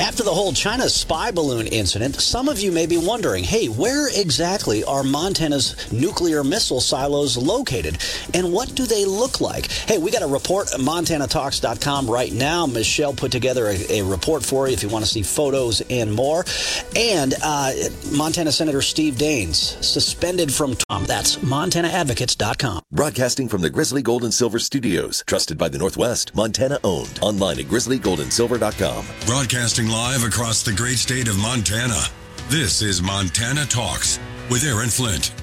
After 0.00 0.22
the 0.24 0.34
whole 0.34 0.52
China 0.52 0.88
spy 0.88 1.30
balloon 1.30 1.66
incident, 1.66 2.16
some 2.16 2.48
of 2.48 2.58
you 2.58 2.72
may 2.72 2.86
be 2.86 2.96
wondering, 2.96 3.44
hey, 3.44 3.68
where 3.68 4.08
exactly 4.08 4.82
are 4.84 5.04
Montana's 5.04 5.92
nuclear 5.92 6.42
missile 6.42 6.80
silos 6.80 7.36
located? 7.36 7.98
And 8.34 8.52
what 8.52 8.74
do 8.74 8.84
they 8.84 9.04
look 9.04 9.40
like? 9.40 9.70
Hey, 9.70 9.98
we 9.98 10.10
got 10.10 10.22
a 10.22 10.26
report 10.26 10.72
at 10.72 10.80
MontanaTalks.com 10.80 12.10
right 12.10 12.32
now. 12.32 12.66
Michelle 12.66 13.12
put 13.12 13.30
together 13.30 13.66
a, 13.68 14.00
a 14.00 14.02
report 14.02 14.42
for 14.42 14.66
you 14.66 14.74
if 14.74 14.82
you 14.82 14.88
want 14.88 15.04
to 15.04 15.10
see 15.10 15.22
photos 15.22 15.82
and 15.88 16.12
more. 16.12 16.44
And 16.96 17.34
uh, 17.42 17.72
Montana 18.12 18.50
Senator 18.50 18.82
Steve 18.82 19.14
Daines, 19.14 19.82
suspended 19.82 20.52
from 20.52 20.74
Tom. 20.88 21.04
That's 21.04 21.36
MontanaAdvocates.com. 21.36 22.82
Broadcasting 22.90 23.48
from 23.48 23.62
the 23.62 23.70
Grizzly 23.70 24.02
Gold 24.02 24.24
and 24.24 24.34
Silver 24.34 24.58
Studios, 24.58 25.22
trusted 25.26 25.58
by 25.58 25.68
the 25.68 25.78
Northwest, 25.78 26.34
Montana 26.34 26.80
owned. 26.84 27.18
Online 27.22 27.60
at 27.60 27.66
grizzlygoldandsilver.com. 27.66 29.06
Broadcasting 29.26 29.88
live 29.88 30.24
across 30.24 30.62
the 30.62 30.72
great 30.72 30.98
state 30.98 31.28
of 31.28 31.38
Montana. 31.38 32.00
This 32.48 32.82
is 32.82 33.02
Montana 33.02 33.64
Talks 33.66 34.18
with 34.50 34.64
Aaron 34.64 34.88
Flint. 34.88 35.41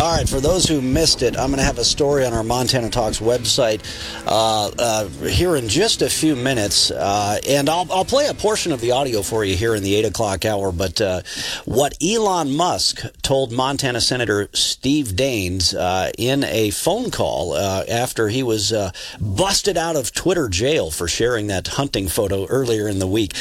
All 0.00 0.16
right, 0.16 0.28
for 0.28 0.38
those 0.40 0.64
who 0.64 0.80
missed 0.80 1.22
it, 1.22 1.36
I'm 1.36 1.48
going 1.48 1.58
to 1.58 1.64
have 1.64 1.78
a 1.78 1.84
story 1.84 2.24
on 2.24 2.32
our 2.32 2.44
Montana 2.44 2.88
Talks 2.88 3.18
website 3.18 3.82
uh, 4.28 4.70
uh, 4.78 5.08
here 5.26 5.56
in 5.56 5.68
just 5.68 6.02
a 6.02 6.08
few 6.08 6.36
minutes, 6.36 6.92
uh, 6.92 7.40
and 7.48 7.68
I'll, 7.68 7.84
I'll 7.90 8.04
play 8.04 8.28
a 8.28 8.34
portion 8.34 8.70
of 8.70 8.80
the 8.80 8.92
audio 8.92 9.22
for 9.22 9.44
you 9.44 9.56
here 9.56 9.74
in 9.74 9.82
the 9.82 9.96
8 9.96 10.04
o'clock 10.04 10.44
hour. 10.44 10.70
But 10.70 11.00
uh, 11.00 11.22
what 11.64 11.96
Elon 12.00 12.54
Musk 12.54 13.06
told 13.22 13.50
Montana 13.50 14.00
Senator 14.00 14.48
Steve 14.52 15.16
Daines 15.16 15.74
uh, 15.74 16.12
in 16.16 16.44
a 16.44 16.70
phone 16.70 17.10
call 17.10 17.54
uh, 17.54 17.82
after 17.88 18.28
he 18.28 18.44
was 18.44 18.72
busted 19.20 19.76
out 19.76 19.96
of 19.96 20.14
Twitter 20.14 20.48
jail 20.48 20.92
for 20.92 21.08
sharing 21.08 21.48
that 21.48 21.66
hunting 21.66 22.06
photo 22.06 22.46
earlier 22.46 22.86
in 22.86 23.00
the 23.00 23.08
week. 23.08 23.34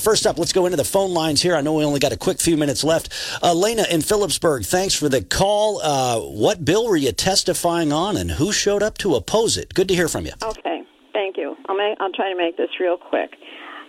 first 0.00 0.26
up, 0.26 0.38
let's 0.38 0.52
go 0.52 0.66
into 0.66 0.76
the 0.76 0.84
phone 0.84 1.14
lines 1.14 1.40
here. 1.40 1.56
I 1.56 1.62
know 1.62 1.72
we 1.72 1.84
only 1.84 2.00
got 2.00 2.12
a 2.12 2.18
quick 2.18 2.40
few 2.40 2.58
minutes 2.58 2.84
left. 2.84 3.08
Elena 3.42 3.86
in 3.90 4.02
Philipsburg, 4.02 4.66
thanks 4.66 4.94
for 4.94 5.08
the 5.08 5.22
call. 5.22 5.80
Uh, 5.94 6.18
what 6.18 6.64
bill 6.64 6.88
were 6.88 6.96
you 6.96 7.12
testifying 7.12 7.92
on, 7.92 8.16
and 8.16 8.32
who 8.32 8.50
showed 8.50 8.82
up 8.82 8.98
to 8.98 9.14
oppose 9.14 9.56
it? 9.56 9.72
Good 9.74 9.86
to 9.86 9.94
hear 9.94 10.08
from 10.08 10.26
you. 10.26 10.32
Okay, 10.42 10.82
thank 11.12 11.36
you. 11.36 11.54
I'll, 11.68 11.76
make, 11.76 11.96
I'll 12.00 12.10
try 12.10 12.32
to 12.32 12.36
make 12.36 12.56
this 12.56 12.70
real 12.80 12.96
quick. 12.96 13.30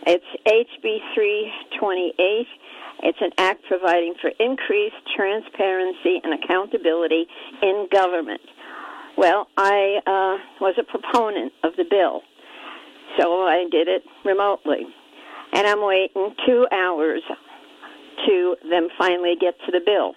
It's 0.06 0.24
HB 0.46 1.00
328. 1.16 2.48
It's 3.02 3.18
an 3.22 3.32
act 3.40 3.64
providing 3.68 4.14
for 4.22 4.30
increased 4.40 5.02
transparency 5.16 6.22
and 6.24 6.44
accountability 6.44 7.26
in 7.64 7.88
government. 7.92 8.42
Well, 9.18 9.48
I 9.58 9.98
uh, 10.06 10.62
was 10.62 10.76
a 10.78 10.84
proponent 10.84 11.54
of 11.64 11.76
the 11.76 11.86
bill, 11.90 12.22
so 13.18 13.48
I 13.48 13.66
did 13.72 13.88
it 13.88 14.04
remotely. 14.24 14.86
And 15.54 15.66
I'm 15.66 15.84
waiting 15.84 16.36
two 16.46 16.68
hours 16.72 17.24
to 18.28 18.56
them 18.70 18.90
finally 18.96 19.34
get 19.42 19.56
to 19.66 19.72
the 19.72 19.82
bill. 19.84 20.14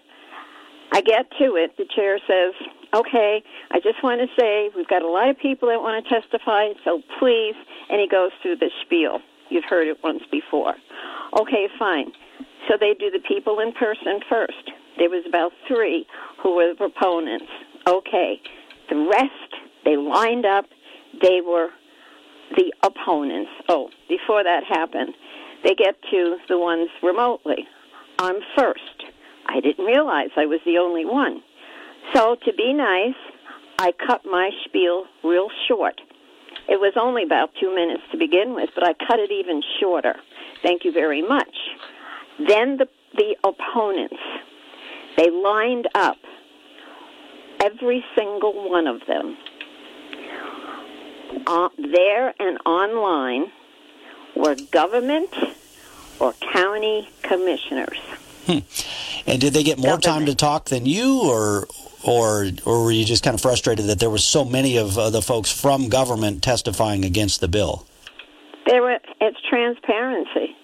I 0.92 1.00
get 1.00 1.30
to 1.38 1.56
it. 1.56 1.76
The 1.76 1.86
chair 1.94 2.18
says, 2.26 2.54
okay, 2.94 3.42
I 3.70 3.80
just 3.80 4.02
want 4.02 4.20
to 4.20 4.28
say 4.40 4.70
we've 4.74 4.88
got 4.88 5.02
a 5.02 5.08
lot 5.08 5.28
of 5.28 5.38
people 5.38 5.68
that 5.68 5.80
want 5.80 6.04
to 6.04 6.08
testify, 6.08 6.72
so 6.84 7.02
please. 7.18 7.54
And 7.90 8.00
he 8.00 8.08
goes 8.08 8.30
through 8.42 8.56
the 8.56 8.70
spiel. 8.84 9.20
You've 9.50 9.64
heard 9.64 9.88
it 9.88 9.98
once 10.02 10.22
before. 10.30 10.74
Okay, 11.38 11.68
fine. 11.78 12.12
So 12.68 12.76
they 12.78 12.94
do 12.98 13.10
the 13.10 13.20
people 13.26 13.60
in 13.60 13.72
person 13.72 14.20
first. 14.28 14.72
There 14.98 15.08
was 15.08 15.24
about 15.26 15.52
three 15.66 16.06
who 16.42 16.56
were 16.56 16.68
the 16.70 16.76
proponents. 16.76 17.46
Okay. 17.86 18.40
The 18.90 19.08
rest, 19.10 19.54
they 19.84 19.96
lined 19.96 20.44
up. 20.44 20.66
They 21.22 21.40
were 21.40 21.68
the 22.56 22.72
opponents. 22.82 23.50
Oh, 23.68 23.90
before 24.08 24.42
that 24.42 24.64
happened, 24.64 25.14
they 25.64 25.74
get 25.74 25.96
to 26.10 26.38
the 26.48 26.58
ones 26.58 26.88
remotely. 27.02 27.66
I'm 28.18 28.36
first. 28.56 29.04
I 29.48 29.60
didn't 29.60 29.84
realize 29.84 30.28
I 30.36 30.46
was 30.46 30.60
the 30.64 30.78
only 30.78 31.04
one. 31.04 31.42
So, 32.14 32.36
to 32.44 32.52
be 32.52 32.72
nice, 32.72 33.16
I 33.78 33.92
cut 33.92 34.24
my 34.24 34.50
spiel 34.64 35.04
real 35.24 35.48
short. 35.66 36.00
It 36.68 36.78
was 36.78 36.92
only 37.00 37.22
about 37.22 37.50
two 37.60 37.74
minutes 37.74 38.02
to 38.12 38.18
begin 38.18 38.54
with, 38.54 38.70
but 38.74 38.84
I 38.84 38.92
cut 38.92 39.18
it 39.18 39.30
even 39.30 39.62
shorter. 39.80 40.16
Thank 40.62 40.84
you 40.84 40.92
very 40.92 41.22
much. 41.22 41.56
Then 42.38 42.76
the, 42.76 42.88
the 43.14 43.36
opponents, 43.42 44.16
they 45.16 45.30
lined 45.30 45.88
up, 45.94 46.18
every 47.60 48.04
single 48.16 48.68
one 48.68 48.86
of 48.86 49.00
them, 49.06 49.36
uh, 51.46 51.68
there 51.78 52.34
and 52.38 52.58
online 52.66 53.46
were 54.36 54.56
government 54.70 55.34
or 56.20 56.34
county 56.52 57.08
commissioners. 57.22 57.98
Hmm. 58.46 58.58
And 59.28 59.42
did 59.42 59.52
they 59.52 59.62
get 59.62 59.78
more 59.78 59.98
time 59.98 60.24
to 60.24 60.34
talk 60.34 60.70
than 60.70 60.86
you, 60.86 61.20
or 61.20 61.68
or 62.02 62.48
or 62.64 62.84
were 62.84 62.90
you 62.90 63.04
just 63.04 63.22
kind 63.22 63.34
of 63.34 63.42
frustrated 63.42 63.84
that 63.86 63.98
there 64.00 64.08
was 64.08 64.24
so 64.24 64.42
many 64.42 64.78
of 64.78 64.96
uh, 64.96 65.10
the 65.10 65.20
folks 65.20 65.52
from 65.52 65.90
government 65.90 66.42
testifying 66.42 67.04
against 67.04 67.40
the 67.40 67.48
bill? 67.48 67.86
There 68.66 68.80
were. 68.80 68.98
It's 69.20 69.38
transparency, 69.50 70.56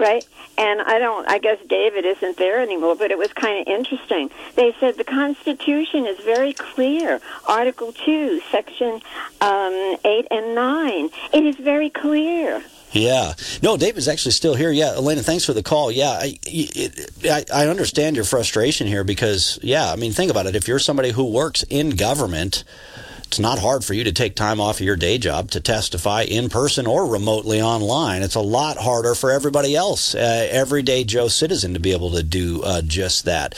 right? 0.00 0.26
And 0.56 0.80
I 0.80 0.98
don't. 0.98 1.28
I 1.28 1.38
guess 1.38 1.58
David 1.68 2.06
isn't 2.06 2.38
there 2.38 2.60
anymore, 2.60 2.96
but 2.96 3.10
it 3.10 3.18
was 3.18 3.30
kind 3.34 3.60
of 3.60 3.66
interesting. 3.70 4.30
They 4.54 4.74
said 4.80 4.96
the 4.96 5.04
Constitution 5.04 6.06
is 6.06 6.18
very 6.20 6.54
clear. 6.54 7.20
Article 7.46 7.92
two, 7.92 8.40
Section 8.50 9.02
um, 9.42 9.98
eight 10.06 10.26
and 10.30 10.54
nine. 10.54 11.10
It 11.34 11.44
is 11.44 11.56
very 11.56 11.90
clear. 11.90 12.64
Yeah. 12.92 13.34
No, 13.62 13.76
David's 13.76 14.08
actually 14.08 14.32
still 14.32 14.54
here. 14.54 14.70
Yeah, 14.70 14.92
Elena, 14.92 15.22
thanks 15.22 15.44
for 15.44 15.52
the 15.52 15.62
call. 15.62 15.90
Yeah, 15.90 16.10
I, 16.10 16.38
I, 17.24 17.44
I 17.52 17.66
understand 17.68 18.16
your 18.16 18.24
frustration 18.24 18.86
here 18.86 19.04
because, 19.04 19.58
yeah, 19.62 19.92
I 19.92 19.96
mean, 19.96 20.12
think 20.12 20.30
about 20.30 20.46
it. 20.46 20.56
If 20.56 20.68
you're 20.68 20.78
somebody 20.78 21.10
who 21.10 21.24
works 21.24 21.64
in 21.64 21.90
government, 21.90 22.64
it's 23.28 23.38
not 23.38 23.58
hard 23.58 23.84
for 23.84 23.92
you 23.92 24.04
to 24.04 24.12
take 24.12 24.34
time 24.34 24.58
off 24.58 24.80
of 24.80 24.86
your 24.86 24.96
day 24.96 25.18
job 25.18 25.50
to 25.50 25.60
testify 25.60 26.22
in 26.22 26.48
person 26.48 26.86
or 26.86 27.06
remotely 27.06 27.60
online. 27.60 28.22
It's 28.22 28.34
a 28.36 28.40
lot 28.40 28.78
harder 28.78 29.14
for 29.14 29.30
everybody 29.30 29.76
else, 29.76 30.14
uh, 30.14 30.48
everyday 30.50 31.04
Joe 31.04 31.28
citizen, 31.28 31.74
to 31.74 31.78
be 31.78 31.92
able 31.92 32.10
to 32.12 32.22
do 32.22 32.62
uh, 32.62 32.80
just 32.80 33.26
that. 33.26 33.54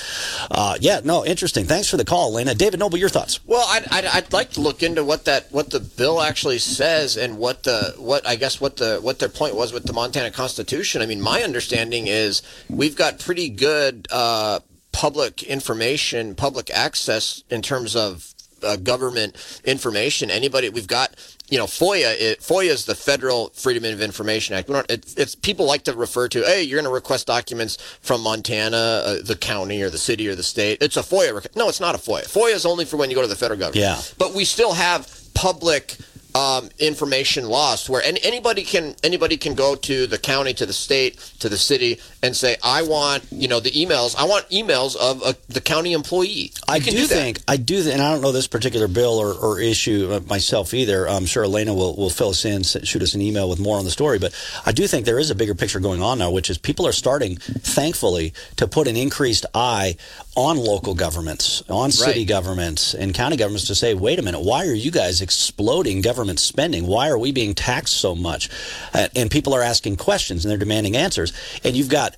Uh, 0.50 0.76
yeah, 0.80 1.02
no, 1.04 1.24
interesting. 1.24 1.66
Thanks 1.66 1.88
for 1.88 1.96
the 1.96 2.04
call, 2.04 2.32
Lena. 2.32 2.52
David 2.56 2.80
Noble, 2.80 2.98
your 2.98 3.08
thoughts? 3.08 3.38
Well, 3.46 3.64
I'd, 3.68 3.86
I'd, 3.92 4.04
I'd, 4.06 4.32
like 4.32 4.50
to 4.52 4.60
look 4.60 4.82
into 4.82 5.04
what 5.04 5.24
that 5.26 5.52
what 5.52 5.70
the 5.70 5.78
bill 5.78 6.20
actually 6.20 6.58
says 6.58 7.16
and 7.16 7.38
what 7.38 7.62
the 7.62 7.94
what 7.96 8.26
I 8.26 8.34
guess 8.34 8.60
what 8.60 8.76
the 8.76 8.98
what 9.00 9.20
their 9.20 9.28
point 9.28 9.54
was 9.54 9.72
with 9.72 9.84
the 9.84 9.92
Montana 9.92 10.32
Constitution. 10.32 11.00
I 11.00 11.06
mean, 11.06 11.20
my 11.20 11.44
understanding 11.44 12.08
is 12.08 12.42
we've 12.68 12.96
got 12.96 13.20
pretty 13.20 13.48
good 13.48 14.08
uh, 14.10 14.60
public 14.90 15.44
information, 15.44 16.34
public 16.34 16.70
access 16.70 17.44
in 17.50 17.62
terms 17.62 17.94
of 17.94 18.34
uh, 18.64 18.76
government 18.76 19.36
information. 19.64 20.30
Anybody, 20.30 20.68
we've 20.68 20.86
got, 20.86 21.14
you 21.48 21.58
know, 21.58 21.66
FOIA. 21.66 22.14
It, 22.20 22.40
FOIA 22.40 22.70
is 22.70 22.84
the 22.84 22.94
Federal 22.94 23.50
Freedom 23.50 23.84
of 23.84 24.00
Information 24.00 24.54
Act. 24.54 24.70
It, 24.70 25.14
it's 25.16 25.34
people 25.34 25.66
like 25.66 25.84
to 25.84 25.94
refer 25.94 26.28
to, 26.28 26.42
hey, 26.42 26.62
you're 26.62 26.78
going 26.78 26.90
to 26.90 26.94
request 26.94 27.26
documents 27.26 27.76
from 28.00 28.22
Montana, 28.22 28.76
uh, 28.76 29.16
the 29.22 29.36
county 29.36 29.82
or 29.82 29.90
the 29.90 29.98
city 29.98 30.28
or 30.28 30.34
the 30.34 30.42
state. 30.42 30.78
It's 30.80 30.96
a 30.96 31.02
FOIA. 31.02 31.34
Rec- 31.34 31.56
no, 31.56 31.68
it's 31.68 31.80
not 31.80 31.94
a 31.94 31.98
FOIA. 31.98 32.24
FOIA 32.24 32.54
is 32.54 32.66
only 32.66 32.84
for 32.84 32.96
when 32.96 33.10
you 33.10 33.16
go 33.16 33.22
to 33.22 33.28
the 33.28 33.36
federal 33.36 33.58
government. 33.58 33.84
Yeah. 33.84 34.00
But 34.18 34.34
we 34.34 34.44
still 34.44 34.72
have 34.72 35.08
public 35.34 35.96
um, 36.34 36.68
information 36.78 37.46
lost 37.46 37.88
where 37.88 38.02
any, 38.02 38.20
anybody 38.22 38.62
can 38.62 38.94
anybody 39.02 39.36
can 39.36 39.54
go 39.54 39.74
to 39.74 40.06
the 40.06 40.18
county 40.18 40.54
to 40.54 40.66
the 40.66 40.72
state 40.72 41.18
to 41.40 41.48
the 41.48 41.58
city 41.58 41.98
and 42.22 42.36
say 42.36 42.56
I 42.62 42.82
want 42.82 43.24
you 43.30 43.48
know 43.48 43.60
the 43.60 43.70
emails. 43.70 44.16
I 44.16 44.24
want 44.24 44.48
emails 44.50 44.96
of 44.96 45.22
a, 45.22 45.36
the 45.52 45.60
county 45.60 45.92
employee. 45.92 46.52
I 46.68 46.78
do, 46.78 46.90
do 46.90 47.06
think 47.06 47.40
I 47.48 47.56
do 47.56 47.82
th- 47.82 47.92
and 47.92 48.02
I 48.02 48.12
don't 48.12 48.22
know 48.22 48.32
this 48.32 48.46
particular 48.46 48.88
bill 48.88 49.18
or, 49.18 49.34
or 49.34 49.60
issue 49.60 50.10
uh, 50.12 50.20
myself 50.28 50.74
either. 50.74 51.08
I'm 51.08 51.26
sure 51.26 51.44
Elena 51.44 51.74
will, 51.74 51.96
will 51.96 52.10
fill 52.10 52.30
us 52.30 52.44
in 52.44 52.62
shoot 52.62 53.02
us 53.02 53.14
an 53.14 53.20
email 53.20 53.48
with 53.48 53.60
more 53.60 53.78
on 53.78 53.84
the 53.84 53.90
story 53.90 54.18
but 54.18 54.34
I 54.66 54.72
do 54.72 54.86
think 54.86 55.06
there 55.06 55.18
is 55.18 55.30
a 55.30 55.34
bigger 55.34 55.54
picture 55.54 55.80
going 55.80 56.02
on 56.02 56.18
now 56.18 56.30
which 56.30 56.50
is 56.50 56.58
people 56.58 56.86
are 56.86 56.92
starting 56.92 57.36
thankfully 57.36 58.32
to 58.56 58.66
put 58.66 58.86
an 58.88 58.96
increased 58.96 59.46
eye 59.54 59.96
on 60.40 60.56
local 60.56 60.94
governments 60.94 61.62
on 61.68 61.90
city 61.92 62.20
Right. 62.20 62.28
governments 62.28 62.94
and 62.94 63.12
county 63.14 63.36
governments 63.36 63.66
to 63.66 63.74
say 63.74 63.92
wait 63.94 64.18
a 64.18 64.22
minute 64.22 64.40
why 64.40 64.66
are 64.66 64.72
you 64.86 64.90
guys 64.90 65.20
exploding 65.20 66.00
government 66.00 66.40
spending? 66.40 66.86
Why 66.86 67.08
are 67.10 67.18
we 67.18 67.30
being 67.32 67.54
taxed 67.54 67.94
so 67.94 68.14
much? 68.14 68.48
Uh, 68.94 69.08
and 69.14 69.30
people 69.30 69.52
are 69.54 69.62
asking 69.62 69.96
questions 69.96 70.44
and 70.44 70.50
they're 70.50 70.58
demanding 70.58 70.96
answers. 70.96 71.32
And 71.64 71.76
you've 71.76 71.88
got 71.90 72.16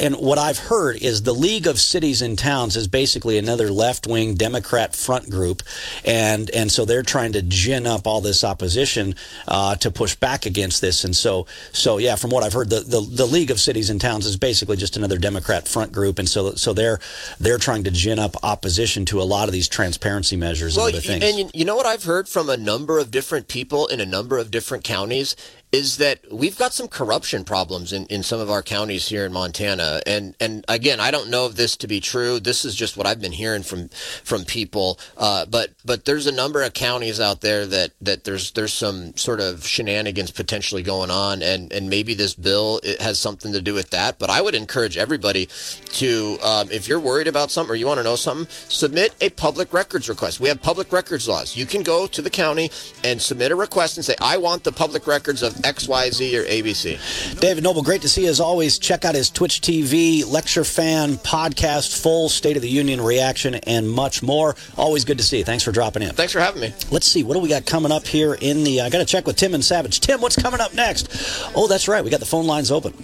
and 0.00 0.16
what 0.16 0.38
I've 0.38 0.58
heard 0.58 0.96
is 0.96 1.22
the 1.22 1.34
League 1.34 1.66
of 1.66 1.78
Cities 1.80 2.20
and 2.20 2.38
Towns 2.38 2.76
is 2.76 2.88
basically 2.88 3.38
another 3.38 3.70
left-wing 3.70 4.34
Democrat 4.34 4.94
front 4.94 5.30
group. 5.30 5.62
And 6.04 6.50
and 6.50 6.70
so 6.70 6.84
they're 6.84 7.02
trying 7.02 7.32
to 7.32 7.42
gin 7.42 7.86
up 7.86 8.06
all 8.06 8.20
this 8.20 8.44
opposition 8.44 9.14
uh, 9.48 9.76
to 9.76 9.90
push 9.90 10.14
back 10.16 10.44
against 10.46 10.80
this. 10.80 11.04
And 11.04 11.16
so 11.16 11.46
so 11.72 11.98
yeah 11.98 12.16
from 12.16 12.30
what 12.30 12.42
I've 12.44 12.52
heard 12.52 12.68
the, 12.70 12.80
the 12.80 13.00
the 13.00 13.26
League 13.26 13.50
of 13.50 13.58
Cities 13.60 13.88
and 13.90 14.00
Towns 14.00 14.26
is 14.26 14.36
basically 14.36 14.76
just 14.76 14.96
another 14.96 15.18
Democrat 15.18 15.66
front 15.66 15.90
group. 15.92 16.18
And 16.18 16.28
so 16.28 16.52
so 16.54 16.72
they're 16.74 16.98
they're 17.40 17.58
trying 17.62 17.84
to 17.84 17.90
gin 17.90 18.18
up 18.18 18.36
opposition 18.42 19.04
to 19.06 19.20
a 19.20 19.24
lot 19.24 19.48
of 19.48 19.52
these 19.52 19.68
transparency 19.68 20.36
measures 20.36 20.76
well, 20.76 20.86
and 20.86 20.96
other 20.96 21.00
things. 21.00 21.24
and 21.24 21.38
you, 21.38 21.50
you 21.54 21.64
know 21.64 21.76
what 21.76 21.86
I've 21.86 22.04
heard 22.04 22.28
from 22.28 22.50
a 22.50 22.56
number 22.56 22.98
of 22.98 23.10
different 23.10 23.48
people 23.48 23.86
in 23.86 24.00
a 24.00 24.06
number 24.06 24.36
of 24.38 24.50
different 24.50 24.84
counties 24.84 25.36
is 25.72 25.96
that 25.96 26.20
we've 26.30 26.58
got 26.58 26.74
some 26.74 26.86
corruption 26.86 27.44
problems 27.44 27.94
in, 27.94 28.04
in 28.06 28.22
some 28.22 28.38
of 28.38 28.50
our 28.50 28.62
counties 28.62 29.08
here 29.08 29.24
in 29.24 29.32
Montana. 29.32 30.02
And 30.06 30.36
and 30.38 30.64
again, 30.68 31.00
I 31.00 31.10
don't 31.10 31.30
know 31.30 31.46
if 31.46 31.54
this 31.54 31.78
to 31.78 31.86
be 31.86 31.98
true. 31.98 32.38
This 32.38 32.66
is 32.66 32.74
just 32.74 32.98
what 32.98 33.06
I've 33.06 33.22
been 33.22 33.32
hearing 33.32 33.62
from 33.62 33.88
from 34.22 34.44
people. 34.44 34.98
Uh, 35.16 35.46
but 35.46 35.70
but 35.82 36.04
there's 36.04 36.26
a 36.26 36.32
number 36.32 36.62
of 36.62 36.74
counties 36.74 37.20
out 37.20 37.40
there 37.40 37.64
that, 37.66 37.92
that 38.02 38.24
there's 38.24 38.52
there's 38.52 38.74
some 38.74 39.16
sort 39.16 39.40
of 39.40 39.66
shenanigans 39.66 40.30
potentially 40.30 40.82
going 40.82 41.10
on, 41.10 41.42
and, 41.42 41.72
and 41.72 41.88
maybe 41.88 42.12
this 42.12 42.34
bill 42.34 42.78
has 43.00 43.18
something 43.18 43.52
to 43.54 43.62
do 43.62 43.72
with 43.72 43.90
that. 43.90 44.18
But 44.18 44.28
I 44.28 44.42
would 44.42 44.54
encourage 44.54 44.98
everybody 44.98 45.48
to, 45.92 46.38
um, 46.42 46.70
if 46.70 46.86
you're 46.86 47.00
worried 47.00 47.28
about 47.28 47.50
something 47.50 47.72
or 47.72 47.76
you 47.76 47.86
want 47.86 47.98
to 47.98 48.04
know 48.04 48.16
something, 48.16 48.46
submit 48.68 49.14
a 49.22 49.30
public 49.30 49.72
records 49.72 50.08
request. 50.08 50.38
We 50.38 50.48
have 50.48 50.60
public 50.60 50.92
records 50.92 51.26
laws. 51.28 51.56
You 51.56 51.64
can 51.64 51.82
go 51.82 52.06
to 52.06 52.20
the 52.20 52.30
county 52.30 52.70
and 53.02 53.22
submit 53.22 53.52
a 53.52 53.56
request 53.56 53.96
and 53.96 54.04
say, 54.04 54.14
I 54.20 54.36
want 54.36 54.64
the 54.64 54.72
public 54.72 55.06
records 55.06 55.42
of 55.42 55.61
X, 55.64 55.88
Y, 55.88 56.10
Z, 56.10 56.38
or 56.38 56.44
ABC. 56.44 57.40
David 57.40 57.64
Noble, 57.64 57.82
great 57.82 58.02
to 58.02 58.08
see 58.08 58.24
you 58.24 58.28
as 58.30 58.40
always. 58.40 58.78
Check 58.78 59.04
out 59.04 59.14
his 59.14 59.30
Twitch 59.30 59.60
TV, 59.60 60.26
lecture 60.26 60.64
fan, 60.64 61.16
podcast, 61.16 62.00
full 62.00 62.28
State 62.28 62.56
of 62.56 62.62
the 62.62 62.68
Union 62.68 63.00
reaction, 63.00 63.54
and 63.54 63.90
much 63.90 64.22
more. 64.22 64.56
Always 64.76 65.04
good 65.04 65.18
to 65.18 65.24
see 65.24 65.38
you. 65.38 65.44
Thanks 65.44 65.64
for 65.64 65.72
dropping 65.72 66.02
in. 66.02 66.10
Thanks 66.10 66.32
for 66.32 66.40
having 66.40 66.60
me. 66.62 66.72
Let's 66.90 67.06
see, 67.06 67.22
what 67.22 67.34
do 67.34 67.40
we 67.40 67.48
got 67.48 67.66
coming 67.66 67.92
up 67.92 68.06
here 68.06 68.34
in 68.34 68.64
the. 68.64 68.80
Uh, 68.80 68.86
I 68.86 68.90
got 68.90 68.98
to 68.98 69.04
check 69.04 69.26
with 69.26 69.36
Tim 69.36 69.54
and 69.54 69.64
Savage. 69.64 70.00
Tim, 70.00 70.20
what's 70.20 70.40
coming 70.40 70.60
up 70.60 70.74
next? 70.74 71.08
Oh, 71.54 71.66
that's 71.68 71.88
right. 71.88 72.04
We 72.04 72.10
got 72.10 72.20
the 72.20 72.26
phone 72.26 72.46
lines 72.46 72.70
open. 72.70 72.94